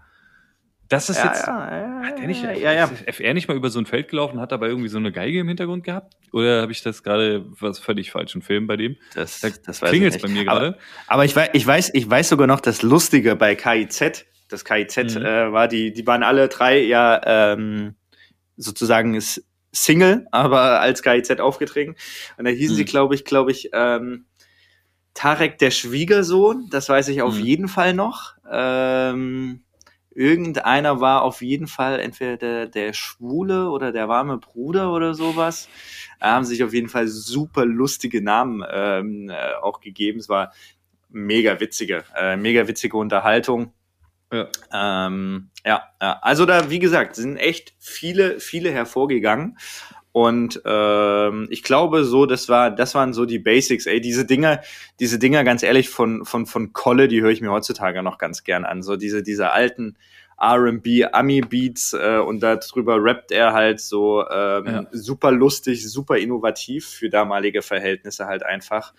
das 0.90 1.08
ist 1.08 1.16
ja, 1.16 1.24
jetzt. 1.24 1.46
Ja, 1.46 1.78
ja, 1.78 2.08
hat 2.08 2.18
der 2.18 2.26
nicht, 2.26 2.42
ja, 2.42 2.72
ja. 2.72 2.90
FR 3.06 3.32
nicht 3.32 3.48
mal 3.48 3.56
über 3.56 3.70
so 3.70 3.78
ein 3.78 3.86
Feld 3.86 4.08
gelaufen, 4.08 4.38
hat 4.38 4.52
aber 4.52 4.68
irgendwie 4.68 4.88
so 4.88 4.98
eine 4.98 5.12
Geige 5.12 5.40
im 5.40 5.48
Hintergrund 5.48 5.82
gehabt? 5.82 6.14
Oder 6.30 6.60
habe 6.60 6.72
ich 6.72 6.82
das 6.82 7.02
gerade 7.02 7.46
was 7.58 7.78
völlig 7.78 8.10
falschen 8.10 8.42
Film 8.42 8.66
bei 8.66 8.76
dem? 8.76 8.96
Das, 9.14 9.40
da 9.40 9.48
das 9.64 9.80
klingelt 9.80 10.20
bei 10.20 10.28
mir 10.28 10.44
gerade. 10.44 10.66
Aber, 10.66 10.78
aber, 11.06 11.24
ich, 11.24 11.34
weiß, 11.34 11.48
ich, 11.54 11.66
weiß, 11.66 11.90
ich 11.94 12.10
weiß 12.10 12.28
sogar 12.28 12.46
noch 12.46 12.60
das 12.60 12.82
Lustige 12.82 13.34
bei 13.34 13.54
KIZ. 13.54 14.26
Das 14.48 14.64
KIZ 14.64 14.96
mhm. 14.96 15.24
äh, 15.24 15.52
war, 15.52 15.68
die, 15.68 15.92
die 15.92 16.06
waren 16.06 16.22
alle 16.22 16.48
drei 16.48 16.80
ja 16.80 17.20
ähm, 17.24 17.94
sozusagen 18.56 19.20
Single, 19.72 20.26
aber 20.32 20.80
als 20.80 21.02
KIZ 21.02 21.40
aufgetreten. 21.40 21.96
Und 22.36 22.44
da 22.44 22.50
hießen 22.50 22.74
mhm. 22.74 22.78
sie, 22.78 22.84
glaube 22.84 23.14
ich, 23.14 23.24
glaube 23.24 23.50
ich, 23.50 23.70
ähm, 23.72 24.26
Tarek 25.14 25.58
der 25.58 25.70
Schwiegersohn, 25.70 26.68
das 26.70 26.88
weiß 26.88 27.08
ich 27.08 27.22
auf 27.22 27.36
mhm. 27.36 27.44
jeden 27.44 27.68
Fall 27.68 27.94
noch. 27.94 28.34
Ähm, 28.50 29.62
irgendeiner 30.10 31.00
war 31.00 31.22
auf 31.22 31.42
jeden 31.42 31.66
Fall 31.66 32.00
entweder 32.00 32.36
der, 32.36 32.66
der 32.66 32.92
Schwule 32.92 33.70
oder 33.70 33.92
der 33.92 34.08
warme 34.08 34.38
Bruder 34.38 34.92
oder 34.92 35.14
sowas. 35.14 35.68
Da 36.20 36.32
haben 36.32 36.44
sich 36.44 36.62
auf 36.62 36.72
jeden 36.72 36.88
Fall 36.88 37.08
super 37.08 37.64
lustige 37.64 38.22
Namen 38.22 38.62
ähm, 38.70 39.30
äh, 39.30 39.54
auch 39.62 39.80
gegeben. 39.80 40.18
Es 40.18 40.28
war 40.28 40.52
mega 41.08 41.60
witzige, 41.60 42.04
äh, 42.14 42.36
mega 42.36 42.68
witzige 42.68 42.96
Unterhaltung. 42.96 43.72
Ja. 44.32 44.48
Ähm, 44.72 45.50
ja, 45.64 45.84
also 45.98 46.46
da, 46.46 46.70
wie 46.70 46.78
gesagt, 46.78 47.16
sind 47.16 47.36
echt 47.36 47.74
viele, 47.78 48.40
viele 48.40 48.70
hervorgegangen. 48.70 49.56
Und 50.16 50.62
ähm, 50.64 51.46
ich 51.50 51.62
glaube 51.62 52.04
so, 52.04 52.24
das 52.24 52.48
war, 52.48 52.70
das 52.70 52.94
waren 52.94 53.12
so 53.12 53.26
die 53.26 53.38
Basics. 53.38 53.84
Ey, 53.84 54.00
diese 54.00 54.24
Dinger, 54.24 54.62
diese 54.98 55.18
Dinger, 55.18 55.44
ganz 55.44 55.62
ehrlich, 55.62 55.90
von 55.90 56.24
von 56.24 56.46
von 56.46 56.72
Kolle, 56.72 57.06
die 57.06 57.20
höre 57.20 57.30
ich 57.30 57.42
mir 57.42 57.50
heutzutage 57.50 58.02
noch 58.02 58.16
ganz 58.16 58.42
gern 58.42 58.64
an. 58.64 58.82
So 58.82 58.96
diese 58.96 59.22
diese 59.22 59.50
alten 59.50 59.98
R&B 60.40 61.04
Ami 61.04 61.42
Beats 61.42 61.92
äh, 61.92 62.16
und 62.16 62.40
darüber 62.40 62.96
rappt 62.98 63.30
er 63.30 63.52
halt 63.52 63.78
so 63.78 64.26
ähm, 64.26 64.66
ja. 64.66 64.86
super 64.90 65.32
lustig, 65.32 65.86
super 65.86 66.16
innovativ 66.16 66.86
für 66.86 67.10
damalige 67.10 67.60
Verhältnisse 67.60 68.24
halt 68.24 68.42
einfach. 68.42 68.94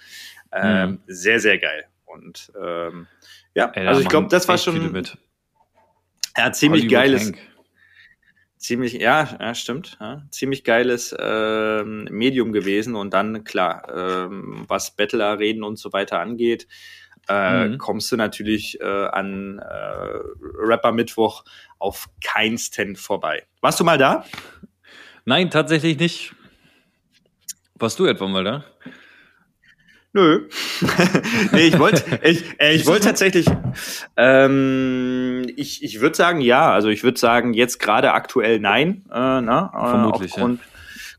Ähm, 0.52 0.90
mhm. 0.90 1.00
Sehr 1.08 1.40
sehr 1.40 1.58
geil. 1.58 1.86
Und 2.18 2.52
ähm, 2.60 3.08
ja, 3.54 3.72
Ey, 3.74 3.88
also 3.88 4.02
ich 4.02 4.10
glaube, 4.10 4.28
das 4.30 4.48
war 4.48 4.58
schon. 4.58 4.76
Ja, 6.36 6.52
ziemlich 6.52 6.84
Hollywood 6.84 6.92
geiles. 6.92 7.26
Hank 7.26 7.38
ziemlich, 8.58 8.94
ja, 8.94 9.38
ja 9.40 9.56
stimmt, 9.56 9.98
ja, 10.00 10.24
ziemlich 10.30 10.64
geiles 10.64 11.16
ähm, 11.18 12.08
Medium 12.12 12.52
gewesen 12.52 12.96
und 12.96 13.14
dann, 13.14 13.44
klar, 13.44 13.88
ähm, 13.94 14.66
was 14.68 14.96
Battle-Arenen 14.96 15.64
und 15.64 15.78
so 15.78 15.94
weiter 15.94 16.20
angeht, 16.20 16.68
äh, 17.30 17.66
mhm. 17.66 17.78
kommst 17.78 18.12
du 18.12 18.18
natürlich 18.18 18.80
äh, 18.82 18.86
an 18.86 19.60
äh, 19.60 20.20
Rapper 20.60 20.92
Mittwoch 20.92 21.44
auf 21.80 22.10
keinsten 22.24 22.96
vorbei. 22.96 23.46
Warst 23.62 23.80
du 23.80 23.84
mal 23.84 23.98
da? 23.98 24.26
Nein, 25.26 25.50
tatsächlich 25.50 26.00
nicht. 26.00 26.34
Warst 27.76 28.00
du 28.00 28.06
etwa 28.06 28.28
mal 28.28 28.44
da? 28.44 28.66
Nö. 30.18 30.50
nee, 31.52 31.68
ich 31.68 31.78
wollte 31.78 32.04
ich, 32.24 32.44
äh, 32.60 32.74
ich 32.74 32.88
wollte 32.88 33.06
tatsächlich 33.06 33.46
ähm, 34.16 35.46
ich, 35.56 35.84
ich 35.84 36.02
würde 36.02 36.16
sagen 36.16 36.42
ja, 36.42 36.72
also 36.72 36.90
ich 36.90 37.04
würde 37.04 37.20
sagen 37.20 37.54
jetzt 37.54 37.80
gerade 37.80 38.14
aktuell 38.14 38.60
nein, 38.60 39.04
äh, 39.12 39.42
na, 39.42 39.72
äh, 39.76 39.90
Vermutlich, 39.92 40.32
aufgrund 40.32 40.60
ja. 40.62 40.68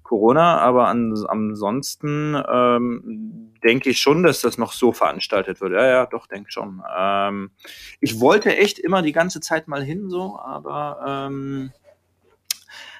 Corona, 0.02 0.58
aber 0.58 0.88
an, 0.88 1.14
ansonsten 1.28 2.42
ähm, 2.50 3.52
denke 3.62 3.90
ich 3.90 4.00
schon, 4.00 4.24
dass 4.24 4.40
das 4.40 4.58
noch 4.58 4.72
so 4.72 4.90
veranstaltet 4.90 5.61
wird. 5.61 5.74
Ja, 5.74 5.87
ja, 5.87 6.06
doch, 6.06 6.26
denke 6.26 6.50
schon. 6.50 6.82
Ähm, 6.98 7.52
ich 8.00 8.18
wollte 8.18 8.56
echt 8.56 8.80
immer 8.80 9.02
die 9.02 9.12
ganze 9.12 9.38
Zeit 9.38 9.68
mal 9.68 9.84
hin, 9.84 10.11
so, 10.11 10.40
aber 10.40 11.28
ähm, 11.28 11.70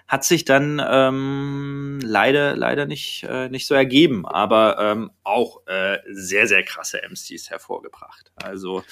hat 0.09 0.25
sich 0.25 0.47
dann 0.47 0.83
ähm, 0.85 2.01
leider 2.03 2.57
leider 2.57 2.87
nicht 2.87 3.25
äh, 3.29 3.51
nicht 3.51 3.67
so 3.67 3.75
ergeben, 3.75 4.27
aber 4.27 4.79
ähm, 4.81 5.11
auch 5.23 5.67
äh, 5.67 5.99
sehr 6.11 6.47
sehr 6.47 6.65
krasse 6.65 7.01
MCs 7.09 7.51
hervorgebracht. 7.51 8.33
Also 8.37 8.83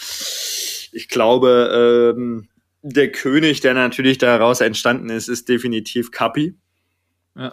ich 0.92 1.08
glaube, 1.08 2.14
ähm, 2.16 2.48
der 2.82 3.10
König, 3.10 3.60
der 3.60 3.74
natürlich 3.74 4.18
daraus 4.18 4.60
entstanden 4.60 5.08
ist, 5.08 5.28
ist 5.28 5.48
definitiv 5.48 6.10
Capi. 6.10 6.54
Ja. 7.34 7.52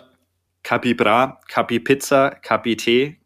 Capi 0.63 0.93
Bra, 0.93 1.39
Capi 1.47 1.79
Pizza, 1.79 2.31
Capi 2.31 2.77
Tee, 2.77 3.19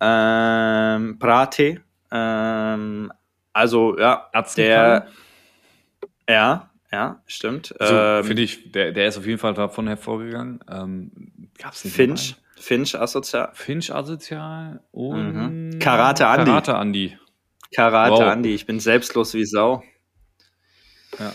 ähm, 0.00 1.18
Brate. 1.18 1.82
Ähm, 2.10 3.12
also 3.52 3.98
ja, 3.98 4.30
der 4.56 5.08
ja, 6.28 6.70
ja, 6.94 7.22
stimmt. 7.26 7.74
So, 7.80 7.92
ähm, 7.92 8.22
Finde 8.22 8.42
ich, 8.42 8.70
der, 8.70 8.92
der 8.92 9.08
ist 9.08 9.18
auf 9.18 9.26
jeden 9.26 9.40
Fall 9.40 9.52
davon 9.52 9.88
hervorgegangen. 9.88 10.60
Ähm, 10.70 11.10
gab's 11.58 11.84
nicht 11.84 11.96
Finch, 11.96 12.36
Finch 12.56 12.94
asozial. 12.94 13.50
Finch 13.54 13.92
asozial 13.92 14.80
und 14.92 15.72
mhm. 15.72 15.78
Karate 15.80 16.28
Andi. 16.28 16.44
Karate 16.44 16.76
Andi. 16.76 17.18
Karate 17.74 18.12
wow. 18.12 18.20
Andi, 18.20 18.54
ich 18.54 18.64
bin 18.64 18.78
selbstlos 18.78 19.34
wie 19.34 19.44
Sau. 19.44 19.82
Ja. 21.18 21.34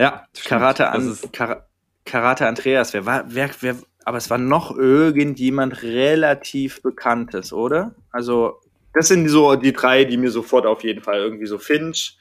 Ja, 0.00 0.26
Karate, 0.44 0.90
an, 0.90 1.18
Kar 1.32 1.66
Karate 2.04 2.46
Andreas, 2.46 2.92
wer 2.92 3.06
war, 3.06 3.24
wer, 3.26 3.50
wer, 3.60 3.76
aber 4.04 4.18
es 4.18 4.28
war 4.28 4.38
noch 4.38 4.76
irgendjemand 4.76 5.82
relativ 5.82 6.82
Bekanntes, 6.82 7.54
oder? 7.54 7.94
Also, 8.12 8.60
das 8.92 9.08
sind 9.08 9.28
so 9.28 9.56
die 9.56 9.72
drei, 9.72 10.04
die 10.04 10.18
mir 10.18 10.30
sofort 10.30 10.66
auf 10.66 10.84
jeden 10.84 11.02
Fall 11.02 11.20
irgendwie 11.20 11.46
so 11.46 11.58
Finch, 11.58 12.18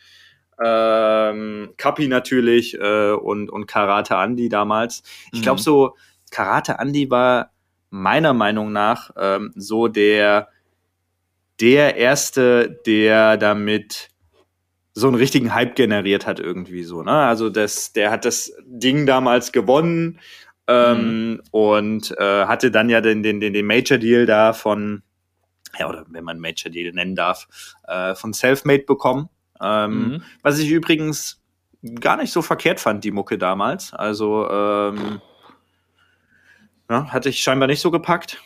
ähm, 0.64 1.74
Kapi 1.78 2.08
natürlich 2.08 2.80
äh, 2.80 3.12
und, 3.12 3.50
und 3.50 3.68
Karate 3.68 4.16
Andy 4.16 4.50
damals. 4.50 5.04
Ich 5.32 5.42
glaube, 5.42 5.60
mhm. 5.60 5.64
so 5.64 5.96
Karate 6.32 6.78
Andy 6.80 7.10
war 7.10 7.52
meiner 7.90 8.34
Meinung 8.34 8.72
nach 8.72 9.12
ähm, 9.18 9.54
so 9.56 9.88
der, 9.88 10.50
der 11.60 11.96
erste, 11.96 12.82
der 12.86 13.38
damit 13.38 14.10
so 14.94 15.08
einen 15.08 15.16
richtigen 15.16 15.54
Hype 15.54 15.76
generiert 15.76 16.26
hat 16.26 16.40
irgendwie 16.40 16.84
so. 16.84 17.04
Ne? 17.04 17.12
Also 17.12 17.50
das, 17.50 17.94
der 17.94 18.10
hat 18.10 18.26
das 18.26 18.52
Ding 18.66 19.06
damals 19.06 19.52
gewonnen 19.52 20.20
ähm, 20.68 21.30
mhm. 21.30 21.42
und 21.52 22.16
äh, 22.18 22.46
hatte 22.46 22.72
dann 22.72 22.90
ja 22.90 23.00
den, 23.00 23.22
den, 23.24 23.40
den, 23.40 23.54
den 23.54 23.66
Major 23.66 23.98
Deal 23.98 24.26
da 24.26 24.54
von, 24.54 25.04
ja, 25.78 25.88
oder 25.88 26.06
wenn 26.10 26.24
man 26.24 26.40
Major 26.40 26.72
Deal 26.72 26.92
nennen 26.94 27.16
darf, 27.16 27.48
äh, 27.88 28.16
von 28.16 28.34
Selfmade 28.34 28.84
bekommen. 28.84 29.30
Ähm, 29.62 30.10
mhm. 30.10 30.24
Was 30.42 30.60
ich 30.60 30.70
übrigens 30.70 31.42
gar 32.00 32.18
nicht 32.18 32.32
so 32.32 32.42
verkehrt 32.42 32.80
fand, 32.80 33.04
die 33.04 33.12
Mucke 33.12 33.38
damals. 33.38 33.94
Also 33.94 34.50
ähm, 34.50 35.22
ja, 36.90 37.12
hatte 37.12 37.30
ich 37.30 37.42
scheinbar 37.42 37.68
nicht 37.68 37.82
so 37.82 37.92
gepackt. 37.92 38.42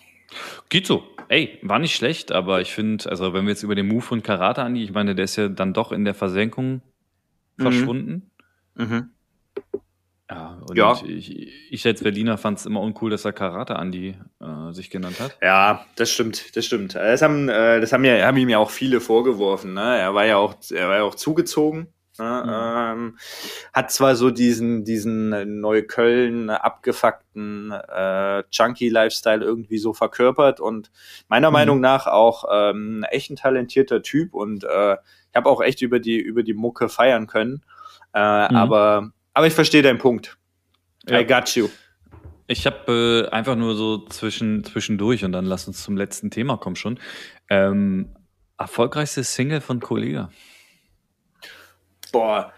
Geht 0.69 0.87
so. 0.87 1.03
Ey, 1.27 1.59
war 1.61 1.79
nicht 1.79 1.95
schlecht, 1.95 2.31
aber 2.31 2.59
ich 2.59 2.73
finde, 2.73 3.09
also 3.09 3.33
wenn 3.33 3.45
wir 3.45 3.51
jetzt 3.51 3.63
über 3.63 3.75
den 3.75 3.87
Move 3.87 4.01
von 4.01 4.21
Karate 4.21 4.63
Andi, 4.63 4.83
ich 4.83 4.91
meine, 4.91 5.15
der 5.15 5.25
ist 5.25 5.37
ja 5.37 5.47
dann 5.47 5.73
doch 5.73 5.93
in 5.93 6.03
der 6.03 6.13
Versenkung 6.13 6.81
mhm. 7.55 7.61
verschwunden. 7.61 8.31
Mhm. 8.75 9.11
Ja, 10.31 10.57
und 10.65 10.77
ja. 10.77 10.97
ich, 11.05 11.51
ich 11.69 11.85
als 11.85 12.01
Berliner 12.01 12.37
fand 12.37 12.57
es 12.57 12.65
immer 12.65 12.79
uncool, 12.79 13.09
dass 13.11 13.25
er 13.25 13.33
Karate 13.33 13.75
Andi 13.75 14.15
äh, 14.39 14.71
sich 14.71 14.89
genannt 14.89 15.19
hat. 15.19 15.37
Ja, 15.41 15.85
das 15.97 16.09
stimmt, 16.09 16.55
das 16.55 16.65
stimmt. 16.65 16.95
Das 16.95 17.21
haben, 17.21 17.49
äh, 17.49 17.81
das 17.81 17.91
haben 17.91 18.05
ja, 18.05 18.25
haben 18.25 18.37
ihm 18.37 18.47
ja 18.47 18.57
auch 18.57 18.69
viele 18.69 19.01
vorgeworfen. 19.01 19.73
Ne? 19.73 19.99
Er 19.99 20.15
war 20.15 20.25
ja 20.25 20.37
auch, 20.37 20.55
er 20.71 20.87
war 20.87 20.95
ja 20.97 21.03
auch 21.03 21.15
zugezogen. 21.15 21.93
Ne? 22.17 22.43
Mhm. 22.45 23.01
Ähm, 23.03 23.17
hat 23.73 23.91
zwar 23.91 24.15
so 24.15 24.31
diesen, 24.31 24.85
diesen 24.85 25.59
Neukölln 25.59 26.49
abgefuckten 26.49 27.71
äh, 27.71 28.43
Junkie-Lifestyle 28.51 29.43
irgendwie 29.43 29.79
so 29.79 29.93
verkörpert 29.93 30.61
und 30.61 30.91
meiner 31.27 31.49
mhm. 31.49 31.53
Meinung 31.53 31.79
nach 31.81 32.07
auch 32.07 32.45
ähm, 32.49 33.05
echt 33.09 33.31
ein 33.31 33.35
talentierter 33.35 34.01
Typ 34.01 34.33
und 34.33 34.63
äh, 34.63 34.93
ich 34.93 35.35
habe 35.35 35.49
auch 35.49 35.61
echt 35.61 35.81
über 35.81 35.99
die, 35.99 36.19
über 36.19 36.43
die 36.43 36.53
Mucke 36.53 36.87
feiern 36.87 37.27
können. 37.27 37.63
Äh, 38.13 38.19
mhm. 38.19 38.55
aber, 38.55 39.11
aber 39.33 39.47
ich 39.47 39.53
verstehe 39.53 39.81
deinen 39.81 39.99
Punkt. 39.99 40.37
Ja. 41.07 41.19
I 41.19 41.25
got 41.25 41.55
you. 41.55 41.69
Ich 42.47 42.65
habe 42.65 43.27
äh, 43.29 43.33
einfach 43.33 43.55
nur 43.55 43.75
so 43.75 44.05
zwischen, 44.05 44.63
zwischendurch 44.63 45.23
und 45.23 45.31
dann 45.31 45.45
lass 45.45 45.67
uns 45.67 45.83
zum 45.83 45.95
letzten 45.95 46.31
Thema 46.31 46.57
kommen 46.57 46.75
schon. 46.75 46.99
Ähm, 47.49 48.09
erfolgreichste 48.57 49.23
Single 49.23 49.61
von 49.61 49.79
Kollega. 49.79 50.29
Boah, 52.11 52.51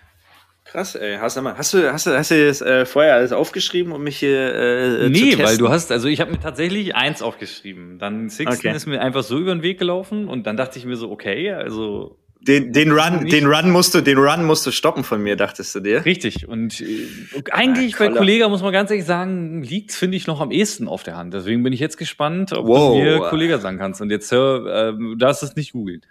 krass, 0.65 0.95
ey. 0.95 1.17
Hast 1.17 1.37
du, 1.37 1.41
mal, 1.41 1.55
hast 1.55 1.73
du, 1.73 1.93
hast 1.93 2.07
du, 2.07 2.17
hast 2.17 2.31
du 2.31 2.47
das 2.47 2.61
äh, 2.61 2.85
vorher 2.85 3.13
alles 3.13 3.31
aufgeschrieben, 3.31 3.93
um 3.93 4.03
mich 4.03 4.17
hier 4.17 4.55
äh, 4.55 5.09
Nee, 5.09 5.33
zu 5.33 5.43
weil 5.43 5.57
du 5.57 5.69
hast, 5.69 5.91
also 5.91 6.07
ich 6.07 6.19
habe 6.19 6.31
mir 6.31 6.39
tatsächlich 6.39 6.95
eins 6.95 7.21
aufgeschrieben. 7.21 7.99
Dann 7.99 8.29
Sixten 8.29 8.67
okay. 8.67 8.75
ist 8.75 8.87
mir 8.87 8.99
einfach 8.99 9.23
so 9.23 9.37
über 9.37 9.53
den 9.53 9.61
Weg 9.61 9.77
gelaufen 9.77 10.27
und 10.27 10.47
dann 10.47 10.57
dachte 10.57 10.79
ich 10.79 10.85
mir 10.85 10.95
so, 10.95 11.11
okay, 11.11 11.51
also 11.51 12.17
den, 12.47 12.73
den 12.73 12.91
Run, 12.91 13.25
den 13.25 13.47
Run 13.47 13.71
musst 13.71 13.95
du, 13.95 14.01
den 14.01 14.17
Run 14.17 14.43
musst 14.45 14.65
du 14.65 14.71
stoppen 14.71 15.03
von 15.03 15.21
mir, 15.21 15.35
dachtest 15.35 15.73
du 15.75 15.79
dir? 15.79 16.03
Richtig. 16.05 16.47
Und 16.47 16.81
äh, 16.81 17.07
eigentlich 17.51 17.97
bei 17.97 18.09
Kollega 18.09 18.49
muss 18.49 18.61
man 18.61 18.73
ganz 18.73 18.91
ehrlich 18.91 19.05
sagen, 19.05 19.63
liegt 19.63 19.93
finde 19.93 20.17
ich 20.17 20.27
noch 20.27 20.41
am 20.41 20.51
ehesten 20.51 20.87
auf 20.87 21.03
der 21.03 21.15
Hand. 21.15 21.33
Deswegen 21.33 21.63
bin 21.63 21.73
ich 21.73 21.79
jetzt 21.79 21.97
gespannt, 21.97 22.51
ob 22.51 22.67
wow. 22.67 22.93
du 22.93 23.01
mir 23.01 23.19
Kollega 23.29 23.59
sagen 23.59 23.77
kannst. 23.77 24.01
Und 24.01 24.09
jetzt 24.09 24.31
hör, 24.31 24.89
äh, 24.89 24.93
du 24.93 25.15
darfst 25.15 25.43
es 25.43 25.55
nicht 25.55 25.71
googeln. 25.71 26.01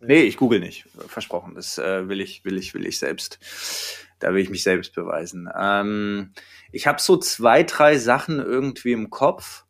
Nee, 0.00 0.22
ich 0.22 0.36
google 0.36 0.60
nicht. 0.60 0.86
Versprochen. 1.06 1.54
Das 1.54 1.78
äh, 1.78 2.08
will 2.08 2.20
ich, 2.20 2.44
will 2.44 2.56
ich, 2.56 2.74
will 2.74 2.86
ich 2.86 2.98
selbst. 2.98 3.38
Da 4.18 4.32
will 4.32 4.42
ich 4.42 4.50
mich 4.50 4.62
selbst 4.62 4.94
beweisen. 4.94 5.48
Ähm, 5.58 6.32
ich 6.72 6.86
habe 6.86 7.00
so 7.00 7.16
zwei, 7.16 7.62
drei 7.62 7.98
Sachen 7.98 8.38
irgendwie 8.38 8.92
im 8.92 9.10
Kopf. 9.10 9.64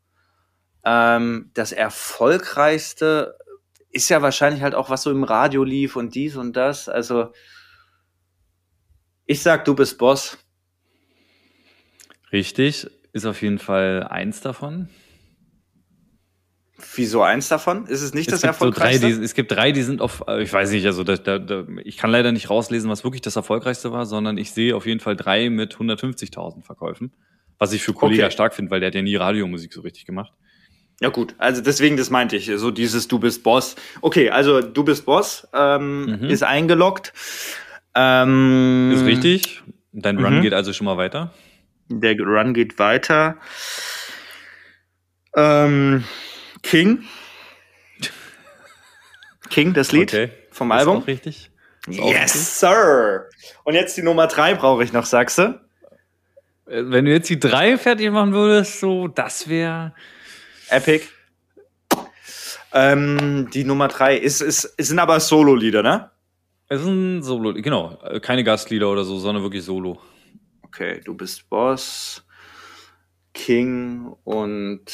Ähm, 0.84 1.50
das 1.54 1.72
erfolgreichste 1.72 3.36
ist 3.92 4.08
ja 4.08 4.22
wahrscheinlich 4.22 4.62
halt 4.62 4.74
auch, 4.74 4.90
was 4.90 5.02
so 5.02 5.10
im 5.10 5.22
Radio 5.22 5.62
lief 5.64 5.96
und 5.96 6.14
dies 6.14 6.36
und 6.36 6.56
das. 6.56 6.88
Also, 6.88 7.32
ich 9.26 9.42
sag, 9.42 9.64
du 9.64 9.74
bist 9.74 9.98
Boss. 9.98 10.38
Richtig, 12.32 12.90
ist 13.12 13.26
auf 13.26 13.42
jeden 13.42 13.58
Fall 13.58 14.04
eins 14.04 14.40
davon. 14.40 14.88
Wieso 16.96 17.22
eins 17.22 17.48
davon? 17.48 17.86
Ist 17.86 18.02
es 18.02 18.14
nicht 18.14 18.28
es 18.28 18.40
das 18.40 18.42
erfolgreichste? 18.42 19.02
So 19.02 19.08
drei, 19.08 19.18
die, 19.18 19.24
es 19.24 19.34
gibt 19.34 19.52
drei, 19.52 19.72
die 19.72 19.82
sind 19.82 20.00
auf, 20.00 20.24
äh, 20.26 20.42
ich 20.42 20.52
weiß 20.52 20.70
nicht, 20.72 20.84
also 20.86 21.04
da, 21.04 21.16
da, 21.16 21.38
da, 21.38 21.66
ich 21.84 21.96
kann 21.96 22.10
leider 22.10 22.32
nicht 22.32 22.50
rauslesen, 22.50 22.90
was 22.90 23.04
wirklich 23.04 23.20
das 23.20 23.36
erfolgreichste 23.36 23.92
war, 23.92 24.06
sondern 24.06 24.38
ich 24.38 24.50
sehe 24.52 24.74
auf 24.74 24.86
jeden 24.86 24.98
Fall 24.98 25.14
drei 25.14 25.48
mit 25.50 25.76
150.000 25.76 26.64
Verkäufen. 26.64 27.12
Was 27.58 27.72
ich 27.72 27.82
für 27.82 27.92
Kollega 27.92 28.24
okay. 28.24 28.32
stark 28.32 28.54
finde, 28.54 28.70
weil 28.72 28.80
der 28.80 28.88
hat 28.88 28.94
ja 28.94 29.02
nie 29.02 29.14
Radiomusik 29.14 29.72
so 29.72 29.82
richtig 29.82 30.06
gemacht. 30.06 30.32
Ja 31.00 31.08
gut, 31.08 31.34
also 31.38 31.60
deswegen, 31.62 31.96
das 31.96 32.10
meinte 32.10 32.36
ich, 32.36 32.50
so 32.54 32.70
dieses 32.70 33.08
Du 33.08 33.18
bist 33.18 33.42
Boss. 33.42 33.74
Okay, 34.02 34.30
also 34.30 34.60
Du 34.60 34.84
bist 34.84 35.04
Boss 35.04 35.48
ähm, 35.52 36.20
mhm. 36.20 36.30
ist 36.30 36.42
eingeloggt. 36.42 37.12
Ähm, 37.94 38.92
ist 38.94 39.04
richtig. 39.04 39.62
Dein 39.92 40.18
Run 40.18 40.38
mhm. 40.38 40.42
geht 40.42 40.54
also 40.54 40.72
schon 40.72 40.84
mal 40.84 40.96
weiter. 40.96 41.32
Der 41.88 42.16
Run 42.18 42.54
geht 42.54 42.78
weiter. 42.78 43.36
Ähm, 45.36 46.04
King. 46.62 47.04
King, 49.50 49.74
das 49.74 49.92
Lied 49.92 50.12
okay. 50.12 50.30
vom 50.50 50.70
ist 50.70 50.78
Album. 50.78 50.98
Auch 50.98 51.06
richtig. 51.06 51.50
Ist 51.88 51.98
yes, 51.98 52.04
richtig. 52.06 52.40
Sir. 52.42 53.28
Und 53.64 53.74
jetzt 53.74 53.96
die 53.96 54.02
Nummer 54.02 54.28
drei 54.28 54.54
brauche 54.54 54.84
ich 54.84 54.92
noch, 54.92 55.04
sagst 55.04 55.38
du? 55.38 55.60
Äh, 56.66 56.84
wenn 56.86 57.04
du 57.04 57.10
jetzt 57.10 57.28
die 57.28 57.40
drei 57.40 57.76
fertig 57.76 58.10
machen 58.10 58.32
würdest, 58.32 58.80
so, 58.80 59.08
das 59.08 59.48
wäre 59.48 59.94
Epic. 60.72 61.06
Ähm, 62.72 63.50
die 63.52 63.64
Nummer 63.64 63.88
drei 63.88 64.16
ist, 64.16 64.40
ist, 64.40 64.64
ist 64.64 64.88
sind 64.88 64.98
aber 64.98 65.20
Solo-Lieder, 65.20 65.82
ne? 65.82 66.10
Es 66.68 66.82
sind 66.82 67.22
Solo, 67.22 67.52
genau. 67.52 67.98
Keine 68.22 68.44
Gastlieder 68.44 68.90
oder 68.90 69.04
so, 69.04 69.18
sondern 69.18 69.42
wirklich 69.42 69.62
Solo. 69.62 70.00
Okay, 70.62 71.02
du 71.04 71.14
bist 71.14 71.50
Boss, 71.50 72.24
King 73.34 74.16
und. 74.24 74.84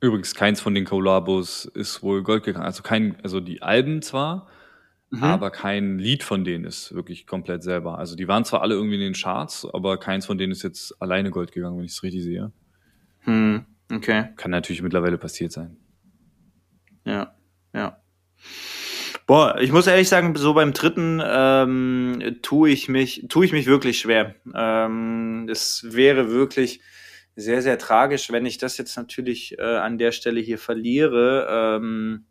Übrigens, 0.00 0.36
keins 0.36 0.60
von 0.60 0.76
den 0.76 0.84
Collabos 0.84 1.64
ist 1.64 2.04
wohl 2.04 2.22
Gold 2.22 2.44
gegangen. 2.44 2.64
Also 2.64 2.84
kein, 2.84 3.16
also 3.24 3.40
die 3.40 3.62
Alben 3.62 4.00
zwar, 4.00 4.46
mhm. 5.10 5.24
aber 5.24 5.50
kein 5.50 5.98
Lied 5.98 6.22
von 6.22 6.44
denen 6.44 6.64
ist 6.64 6.94
wirklich 6.94 7.26
komplett 7.26 7.64
selber. 7.64 7.98
Also 7.98 8.14
die 8.14 8.28
waren 8.28 8.44
zwar 8.44 8.62
alle 8.62 8.76
irgendwie 8.76 8.94
in 8.94 9.00
den 9.00 9.14
Charts, 9.14 9.66
aber 9.74 9.98
keins 9.98 10.24
von 10.24 10.38
denen 10.38 10.52
ist 10.52 10.62
jetzt 10.62 11.02
alleine 11.02 11.32
Gold 11.32 11.50
gegangen, 11.50 11.78
wenn 11.78 11.84
ich 11.84 11.90
es 11.90 12.04
richtig 12.04 12.22
sehe. 12.22 12.52
Hm, 13.28 13.66
okay. 13.92 14.30
Kann 14.36 14.50
natürlich 14.50 14.80
mittlerweile 14.80 15.18
passiert 15.18 15.52
sein. 15.52 15.76
Ja, 17.04 17.34
ja. 17.74 18.00
Boah, 19.26 19.58
ich 19.60 19.70
muss 19.70 19.86
ehrlich 19.86 20.08
sagen, 20.08 20.34
so 20.34 20.54
beim 20.54 20.72
dritten 20.72 21.20
ähm, 21.22 22.38
tue 22.40 22.70
ich 22.70 22.88
mich, 22.88 23.26
tue 23.28 23.44
ich 23.44 23.52
mich 23.52 23.66
wirklich 23.66 23.98
schwer. 23.98 24.34
Ähm, 24.54 25.46
es 25.50 25.84
wäre 25.90 26.30
wirklich 26.30 26.80
sehr, 27.36 27.60
sehr 27.60 27.76
tragisch, 27.76 28.32
wenn 28.32 28.46
ich 28.46 28.56
das 28.56 28.78
jetzt 28.78 28.96
natürlich 28.96 29.58
äh, 29.58 29.62
an 29.62 29.98
der 29.98 30.12
Stelle 30.12 30.40
hier 30.40 30.58
verliere. 30.58 31.76
Ähm, 31.76 32.24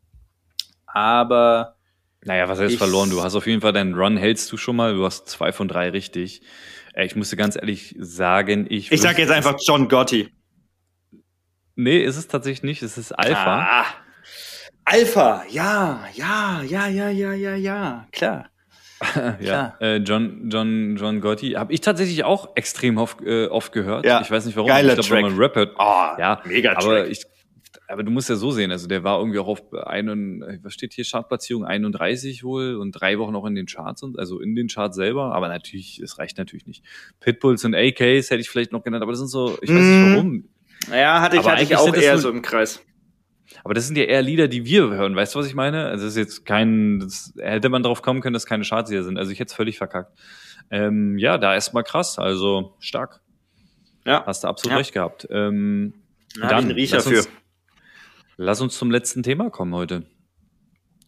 aber 0.87 1.75
naja, 2.23 2.49
was 2.49 2.59
heißt 2.59 2.77
verloren? 2.77 3.11
Du 3.11 3.21
hast 3.21 3.35
auf 3.35 3.45
jeden 3.45 3.61
Fall 3.61 3.73
deinen 3.73 3.93
Run 3.93 4.17
hältst 4.17 4.51
du 4.51 4.57
schon 4.57 4.75
mal. 4.75 4.95
Du 4.95 5.05
hast 5.05 5.27
zwei 5.27 5.51
von 5.51 5.67
drei 5.67 5.89
richtig. 5.89 6.41
Ich 6.95 7.15
musste 7.15 7.37
ganz 7.37 7.55
ehrlich 7.55 7.95
sagen, 7.99 8.65
ich. 8.67 8.91
Ich 8.91 9.01
sag 9.01 9.19
jetzt 9.19 9.29
einfach 9.29 9.55
John 9.63 9.87
Gotti. 9.87 10.29
Nee, 11.77 11.99
ist 11.99 12.17
es 12.17 12.27
tatsächlich 12.27 12.63
nicht. 12.63 12.81
Es 12.81 12.97
ist 12.97 13.11
Alpha. 13.11 13.61
Ah, 13.61 13.85
Alpha, 14.83 15.43
ja, 15.49 16.03
ja, 16.13 16.63
ja, 16.63 16.87
ja, 16.87 17.09
ja, 17.09 17.33
ja, 17.33 17.55
ja, 17.55 18.07
klar. 18.11 18.49
ja, 19.39 19.75
äh, 19.79 19.97
John, 19.97 20.49
John, 20.49 20.95
John 20.97 21.21
Gotti 21.21 21.51
habe 21.51 21.71
ich 21.71 21.81
tatsächlich 21.81 22.23
auch 22.23 22.55
extrem 22.55 22.97
oft, 22.97 23.21
äh, 23.21 23.45
oft 23.45 23.71
gehört. 23.71 24.05
Ja. 24.05 24.21
Ich 24.21 24.31
weiß 24.31 24.47
nicht 24.47 24.55
warum. 24.57 24.69
Geiler 24.69 24.97
ich 24.97 25.07
glaube, 25.07 25.23
wenn 25.23 25.33
man 25.33 25.39
Rap 25.39 25.55
hört. 25.55 25.75
Oh, 25.77 26.19
ja, 26.19 26.41
mega 26.45 26.73
Track. 26.73 26.83
Aber 26.83 27.07
ich, 27.07 27.23
aber 27.87 28.03
du 28.03 28.09
musst 28.09 28.27
ja 28.27 28.35
so 28.35 28.49
sehen, 28.49 28.71
also 28.71 28.87
der 28.87 29.03
war 29.03 29.19
irgendwie 29.19 29.37
auch 29.37 29.47
auf 29.47 29.61
einen, 29.85 30.59
was 30.63 30.73
steht 30.73 30.93
hier, 30.93 31.05
Chartplatzierung 31.05 31.63
31 31.63 32.43
wohl 32.43 32.75
und 32.75 32.91
drei 32.93 33.19
Wochen 33.19 33.35
auch 33.35 33.45
in 33.45 33.53
den 33.53 33.67
Charts 33.67 34.01
und 34.01 34.17
also 34.17 34.39
in 34.39 34.55
den 34.55 34.67
Charts 34.67 34.95
selber, 34.95 35.35
aber 35.35 35.47
natürlich, 35.47 35.99
es 35.99 36.17
reicht 36.17 36.39
natürlich 36.39 36.65
nicht. 36.65 36.83
Pitbulls 37.19 37.63
und 37.65 37.75
AKs 37.75 38.31
hätte 38.31 38.39
ich 38.39 38.49
vielleicht 38.49 38.71
noch 38.71 38.83
genannt, 38.83 39.03
aber 39.03 39.11
das 39.11 39.19
sind 39.19 39.29
so, 39.29 39.57
ich 39.61 39.69
weiß 39.69 39.77
nicht 39.77 40.09
mm. 40.09 40.13
warum. 40.13 40.49
Ja, 40.91 41.21
hatte 41.21 41.37
ich, 41.37 41.45
hatte 41.47 41.63
ich 41.63 41.75
auch 41.75 41.93
eher 41.93 42.17
so 42.17 42.29
im 42.29 42.41
Kreis. 42.41 42.81
Aber 43.63 43.73
das 43.73 43.87
sind 43.87 43.97
ja 43.97 44.03
eher 44.03 44.21
Lieder, 44.21 44.47
die 44.47 44.65
wir 44.65 44.89
hören. 44.89 45.15
Weißt 45.15 45.35
du, 45.35 45.39
was 45.39 45.47
ich 45.47 45.55
meine? 45.55 45.87
Also 45.87 46.05
das 46.05 46.13
ist 46.13 46.17
jetzt 46.17 46.45
kein, 46.45 46.99
das, 46.99 47.33
hätte 47.37 47.69
man 47.69 47.83
drauf 47.83 48.01
kommen 48.01 48.21
können, 48.21 48.33
dass 48.33 48.45
keine 48.45 48.63
Chartslieder 48.63 49.03
sind. 49.03 49.17
Also 49.17 49.31
ich 49.31 49.39
hätte 49.39 49.49
es 49.49 49.53
völlig 49.53 49.77
verkackt. 49.77 50.17
Ähm, 50.69 51.17
ja, 51.17 51.37
da 51.37 51.53
erstmal 51.53 51.83
krass, 51.83 52.19
also 52.19 52.75
stark. 52.79 53.21
Ja. 54.05 54.25
Hast 54.25 54.43
du 54.43 54.47
absolut 54.47 54.71
ja. 54.71 54.77
recht 54.77 54.93
gehabt. 54.93 55.27
Ähm, 55.31 55.93
da 56.39 56.47
dann, 56.47 56.77
ich 56.77 56.91
lass 56.91 57.07
uns, 57.07 57.29
lass 58.37 58.61
uns 58.61 58.77
zum 58.77 58.91
letzten 58.91 59.23
Thema 59.23 59.49
kommen 59.49 59.73
heute. 59.73 60.05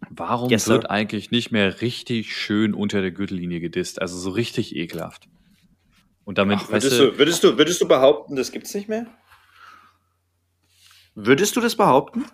Warum 0.10 0.50
yes, 0.50 0.68
wird 0.68 0.90
eigentlich 0.90 1.32
nicht 1.32 1.52
mehr 1.52 1.82
richtig 1.82 2.36
schön 2.36 2.74
unter 2.74 3.02
der 3.02 3.12
Gürtellinie 3.12 3.60
gedisst? 3.60 4.02
Also 4.02 4.18
so 4.18 4.32
richtig 4.32 4.76
ekelhaft. 4.76 5.28
Und 6.24 6.38
damit. 6.38 6.60
Ach, 6.62 6.70
würdest, 6.72 7.00
du, 7.00 7.18
würdest, 7.18 7.44
du, 7.44 7.58
würdest 7.58 7.82
du 7.82 7.88
behaupten, 7.88 8.36
das 8.36 8.52
gibt's 8.52 8.74
nicht 8.74 8.88
mehr? 8.88 9.08
Würdest 11.26 11.56
du 11.56 11.62
das 11.62 11.76
behaupten? 11.76 12.26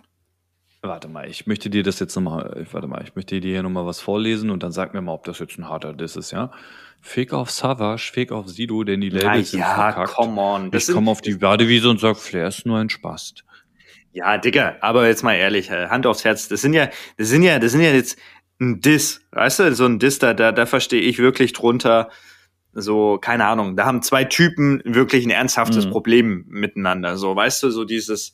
Warte 0.80 1.08
mal, 1.08 1.28
ich 1.28 1.46
möchte 1.48 1.70
dir 1.70 1.82
das 1.82 1.98
jetzt 1.98 2.14
nochmal, 2.14 2.66
warte 2.70 2.86
mal, 2.86 3.02
ich 3.02 3.16
möchte 3.16 3.40
dir 3.40 3.50
hier 3.50 3.62
nochmal 3.64 3.84
was 3.84 4.00
vorlesen 4.00 4.50
und 4.50 4.62
dann 4.62 4.70
sag 4.70 4.94
mir 4.94 5.00
mal, 5.00 5.12
ob 5.12 5.24
das 5.24 5.40
jetzt 5.40 5.58
ein 5.58 5.68
harter 5.68 5.92
Diss 5.92 6.14
ist, 6.14 6.30
ja? 6.30 6.52
Fick 7.00 7.32
auf 7.32 7.50
Savage, 7.50 8.10
fick 8.12 8.30
auf 8.30 8.48
Sido, 8.48 8.84
denn 8.84 9.00
die 9.00 9.08
Labels 9.10 9.50
sind 9.50 9.60
ja, 9.60 9.74
verkackt. 9.74 10.14
come 10.14 10.40
on. 10.40 10.70
Das 10.70 10.88
ich 10.88 10.94
komme 10.94 11.10
auf 11.10 11.20
die 11.20 11.34
Badewiese 11.34 11.90
und 11.90 11.98
sag, 11.98 12.16
Flair 12.16 12.46
ist 12.46 12.64
nur 12.64 12.78
ein 12.78 12.88
Spast. 12.90 13.44
Ja, 14.12 14.38
Digga, 14.38 14.76
aber 14.80 15.08
jetzt 15.08 15.24
mal 15.24 15.34
ehrlich, 15.34 15.70
äh, 15.70 15.88
Hand 15.88 16.06
aufs 16.06 16.24
Herz, 16.24 16.48
das 16.48 16.60
sind 16.60 16.72
ja, 16.72 16.88
das 17.16 17.28
sind 17.28 17.42
ja, 17.42 17.58
das 17.58 17.72
sind 17.72 17.80
ja 17.80 17.90
jetzt 17.90 18.18
ein 18.60 18.80
Diss, 18.80 19.20
weißt 19.32 19.58
du, 19.58 19.74
so 19.74 19.86
ein 19.86 19.98
Diss, 19.98 20.20
da, 20.20 20.32
da, 20.32 20.52
da 20.52 20.66
verstehe 20.66 21.02
ich 21.02 21.18
wirklich 21.18 21.52
drunter, 21.52 22.10
so, 22.72 23.18
keine 23.18 23.46
Ahnung, 23.46 23.76
da 23.76 23.86
haben 23.86 24.02
zwei 24.02 24.24
Typen 24.24 24.80
wirklich 24.84 25.26
ein 25.26 25.30
ernsthaftes 25.30 25.86
mhm. 25.86 25.90
Problem 25.90 26.44
miteinander, 26.48 27.16
so, 27.16 27.34
weißt 27.34 27.64
du, 27.64 27.70
so 27.70 27.84
dieses, 27.84 28.32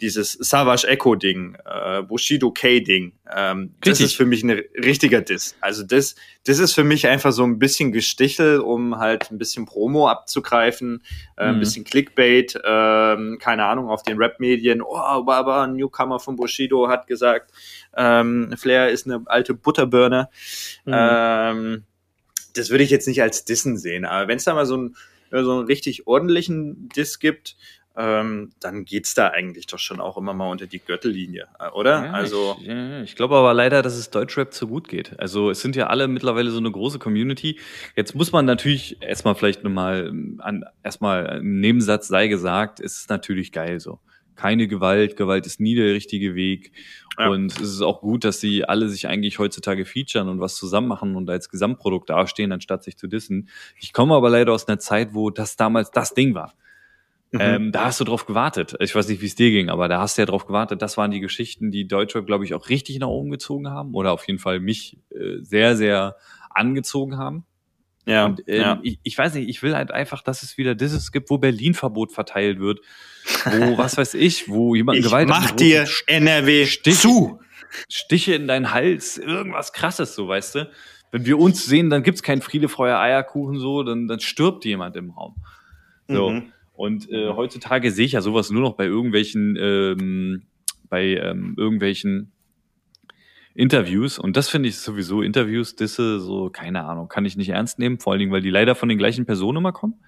dieses 0.00 0.32
Savage 0.32 0.86
Echo 0.86 1.14
Ding, 1.14 1.56
äh, 1.64 2.02
Bushido 2.02 2.50
K 2.50 2.80
Ding, 2.80 3.12
ähm, 3.34 3.74
das 3.82 4.00
ist 4.00 4.16
für 4.16 4.26
mich 4.26 4.42
ein 4.42 4.50
richtiger 4.50 5.20
Diss. 5.20 5.56
Also 5.60 5.82
das, 5.82 6.14
das 6.44 6.58
ist 6.58 6.74
für 6.74 6.84
mich 6.84 7.06
einfach 7.06 7.32
so 7.32 7.44
ein 7.44 7.58
bisschen 7.58 7.92
Gestichel, 7.92 8.60
um 8.60 8.98
halt 8.98 9.30
ein 9.30 9.38
bisschen 9.38 9.66
Promo 9.66 10.08
abzugreifen, 10.08 11.02
äh, 11.36 11.44
ein 11.44 11.56
mhm. 11.56 11.60
bisschen 11.60 11.84
Clickbait, 11.84 12.56
äh, 12.56 13.36
keine 13.38 13.64
Ahnung, 13.64 13.88
auf 13.88 14.02
den 14.02 14.18
Rap-Medien. 14.18 14.82
Oh, 14.82 14.96
aber 14.96 15.62
ein 15.62 15.74
Newcomer 15.74 16.18
von 16.18 16.36
Bushido 16.36 16.88
hat 16.88 17.06
gesagt, 17.06 17.52
ähm, 17.96 18.54
Flair 18.56 18.90
ist 18.90 19.06
eine 19.06 19.22
alte 19.26 19.54
Butterbirne. 19.54 20.28
Mhm. 20.84 20.92
Ähm, 20.94 21.82
das 22.54 22.70
würde 22.70 22.84
ich 22.84 22.90
jetzt 22.90 23.06
nicht 23.06 23.22
als 23.22 23.44
Dissen 23.44 23.76
sehen, 23.76 24.04
aber 24.04 24.28
wenn 24.28 24.38
es 24.38 24.44
da 24.44 24.54
mal 24.54 24.66
so, 24.66 24.76
ein, 24.76 24.96
so 25.30 25.52
einen 25.58 25.66
richtig 25.66 26.06
ordentlichen 26.06 26.88
Diss 26.88 27.18
gibt, 27.18 27.56
ähm, 27.96 28.52
dann 28.60 28.84
geht's 28.84 29.14
da 29.14 29.28
eigentlich 29.28 29.66
doch 29.66 29.78
schon 29.78 30.00
auch 30.00 30.16
immer 30.16 30.32
mal 30.32 30.50
unter 30.50 30.66
die 30.66 30.78
Gürtellinie, 30.78 31.48
äh, 31.58 31.68
oder? 31.70 32.04
Ja, 32.06 32.12
also 32.12 32.56
ich, 32.60 32.66
ja, 32.66 33.02
ich 33.02 33.16
glaube 33.16 33.34
aber 33.34 33.52
leider, 33.52 33.82
dass 33.82 33.96
es 33.96 34.10
Deutschrap 34.10 34.54
zu 34.54 34.68
gut 34.68 34.88
geht. 34.88 35.18
Also 35.18 35.50
es 35.50 35.60
sind 35.60 35.74
ja 35.74 35.88
alle 35.88 36.06
mittlerweile 36.06 36.50
so 36.50 36.58
eine 36.58 36.70
große 36.70 37.00
Community. 37.00 37.58
Jetzt 37.96 38.14
muss 38.14 38.30
man 38.30 38.44
natürlich 38.44 39.02
erstmal 39.02 39.34
vielleicht 39.34 39.64
nochmal 39.64 40.06
ähm, 40.08 40.40
an 40.42 40.64
erstmal 40.84 41.38
im 41.40 41.60
Nebensatz 41.60 42.06
sei 42.06 42.28
gesagt, 42.28 42.78
es 42.78 43.00
ist 43.00 43.10
natürlich 43.10 43.50
geil 43.50 43.80
so. 43.80 43.98
Keine 44.36 44.68
Gewalt, 44.68 45.16
Gewalt 45.16 45.44
ist 45.44 45.60
nie 45.60 45.74
der 45.74 45.92
richtige 45.92 46.34
Weg. 46.34 46.72
Ja. 47.18 47.28
Und 47.28 47.52
es 47.60 47.74
ist 47.74 47.82
auch 47.82 48.00
gut, 48.00 48.24
dass 48.24 48.40
sie 48.40 48.64
alle 48.64 48.88
sich 48.88 49.08
eigentlich 49.08 49.38
heutzutage 49.38 49.84
featuren 49.84 50.28
und 50.28 50.40
was 50.40 50.56
zusammen 50.56 50.88
machen 50.88 51.16
und 51.16 51.28
als 51.28 51.50
Gesamtprodukt 51.50 52.08
dastehen, 52.08 52.52
anstatt 52.52 52.84
sich 52.84 52.96
zu 52.96 53.08
dissen. 53.08 53.48
Ich 53.78 53.92
komme 53.92 54.14
aber 54.14 54.30
leider 54.30 54.52
aus 54.52 54.68
einer 54.68 54.78
Zeit, 54.78 55.12
wo 55.12 55.28
das 55.28 55.56
damals 55.56 55.90
das 55.90 56.14
Ding 56.14 56.34
war. 56.34 56.54
Mhm. 57.32 57.40
Ähm, 57.40 57.72
da 57.72 57.84
hast 57.84 58.00
du 58.00 58.04
drauf 58.04 58.26
gewartet. 58.26 58.74
Ich 58.80 58.94
weiß 58.94 59.06
nicht, 59.08 59.22
wie 59.22 59.26
es 59.26 59.36
dir 59.36 59.50
ging, 59.50 59.68
aber 59.68 59.86
da 59.88 60.00
hast 60.00 60.18
du 60.18 60.22
ja 60.22 60.26
drauf 60.26 60.46
gewartet. 60.46 60.82
Das 60.82 60.96
waren 60.96 61.12
die 61.12 61.20
Geschichten, 61.20 61.70
die 61.70 61.86
Deutschrap, 61.86 62.26
glaube 62.26 62.44
ich, 62.44 62.54
auch 62.54 62.68
richtig 62.68 62.98
nach 62.98 63.06
oben 63.06 63.30
gezogen 63.30 63.68
haben 63.68 63.94
oder 63.94 64.12
auf 64.12 64.26
jeden 64.26 64.40
Fall 64.40 64.58
mich 64.58 64.98
äh, 65.10 65.40
sehr, 65.42 65.76
sehr 65.76 66.16
angezogen 66.50 67.18
haben. 67.18 67.44
Ja, 68.04 68.24
und, 68.26 68.42
ähm, 68.48 68.60
ja. 68.60 68.80
Ich, 68.82 68.98
ich 69.04 69.16
weiß 69.16 69.34
nicht, 69.34 69.48
ich 69.48 69.62
will 69.62 69.76
halt 69.76 69.92
einfach, 69.92 70.22
dass 70.22 70.42
es 70.42 70.58
wieder 70.58 70.74
dieses 70.74 71.12
gibt, 71.12 71.30
wo 71.30 71.38
Berlin-Verbot 71.38 72.10
verteilt 72.10 72.58
wird, 72.58 72.80
wo, 73.44 73.78
was 73.78 73.96
weiß 73.96 74.14
ich, 74.14 74.48
wo 74.48 74.74
jemand 74.74 74.98
ich 74.98 75.04
Gewalt 75.04 75.28
mach 75.28 75.52
dir 75.52 75.86
NRW 76.08 76.66
Stich, 76.66 76.98
zu. 76.98 77.40
Stiche 77.88 78.34
in 78.34 78.48
deinen 78.48 78.72
Hals, 78.72 79.18
irgendwas 79.18 79.72
krasses, 79.72 80.16
so, 80.16 80.26
weißt 80.26 80.56
du? 80.56 80.70
Wenn 81.12 81.26
wir 81.26 81.38
uns 81.38 81.64
sehen, 81.64 81.90
dann 81.90 82.02
gibt's 82.02 82.24
kein 82.24 82.42
Friede, 82.42 82.68
Feuer, 82.68 82.98
Eierkuchen, 82.98 83.60
so, 83.60 83.84
dann, 83.84 84.08
dann 84.08 84.18
stirbt 84.18 84.64
jemand 84.64 84.96
im 84.96 85.10
Raum. 85.10 85.36
So. 86.08 86.30
Mhm. 86.30 86.52
Und 86.80 87.10
äh, 87.10 87.28
heutzutage 87.28 87.90
sehe 87.90 88.06
ich 88.06 88.12
ja 88.12 88.22
sowas 88.22 88.48
nur 88.48 88.62
noch 88.62 88.72
bei 88.72 88.86
irgendwelchen, 88.86 89.54
ähm, 89.60 90.44
bei 90.88 91.08
ähm, 91.08 91.52
irgendwelchen 91.58 92.32
Interviews. 93.52 94.18
Und 94.18 94.38
das 94.38 94.48
finde 94.48 94.70
ich 94.70 94.78
sowieso 94.78 95.20
Interviews, 95.20 95.76
Disse, 95.76 96.20
so, 96.20 96.48
keine 96.48 96.86
Ahnung, 96.86 97.08
kann 97.08 97.26
ich 97.26 97.36
nicht 97.36 97.50
ernst 97.50 97.78
nehmen. 97.78 97.98
Vor 97.98 98.14
allen 98.14 98.20
Dingen, 98.20 98.32
weil 98.32 98.40
die 98.40 98.48
leider 98.48 98.74
von 98.74 98.88
den 98.88 98.96
gleichen 98.96 99.26
Personen 99.26 99.58
immer 99.58 99.72
kommen. 99.72 100.00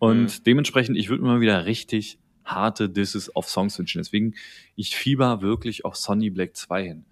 Und 0.00 0.24
mhm. 0.24 0.44
dementsprechend, 0.44 0.98
ich 0.98 1.10
würde 1.10 1.22
mal 1.22 1.40
wieder 1.40 1.64
richtig 1.64 2.18
harte 2.44 2.88
Disses 2.88 3.36
auf 3.36 3.48
Songs 3.48 3.78
wünschen. 3.78 3.98
Deswegen, 3.98 4.34
ich 4.74 4.96
fieber 4.96 5.42
wirklich 5.42 5.84
auf 5.84 5.94
Sonny 5.94 6.30
Black 6.30 6.56
2 6.56 6.82
hin. 6.82 7.04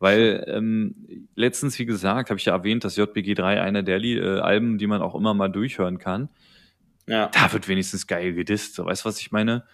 Weil 0.00 0.44
ähm, 0.48 1.28
letztens, 1.36 1.78
wie 1.78 1.86
gesagt, 1.86 2.30
habe 2.30 2.40
ich 2.40 2.46
ja 2.46 2.54
erwähnt, 2.54 2.82
dass 2.82 2.96
JBG 2.96 3.34
3 3.34 3.62
einer 3.62 3.84
der 3.84 4.02
äh, 4.02 4.40
Alben, 4.40 4.76
die 4.76 4.88
man 4.88 5.02
auch 5.02 5.14
immer 5.14 5.34
mal 5.34 5.52
durchhören 5.52 5.98
kann. 5.98 6.30
Ja. 7.10 7.26
Da 7.26 7.52
wird 7.52 7.66
wenigstens 7.66 8.06
geil 8.06 8.34
gedisst. 8.34 8.76
So, 8.76 8.86
weißt 8.86 9.04
du, 9.04 9.08
was 9.08 9.20
ich 9.20 9.32
meine? 9.32 9.64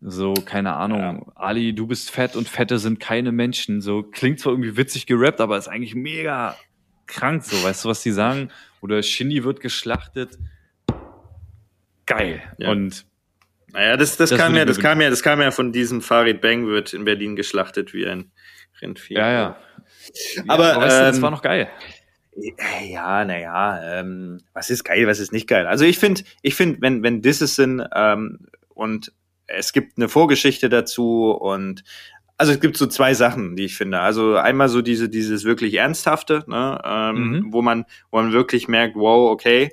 So, 0.00 0.34
keine 0.34 0.74
Ahnung. 0.74 1.26
Ja. 1.26 1.32
Ali, 1.34 1.74
du 1.74 1.88
bist 1.88 2.12
fett 2.12 2.36
und 2.36 2.48
Fette 2.48 2.78
sind 2.78 3.00
keine 3.00 3.32
Menschen. 3.32 3.80
So, 3.80 4.04
klingt 4.04 4.38
zwar 4.38 4.52
irgendwie 4.52 4.76
witzig 4.76 5.06
gerappt, 5.06 5.40
aber 5.40 5.58
ist 5.58 5.66
eigentlich 5.66 5.96
mega 5.96 6.56
krank. 7.08 7.42
So, 7.44 7.60
weißt 7.60 7.84
du, 7.84 7.88
was 7.88 8.04
die 8.04 8.12
sagen? 8.12 8.50
Oder 8.82 9.02
Shindy 9.02 9.42
wird 9.42 9.58
geschlachtet. 9.60 10.38
Geil. 12.06 12.40
Ja. 12.58 12.70
Und 12.70 13.04
naja, 13.72 13.96
das, 13.96 14.16
das, 14.16 14.30
das 14.30 14.38
kam 14.38 14.54
ja, 14.54 14.64
das 14.64 14.78
kam 14.78 15.00
ja, 15.00 15.10
das 15.10 15.22
kam 15.24 15.40
ja 15.40 15.50
von 15.50 15.72
diesem 15.72 16.00
Farid 16.00 16.40
Bang 16.40 16.68
wird 16.68 16.92
in 16.94 17.04
Berlin 17.04 17.34
geschlachtet 17.34 17.92
wie 17.92 18.06
ein 18.06 18.30
Rindvieh. 18.80 19.14
Ja, 19.14 19.32
ja. 19.32 19.56
Aber, 20.46 20.72
aber 20.74 20.82
weißt 20.82 20.98
du, 20.98 21.02
das 21.02 21.16
ähm, 21.16 21.22
war 21.22 21.30
noch 21.32 21.42
geil. 21.42 21.68
Ja, 22.36 23.24
naja, 23.24 24.00
ähm, 24.00 24.38
was 24.52 24.70
ist 24.70 24.84
geil, 24.84 25.06
was 25.06 25.18
ist 25.18 25.32
nicht 25.32 25.48
geil? 25.48 25.66
Also 25.66 25.84
ich 25.84 25.98
finde, 25.98 26.22
ich 26.42 26.54
finde, 26.54 26.80
wenn, 26.80 27.02
wenn 27.02 27.22
Disses 27.22 27.56
sind 27.56 27.84
ähm, 27.94 28.46
und 28.68 29.12
es 29.46 29.72
gibt 29.72 29.98
eine 29.98 30.08
Vorgeschichte 30.08 30.68
dazu 30.68 31.32
und 31.32 31.82
also 32.36 32.52
es 32.52 32.60
gibt 32.60 32.76
so 32.76 32.86
zwei 32.86 33.12
Sachen, 33.12 33.56
die 33.56 33.66
ich 33.66 33.76
finde. 33.76 34.00
Also 34.00 34.36
einmal 34.36 34.70
so 34.70 34.80
diese, 34.80 35.10
dieses 35.10 35.44
wirklich 35.44 35.74
Ernsthafte, 35.74 36.44
ne, 36.46 36.80
ähm, 36.84 37.14
mhm. 37.16 37.52
wo 37.52 37.60
man, 37.60 37.84
wo 38.10 38.18
man 38.18 38.32
wirklich 38.32 38.66
merkt, 38.66 38.96
wow, 38.96 39.30
okay, 39.30 39.72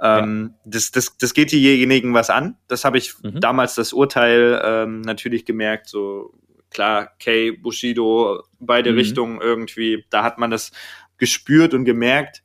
ähm, 0.00 0.50
ja. 0.52 0.60
das, 0.66 0.90
das, 0.90 1.16
das 1.16 1.32
geht 1.32 1.50
diejenigen 1.52 2.12
was 2.12 2.28
an. 2.28 2.56
Das 2.66 2.84
habe 2.84 2.98
ich 2.98 3.14
mhm. 3.22 3.40
damals 3.40 3.74
das 3.74 3.92
Urteil 3.92 4.60
ähm, 4.62 5.00
natürlich 5.00 5.46
gemerkt, 5.46 5.88
so 5.88 6.34
klar, 6.70 7.12
Kay, 7.18 7.52
Bushido, 7.52 8.42
beide 8.60 8.92
mhm. 8.92 8.98
Richtungen 8.98 9.40
irgendwie, 9.40 10.04
da 10.10 10.22
hat 10.22 10.38
man 10.38 10.50
das 10.50 10.72
gespürt 11.18 11.74
und 11.74 11.84
gemerkt, 11.84 12.42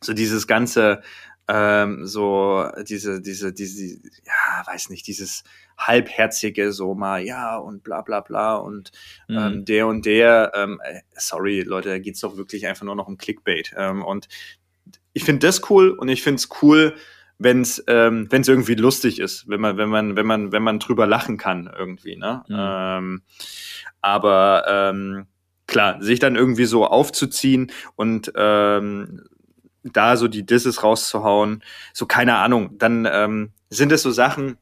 so 0.00 0.12
dieses 0.12 0.46
ganze, 0.46 1.02
ähm, 1.48 2.06
so 2.06 2.68
diese, 2.88 3.20
diese, 3.20 3.52
diese, 3.52 3.96
ja, 4.24 4.66
weiß 4.66 4.90
nicht, 4.90 5.06
dieses 5.06 5.44
halbherzige, 5.76 6.72
so 6.72 6.94
mal, 6.94 7.22
ja, 7.22 7.56
und 7.56 7.82
bla 7.82 8.02
bla 8.02 8.20
bla 8.20 8.56
und 8.56 8.92
mhm. 9.28 9.38
ähm, 9.38 9.64
der 9.64 9.86
und 9.86 10.06
der, 10.06 10.52
ähm, 10.54 10.80
äh, 10.84 11.00
sorry, 11.14 11.60
Leute, 11.62 11.88
da 11.90 11.98
geht's 11.98 12.20
doch 12.20 12.36
wirklich 12.36 12.66
einfach 12.66 12.84
nur 12.84 12.94
noch 12.94 13.08
um 13.08 13.18
Clickbait. 13.18 13.74
Ähm, 13.76 14.02
und 14.02 14.28
ich 15.12 15.24
finde 15.24 15.46
das 15.46 15.70
cool 15.70 15.90
und 15.90 16.08
ich 16.08 16.22
finde 16.22 16.36
es 16.36 16.48
cool, 16.62 16.96
wenn 17.38 17.62
es 17.62 17.82
ähm, 17.88 18.28
wenn's 18.30 18.48
irgendwie 18.48 18.76
lustig 18.76 19.18
ist, 19.18 19.48
wenn 19.48 19.60
man, 19.60 19.76
wenn 19.76 19.88
man, 19.88 20.16
wenn 20.16 20.26
man, 20.26 20.52
wenn 20.52 20.62
man 20.62 20.78
drüber 20.78 21.06
lachen 21.06 21.36
kann, 21.36 21.70
irgendwie, 21.76 22.16
ne? 22.16 22.44
Mhm. 22.48 22.56
Ähm, 22.58 23.22
aber 24.00 24.64
ähm, 24.68 25.26
klar, 25.66 26.02
sich 26.02 26.18
dann 26.18 26.36
irgendwie 26.36 26.66
so 26.66 26.86
aufzuziehen 26.86 27.72
und 27.96 28.32
ähm, 28.36 29.24
da 29.82 30.16
so 30.16 30.28
die 30.28 30.46
Disses 30.46 30.82
rauszuhauen, 30.82 31.62
so 31.92 32.06
keine 32.06 32.36
Ahnung, 32.36 32.78
dann 32.78 33.08
ähm, 33.10 33.52
sind 33.68 33.92
es 33.92 34.02
so 34.02 34.10
Sachen 34.10 34.56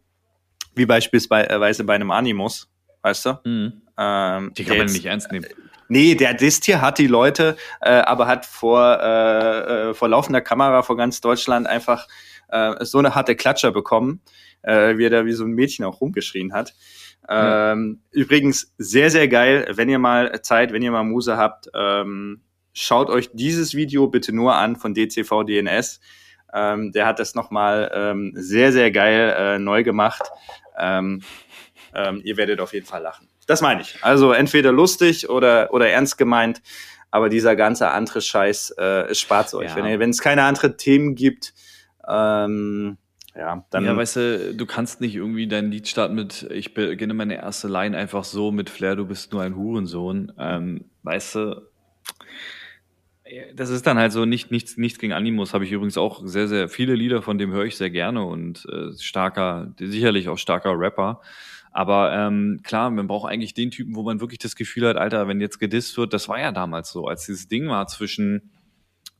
wie 0.75 0.87
beispielsweise 0.87 1.85
bei 1.85 1.95
einem 1.95 2.11
Animus, 2.11 2.69
weißt 3.03 3.27
du? 3.27 3.39
Mhm. 3.45 3.83
Ähm, 3.99 4.53
die 4.55 4.65
kann 4.65 4.79
man 4.79 4.87
nicht 4.87 5.05
ernst 5.05 5.31
nehmen. 5.31 5.47
Nee, 5.89 6.15
der 6.15 6.33
disst 6.33 6.65
hier 6.65 6.81
hat 6.81 6.99
die 6.99 7.07
Leute, 7.07 7.57
äh, 7.83 7.91
aber 7.91 8.27
hat 8.27 8.47
vor, 8.47 8.99
äh, 9.03 9.91
äh, 9.91 9.95
vor 9.95 10.09
laufender 10.09 10.41
Kamera 10.41 10.83
vor 10.83 10.97
ganz 10.97 11.21
Deutschland 11.21 11.67
einfach 11.67 12.09
äh, 12.49 12.85
so 12.85 12.99
eine 12.99 13.15
harte 13.15 13.37
Klatscher 13.37 13.73
bekommen, 13.73 14.23
äh, 14.63 14.97
wie 14.97 15.05
er 15.05 15.11
da 15.11 15.27
wie 15.27 15.33
so 15.33 15.45
ein 15.45 15.51
Mädchen 15.51 15.85
auch 15.85 16.01
rumgeschrien 16.01 16.55
hat. 16.55 16.75
Ähm, 17.29 18.01
Übrigens 18.11 18.73
sehr, 18.79 19.11
sehr 19.11 19.29
geil, 19.29 19.67
wenn 19.75 19.89
ihr 19.89 19.99
mal 19.99 20.43
Zeit, 20.43 20.73
wenn 20.73 20.83
ihr 20.83 20.91
mal 20.91 21.05
Muse 21.05 21.37
habt, 21.37 21.69
ähm, 21.75 22.43
schaut 22.73 23.11
euch 23.11 23.31
dieses 23.33 23.75
Video 23.75 24.09
bitte 24.09 24.35
nur 24.35 24.55
an 24.55 24.77
von 24.77 24.95
DCV 24.95 25.45
DNS. 25.45 26.01
Ähm, 26.53 26.93
der 26.93 27.07
hat 27.07 27.19
das 27.19 27.35
nochmal 27.35 27.91
ähm, 27.95 28.33
sehr, 28.35 28.73
sehr 28.73 28.91
geil 28.91 29.35
äh, 29.37 29.59
neu 29.59 29.83
gemacht. 29.83 30.23
Ähm, 30.77 31.23
ähm, 31.95 32.21
ihr 32.25 32.37
werdet 32.37 32.61
auf 32.61 32.73
jeden 32.73 32.87
Fall 32.87 33.03
lachen. 33.03 33.29
Das 33.47 33.61
meine 33.61 33.83
ich. 33.83 33.99
Also 34.03 34.33
entweder 34.33 34.73
lustig 34.73 35.29
oder, 35.29 35.73
oder 35.73 35.89
ernst 35.89 36.19
gemeint, 36.19 36.63
aber 37.11 37.29
dieser 37.29 37.57
ganze 37.57 37.91
andere 37.91 38.21
Scheiß 38.21 38.71
äh, 38.73 39.15
spart 39.15 39.53
euch. 39.55 39.77
Ja. 39.77 39.99
Wenn 39.99 40.11
es 40.11 40.21
keine 40.21 40.45
anderen 40.45 40.77
Themen 40.77 41.15
gibt, 41.15 41.53
ähm, 42.09 42.99
ja, 43.37 43.65
dann. 43.71 43.85
Ja, 43.85 43.97
weißt 43.97 44.17
du, 44.17 44.55
du 44.55 44.67
kannst 44.67 45.01
nicht 45.01 45.15
irgendwie 45.15 45.47
dein 45.47 45.71
Lied 45.71 45.89
starten 45.89 46.15
mit, 46.15 46.47
ich 46.51 46.75
beginne 46.75 47.15
meine 47.15 47.37
erste 47.37 47.69
Line 47.69 47.97
einfach 47.97 48.25
so 48.25 48.53
mit 48.53 48.69
Flair, 48.69 48.97
du 48.97 49.07
bist 49.07 49.33
nur 49.33 49.43
ein 49.43 49.57
Hurensohn. 49.57 50.33
Ähm, 50.39 50.85
weißt 51.03 51.37
du, 51.37 51.63
das 53.55 53.71
ist 53.71 53.87
dann 53.87 53.99
halt 53.99 54.13
so 54.13 54.25
nicht, 54.27 54.51
nichts, 54.51 54.77
nichts 54.77 54.99
gegen 54.99 55.13
Animus. 55.13 55.55
Habe 55.55 55.65
ich 55.65 55.73
übrigens 55.73 55.97
auch 55.97 56.23
sehr, 56.27 56.49
sehr 56.49 56.69
viele 56.69 56.95
Lieder, 56.95 57.23
von 57.23 57.39
dem 57.39 57.53
höre 57.53 57.65
ich 57.65 57.77
sehr 57.77 57.91
gerne 57.91 58.25
und 58.25 58.67
äh, 58.71 58.93
starker, 58.99 59.75
sicherlich 59.79 60.29
auch 60.29 60.39
starker 60.39 60.79
Rapper. 60.79 61.21
Aber 61.71 62.13
ähm, 62.13 62.61
klar, 62.63 62.91
man 62.91 63.07
braucht 63.07 63.31
eigentlich 63.31 63.55
den 63.55 63.71
Typen, 63.71 63.97
wo 63.97 64.03
man 64.03 64.21
wirklich 64.21 64.41
das 64.41 64.57
Gefühl 64.57 64.87
hat, 64.87 64.97
Alter, 64.97 65.27
wenn 65.27 65.41
jetzt 65.41 65.59
gedisst 65.59 65.97
wird, 65.97 66.13
das 66.13 66.29
war 66.29 66.39
ja 66.39 66.53
damals 66.53 66.91
so, 66.91 67.07
als 67.07 67.25
dieses 67.25 67.49
Ding 67.49 67.69
war 67.69 67.87
zwischen 67.87 68.51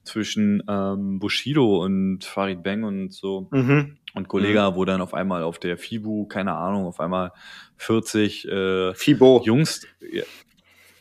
zwischen 0.05 0.63
ähm, 0.69 1.19
Bushido 1.19 1.83
und 1.83 2.25
Farid 2.25 2.63
Bang 2.63 2.85
und 2.85 3.13
so 3.13 3.49
mhm. 3.51 3.99
und 4.15 4.29
Kollega, 4.29 4.71
mhm. 4.71 4.75
wo 4.77 4.85
dann 4.85 5.01
auf 5.01 5.15
einmal 5.15 5.43
auf 5.43 5.59
der 5.59 5.79
Fibu, 5.79 6.27
keine 6.27 6.55
Ahnung, 6.55 6.87
auf 6.87 7.01
einmal 7.01 7.33
40 7.77 8.49
äh, 8.49 8.95
Fibo. 8.95 9.43
Jungs, 9.45 9.87
ja, 10.01 10.25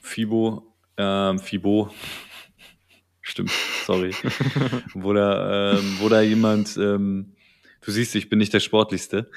Fibo, 0.01 0.73
ähm, 0.97 1.39
Fibo, 1.39 1.89
stimmt, 3.21 3.51
sorry, 3.85 4.13
wo 4.93 5.13
da, 5.13 5.73
ähm, 5.73 5.97
wo 5.99 6.09
da 6.09 6.21
jemand 6.21 6.77
ähm, 6.77 7.33
du 7.81 7.91
siehst, 7.91 8.15
ich 8.15 8.29
bin 8.29 8.39
nicht 8.39 8.53
der 8.53 8.59
Sportlichste. 8.59 9.29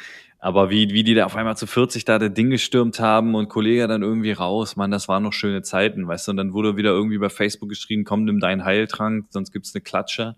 Aber 0.44 0.68
wie, 0.68 0.90
wie 0.90 1.04
die 1.04 1.14
da 1.14 1.24
auf 1.24 1.36
einmal 1.36 1.56
zu 1.56 1.66
40 1.66 2.04
da 2.04 2.18
das 2.18 2.34
Ding 2.34 2.50
gestürmt 2.50 3.00
haben 3.00 3.34
und 3.34 3.48
Kollege 3.48 3.88
dann 3.88 4.02
irgendwie 4.02 4.32
raus, 4.32 4.76
man, 4.76 4.90
das 4.90 5.08
waren 5.08 5.22
noch 5.22 5.32
schöne 5.32 5.62
Zeiten, 5.62 6.06
weißt 6.06 6.28
du? 6.28 6.32
Und 6.32 6.36
dann 6.36 6.52
wurde 6.52 6.76
wieder 6.76 6.90
irgendwie 6.90 7.16
bei 7.16 7.30
Facebook 7.30 7.70
geschrieben, 7.70 8.04
komm, 8.04 8.24
nimm 8.24 8.40
deinen 8.40 8.62
Heiltrank, 8.62 9.24
sonst 9.30 9.52
gibt's 9.52 9.74
eine 9.74 9.80
Klatsche. 9.80 10.36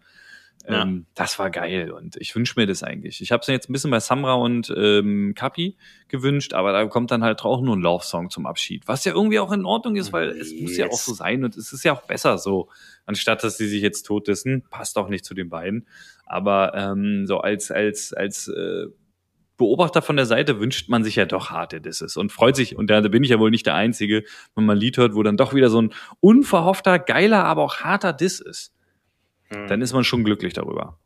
Ja. 0.64 0.82
Ähm, 0.82 1.06
das 1.16 1.40
war 1.40 1.50
geil 1.50 1.90
und 1.90 2.14
ich 2.18 2.32
wünsche 2.36 2.54
mir 2.56 2.68
das 2.68 2.84
eigentlich. 2.84 3.20
Ich 3.20 3.32
habe 3.32 3.40
es 3.40 3.48
jetzt 3.48 3.68
ein 3.68 3.72
bisschen 3.72 3.90
bei 3.90 3.98
Samra 3.98 4.34
und 4.34 4.72
ähm, 4.76 5.32
Kapi 5.34 5.76
gewünscht, 6.06 6.54
aber 6.54 6.70
da 6.70 6.86
kommt 6.86 7.10
dann 7.10 7.24
halt 7.24 7.42
auch 7.42 7.60
nur 7.60 7.74
ein 7.74 7.82
Laufsong 7.82 8.30
zum 8.30 8.46
Abschied, 8.46 8.86
was 8.86 9.04
ja 9.04 9.12
irgendwie 9.12 9.40
auch 9.40 9.50
in 9.50 9.64
Ordnung 9.64 9.96
ist, 9.96 10.12
weil 10.12 10.28
es 10.28 10.52
yes. 10.52 10.60
muss 10.62 10.76
ja 10.76 10.86
auch 10.86 10.98
so 10.98 11.14
sein 11.14 11.42
und 11.42 11.56
es 11.56 11.72
ist 11.72 11.82
ja 11.82 11.92
auch 11.92 12.02
besser 12.02 12.38
so, 12.38 12.68
anstatt 13.06 13.42
dass 13.42 13.58
sie 13.58 13.66
sich 13.66 13.82
jetzt 13.82 14.04
tot 14.04 14.28
dissen, 14.28 14.62
passt 14.70 14.98
auch 14.98 15.08
nicht 15.08 15.24
zu 15.24 15.34
den 15.34 15.48
beiden. 15.48 15.88
Aber 16.26 16.74
ähm, 16.76 17.26
so 17.26 17.38
als 17.38 17.72
als 17.72 18.12
als 18.12 18.46
äh, 18.46 18.86
Beobachter 19.56 20.02
von 20.02 20.16
der 20.16 20.26
Seite 20.26 20.60
wünscht 20.60 20.88
man 20.88 21.02
sich 21.02 21.16
ja 21.16 21.24
doch 21.24 21.50
harte 21.50 21.80
Disses 21.80 22.16
und 22.16 22.30
freut 22.30 22.56
sich, 22.56 22.76
und 22.76 22.88
da 22.88 23.00
bin 23.00 23.24
ich 23.24 23.30
ja 23.30 23.38
wohl 23.38 23.50
nicht 23.50 23.66
der 23.66 23.74
Einzige, 23.74 24.24
wenn 24.54 24.66
man 24.66 24.76
ein 24.76 24.80
Lied 24.80 24.98
hört, 24.98 25.14
wo 25.14 25.22
dann 25.22 25.36
doch 25.36 25.54
wieder 25.54 25.70
so 25.70 25.80
ein 25.80 25.94
unverhoffter, 26.20 26.98
geiler, 26.98 27.44
aber 27.44 27.62
auch 27.62 27.80
harter 27.80 28.12
Diss 28.12 28.40
ist. 28.40 28.72
Hm. 29.48 29.66
Dann 29.68 29.80
ist 29.80 29.92
man 29.92 30.04
schon 30.04 30.24
glücklich 30.24 30.52
darüber. 30.52 30.98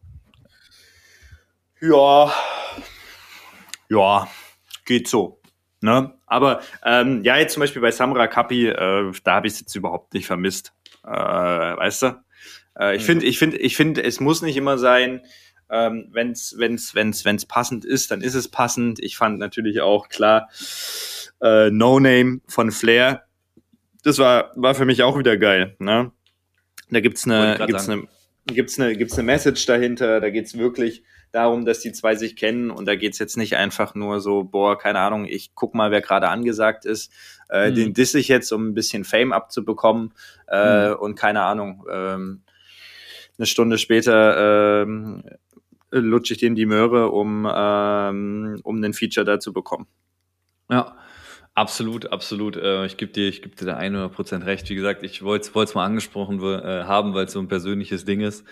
Ja, 1.80 2.32
ja, 3.88 4.28
geht 4.84 5.08
so. 5.08 5.40
Ne? 5.80 6.14
Aber 6.26 6.60
ähm, 6.84 7.22
ja, 7.24 7.38
jetzt 7.38 7.54
zum 7.54 7.60
Beispiel 7.60 7.82
bei 7.82 7.90
Samra 7.90 8.26
Kapi, 8.26 8.68
äh, 8.68 9.12
da 9.24 9.34
habe 9.34 9.46
ich 9.46 9.54
es 9.54 9.60
jetzt 9.60 9.74
überhaupt 9.74 10.12
nicht 10.14 10.26
vermisst. 10.26 10.72
Äh, 11.04 11.08
weißt 11.08 12.02
du? 12.02 12.24
Äh, 12.78 12.96
ich 12.96 13.02
hm. 13.02 13.06
finde, 13.06 13.26
ich 13.26 13.38
finde, 13.38 13.56
ich 13.58 13.76
finde, 13.76 14.02
es 14.02 14.20
muss 14.20 14.42
nicht 14.42 14.56
immer 14.56 14.78
sein, 14.78 15.22
ähm, 15.70 16.08
wenn's, 16.12 16.54
wenn's, 16.58 16.94
wenn's 16.94 17.46
passend 17.46 17.84
ist, 17.84 18.10
dann 18.10 18.20
ist 18.20 18.34
es 18.34 18.48
passend. 18.48 18.98
Ich 19.00 19.16
fand 19.16 19.38
natürlich 19.38 19.80
auch 19.80 20.08
klar 20.08 20.48
äh, 21.40 21.70
No 21.70 22.00
Name 22.00 22.40
von 22.46 22.70
Flair. 22.70 23.24
Das 24.02 24.18
war, 24.18 24.52
war 24.56 24.74
für 24.74 24.84
mich 24.84 25.02
auch 25.02 25.18
wieder 25.18 25.36
geil. 25.36 25.76
Ne? 25.78 26.10
Da 26.90 27.00
gibt's 27.00 27.26
eine, 27.26 27.56
gibt's 27.66 27.88
eine, 27.88 28.08
gibt's 28.46 28.80
eine, 28.80 28.96
gibt's 28.96 29.14
eine 29.14 29.26
Message 29.26 29.64
dahinter. 29.66 30.20
Da 30.20 30.30
geht's 30.30 30.58
wirklich 30.58 31.04
darum, 31.32 31.64
dass 31.64 31.80
die 31.80 31.92
zwei 31.92 32.16
sich 32.16 32.34
kennen 32.34 32.70
und 32.70 32.86
da 32.86 32.96
geht's 32.96 33.18
jetzt 33.18 33.36
nicht 33.36 33.56
einfach 33.56 33.94
nur 33.94 34.20
so, 34.20 34.42
boah, 34.42 34.76
keine 34.76 34.98
Ahnung, 34.98 35.26
ich 35.26 35.54
guck 35.54 35.74
mal, 35.74 35.92
wer 35.92 36.00
gerade 36.00 36.28
angesagt 36.28 36.84
ist. 36.84 37.12
Äh, 37.48 37.70
mhm. 37.70 37.74
Den 37.76 37.94
diss 37.94 38.14
ich 38.14 38.28
jetzt, 38.28 38.52
um 38.52 38.68
ein 38.68 38.74
bisschen 38.74 39.04
Fame 39.04 39.32
abzubekommen 39.32 40.12
äh, 40.48 40.88
mhm. 40.88 40.96
und 40.96 41.14
keine 41.14 41.42
Ahnung. 41.42 41.86
Ähm, 41.90 42.42
eine 43.38 43.46
Stunde 43.46 43.78
später 43.78 44.82
ähm, 44.82 45.22
lutsche 45.90 46.34
ich 46.34 46.40
dem 46.40 46.54
die 46.54 46.66
Möhre, 46.66 47.10
um, 47.10 47.48
ähm, 47.52 48.60
um 48.62 48.76
einen 48.76 48.92
Feature 48.94 49.24
da 49.24 49.40
zu 49.40 49.52
bekommen. 49.52 49.86
Ja, 50.70 50.96
absolut, 51.54 52.12
absolut. 52.12 52.56
Äh, 52.56 52.86
ich 52.86 52.96
gebe 52.96 53.12
dir, 53.12 53.28
ich 53.28 53.42
gebe 53.42 53.56
dir 53.56 53.66
da 53.66 53.78
100% 53.78 54.46
recht. 54.46 54.68
Wie 54.70 54.74
gesagt, 54.74 55.02
ich 55.02 55.22
wollte 55.22 55.48
es 55.48 55.74
mal 55.74 55.84
angesprochen 55.84 56.40
äh, 56.42 56.84
haben, 56.84 57.14
weil 57.14 57.26
es 57.26 57.32
so 57.32 57.40
ein 57.40 57.48
persönliches 57.48 58.04
Ding 58.04 58.20
ist. 58.20 58.44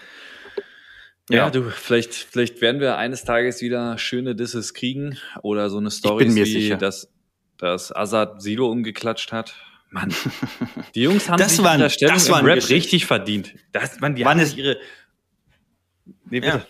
Ja, 1.31 1.37
ja, 1.37 1.51
du, 1.51 1.63
vielleicht, 1.71 2.15
vielleicht 2.15 2.61
werden 2.63 2.81
wir 2.81 2.97
eines 2.97 3.25
Tages 3.25 3.61
wieder 3.61 3.99
schöne 3.99 4.35
Disses 4.35 4.73
kriegen 4.73 5.19
oder 5.43 5.69
so 5.69 5.77
eine 5.77 5.91
Story, 5.91 6.35
wie 6.35 6.45
sicher. 6.45 6.77
dass, 6.77 7.13
dass 7.59 7.95
Azad 7.95 8.41
Silo 8.41 8.71
umgeklatscht 8.71 9.31
hat. 9.31 9.55
Mann, 9.91 10.13
die 10.95 11.03
Jungs 11.03 11.29
haben 11.29 11.39
das 11.39 11.57
sich 11.57 11.65
waren, 11.65 11.75
an 11.75 11.81
der 11.81 11.89
Stellung 11.91 12.15
das 12.15 12.29
im 12.29 12.35
Rap 12.35 12.69
richtig 12.69 13.07
verdient. 13.07 13.55
Das, 13.73 14.01
man, 14.01 14.15
die 14.15 14.25
Wann 14.25 14.41
haben 14.41 14.57
ihre. 14.57 14.79
Nee, 16.31 16.41
bitte. 16.41 16.47
Ja. 16.59 16.67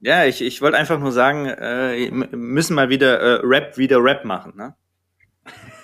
Ja, 0.00 0.24
ich, 0.24 0.42
ich 0.42 0.62
wollte 0.62 0.76
einfach 0.76 0.98
nur 0.98 1.12
sagen, 1.12 1.46
äh, 1.46 2.10
müssen 2.10 2.74
mal 2.74 2.88
wieder 2.88 3.18
äh, 3.18 3.40
Rap 3.42 3.76
wieder 3.78 4.02
Rap 4.02 4.24
machen, 4.24 4.52
ne? 4.56 4.74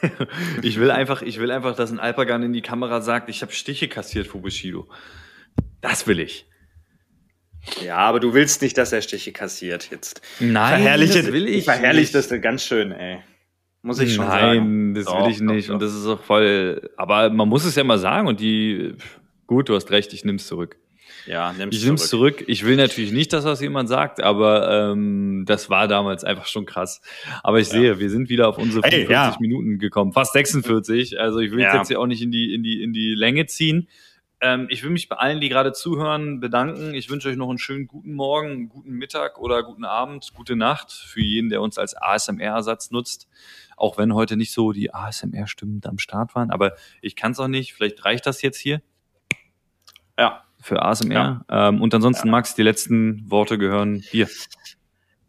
ich 0.63 0.79
will 0.79 0.91
einfach, 0.91 1.23
ich 1.23 1.41
will 1.41 1.51
einfach, 1.51 1.75
dass 1.75 1.91
ein 1.91 1.99
Alpagan 1.99 2.43
in 2.43 2.53
die 2.53 2.63
Kamera 2.63 3.01
sagt, 3.01 3.29
ich 3.29 3.43
habe 3.43 3.53
Stiche 3.53 3.89
kassiert 3.89 4.27
vor 4.27 4.43
Bushido. 4.43 4.89
Das 5.81 6.07
will 6.07 6.21
ich. 6.21 6.47
Ja, 7.83 7.97
aber 7.97 8.21
du 8.21 8.35
willst 8.35 8.63
nicht, 8.63 8.77
dass 8.77 8.93
er 8.93 9.01
Stiche 9.01 9.33
kassiert 9.33 9.91
jetzt. 9.91 10.21
Nein, 10.39 10.83
verherrliche, 10.83 11.23
das 11.23 11.33
will 11.33 11.49
ich. 11.49 11.65
Verherrlicht 11.65 12.15
das 12.15 12.29
ganz 12.41 12.63
schön, 12.63 12.93
ey. 12.93 13.21
Muss 13.83 14.01
ich 14.01 14.15
schon 14.15 14.27
Nein, 14.27 14.41
sagen. 14.41 14.87
Nein, 14.87 14.95
das 14.95 15.05
doch, 15.07 15.25
will 15.25 15.31
ich 15.31 15.41
nicht. 15.41 15.69
Doch, 15.69 15.75
doch. 15.75 15.75
Und 15.75 15.83
das 15.83 15.95
ist 15.95 16.07
auch 16.07 16.23
voll. 16.23 16.91
Aber 16.97 17.31
man 17.31 17.49
muss 17.49 17.65
es 17.65 17.75
ja 17.75 17.85
mal 17.85 17.99
sagen 17.99 18.29
und 18.29 18.41
die. 18.41 18.95
Gut, 19.47 19.69
du 19.69 19.75
hast 19.75 19.91
recht, 19.91 20.13
ich 20.13 20.25
nehm's 20.25 20.47
zurück. 20.47 20.79
Ja, 21.27 21.53
nimm's 21.53 21.77
ich 21.77 21.85
nehme 21.85 21.97
es 21.97 22.09
zurück. 22.09 22.45
Ich 22.47 22.65
will 22.65 22.77
natürlich 22.77 23.13
nicht, 23.13 23.33
dass 23.33 23.45
das 23.45 23.61
jemand 23.61 23.89
sagt, 23.89 24.23
aber 24.23 24.91
ähm, 24.93 25.45
das 25.47 25.71
war 25.71 25.89
damals 25.89 26.23
einfach 26.25 26.47
schon 26.47 26.67
krass. 26.67 27.01
Aber 27.43 27.61
ich 27.61 27.69
ja. 27.69 27.79
sehe, 27.79 27.99
wir 27.99 28.11
sind 28.11 28.29
wieder 28.29 28.49
auf 28.49 28.59
unsere 28.59 28.83
45 28.83 29.09
hey, 29.09 29.13
ja. 29.13 29.37
Minuten 29.41 29.79
gekommen, 29.79 30.13
fast 30.13 30.33
46. 30.35 31.19
Also 31.19 31.39
ich 31.39 31.51
will 31.51 31.61
ja. 31.61 31.77
jetzt 31.77 31.89
hier 31.89 32.01
auch 32.01 32.07
nicht 32.07 32.23
in 32.23 32.31
die 32.31 32.53
in 32.55 32.63
die 32.63 32.83
in 32.83 32.93
die 32.93 33.15
Länge 33.15 33.47
ziehen. 33.47 33.89
Ähm, 34.41 34.67
ich 34.69 34.83
will 34.83 34.91
mich 34.91 35.09
bei 35.09 35.17
allen, 35.17 35.41
die 35.41 35.49
gerade 35.49 35.73
zuhören, 35.73 36.41
bedanken. 36.41 36.93
Ich 36.95 37.09
wünsche 37.09 37.31
euch 37.31 37.37
noch 37.37 37.49
einen 37.49 37.59
schönen 37.59 37.87
guten 37.87 38.13
Morgen, 38.13 38.69
guten 38.69 38.93
Mittag 38.93 39.39
oder 39.39 39.63
guten 39.63 39.87
Abend, 39.87 40.33
gute 40.35 40.57
Nacht 40.57 40.93
für 40.93 41.23
jeden, 41.23 41.49
der 41.49 41.63
uns 41.63 41.79
als 41.79 41.97
ASMR-Ersatz 41.97 42.91
nutzt. 42.91 43.29
Auch 43.77 43.97
wenn 43.97 44.15
heute 44.15 44.37
nicht 44.37 44.53
so 44.53 44.73
die 44.73 44.93
ASMR-Stimmen 44.93 45.81
am 45.85 45.99
Start 45.99 46.35
waren, 46.35 46.51
aber 46.51 46.75
ich 47.01 47.17
kann 47.17 47.33
es 47.33 47.41
auch 47.41 47.49
nicht. 47.49 47.73
Vielleicht 47.73 48.05
reicht 48.05 48.27
das 48.27 48.43
jetzt 48.43 48.59
hier. 48.59 48.83
Ja, 50.19 50.44
für 50.65 50.83
ASMR. 50.83 51.45
Ja. 51.49 51.69
Ähm, 51.69 51.83
und 51.83 51.95
ansonsten, 51.95 52.29
ja. 52.29 52.33
Max, 52.33 52.55
die 52.55 52.63
letzten 52.63 53.31
Worte 53.31 53.59
gehören 53.59 54.03
dir. 54.13 54.29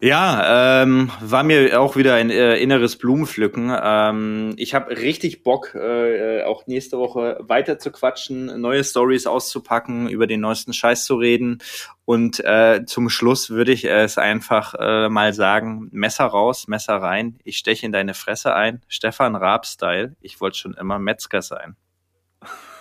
Ja, 0.02 0.84
ähm, 0.84 1.10
war 1.22 1.44
mir 1.44 1.82
auch 1.82 1.96
wieder 1.96 2.16
ein 2.16 2.30
äh, 2.30 2.58
inneres 2.58 2.98
Blumenpflücken. 2.98 3.76
Ähm, 3.82 4.54
ich 4.58 4.76
habe 4.76 4.96
richtig 4.98 5.42
Bock, 5.42 5.74
äh, 5.74 6.44
auch 6.44 6.68
nächste 6.68 7.00
Woche 7.00 7.38
weiter 7.42 7.80
zu 7.80 7.92
quatschen, 7.92 8.60
neue 8.60 8.84
Stories 8.84 9.26
auszupacken, 9.26 10.10
über 10.10 10.28
den 10.28 10.42
neuesten 10.42 10.74
Scheiß 10.74 11.06
zu 11.06 11.16
reden. 11.16 11.60
Und 12.04 12.40
äh, 12.44 12.84
zum 12.86 13.10
Schluss 13.10 13.50
würde 13.50 13.72
ich 13.72 13.86
es 13.86 14.18
einfach 14.18 14.76
äh, 14.78 15.10
mal 15.10 15.34
sagen: 15.34 15.88
Messer 15.92 16.26
raus, 16.26 16.68
Messer 16.68 16.98
rein. 16.98 17.40
Ich 17.44 17.58
steche 17.58 17.86
in 17.86 17.94
deine 17.94 18.14
Fresse 18.14 18.54
ein. 18.54 18.82
Stefan 18.90 19.36
Raab-Style. 19.36 20.16
Ich 20.20 20.40
wollte 20.42 20.58
schon 20.58 20.74
immer 20.76 21.00
Metzger 21.00 21.42
sein. 21.42 21.78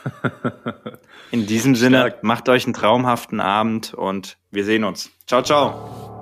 In 1.30 1.46
diesem 1.46 1.74
Sinne, 1.74 2.14
macht 2.22 2.48
euch 2.48 2.64
einen 2.64 2.74
traumhaften 2.74 3.40
Abend 3.40 3.94
und 3.94 4.36
wir 4.50 4.64
sehen 4.64 4.84
uns. 4.84 5.10
Ciao, 5.26 5.42
ciao. 5.42 6.13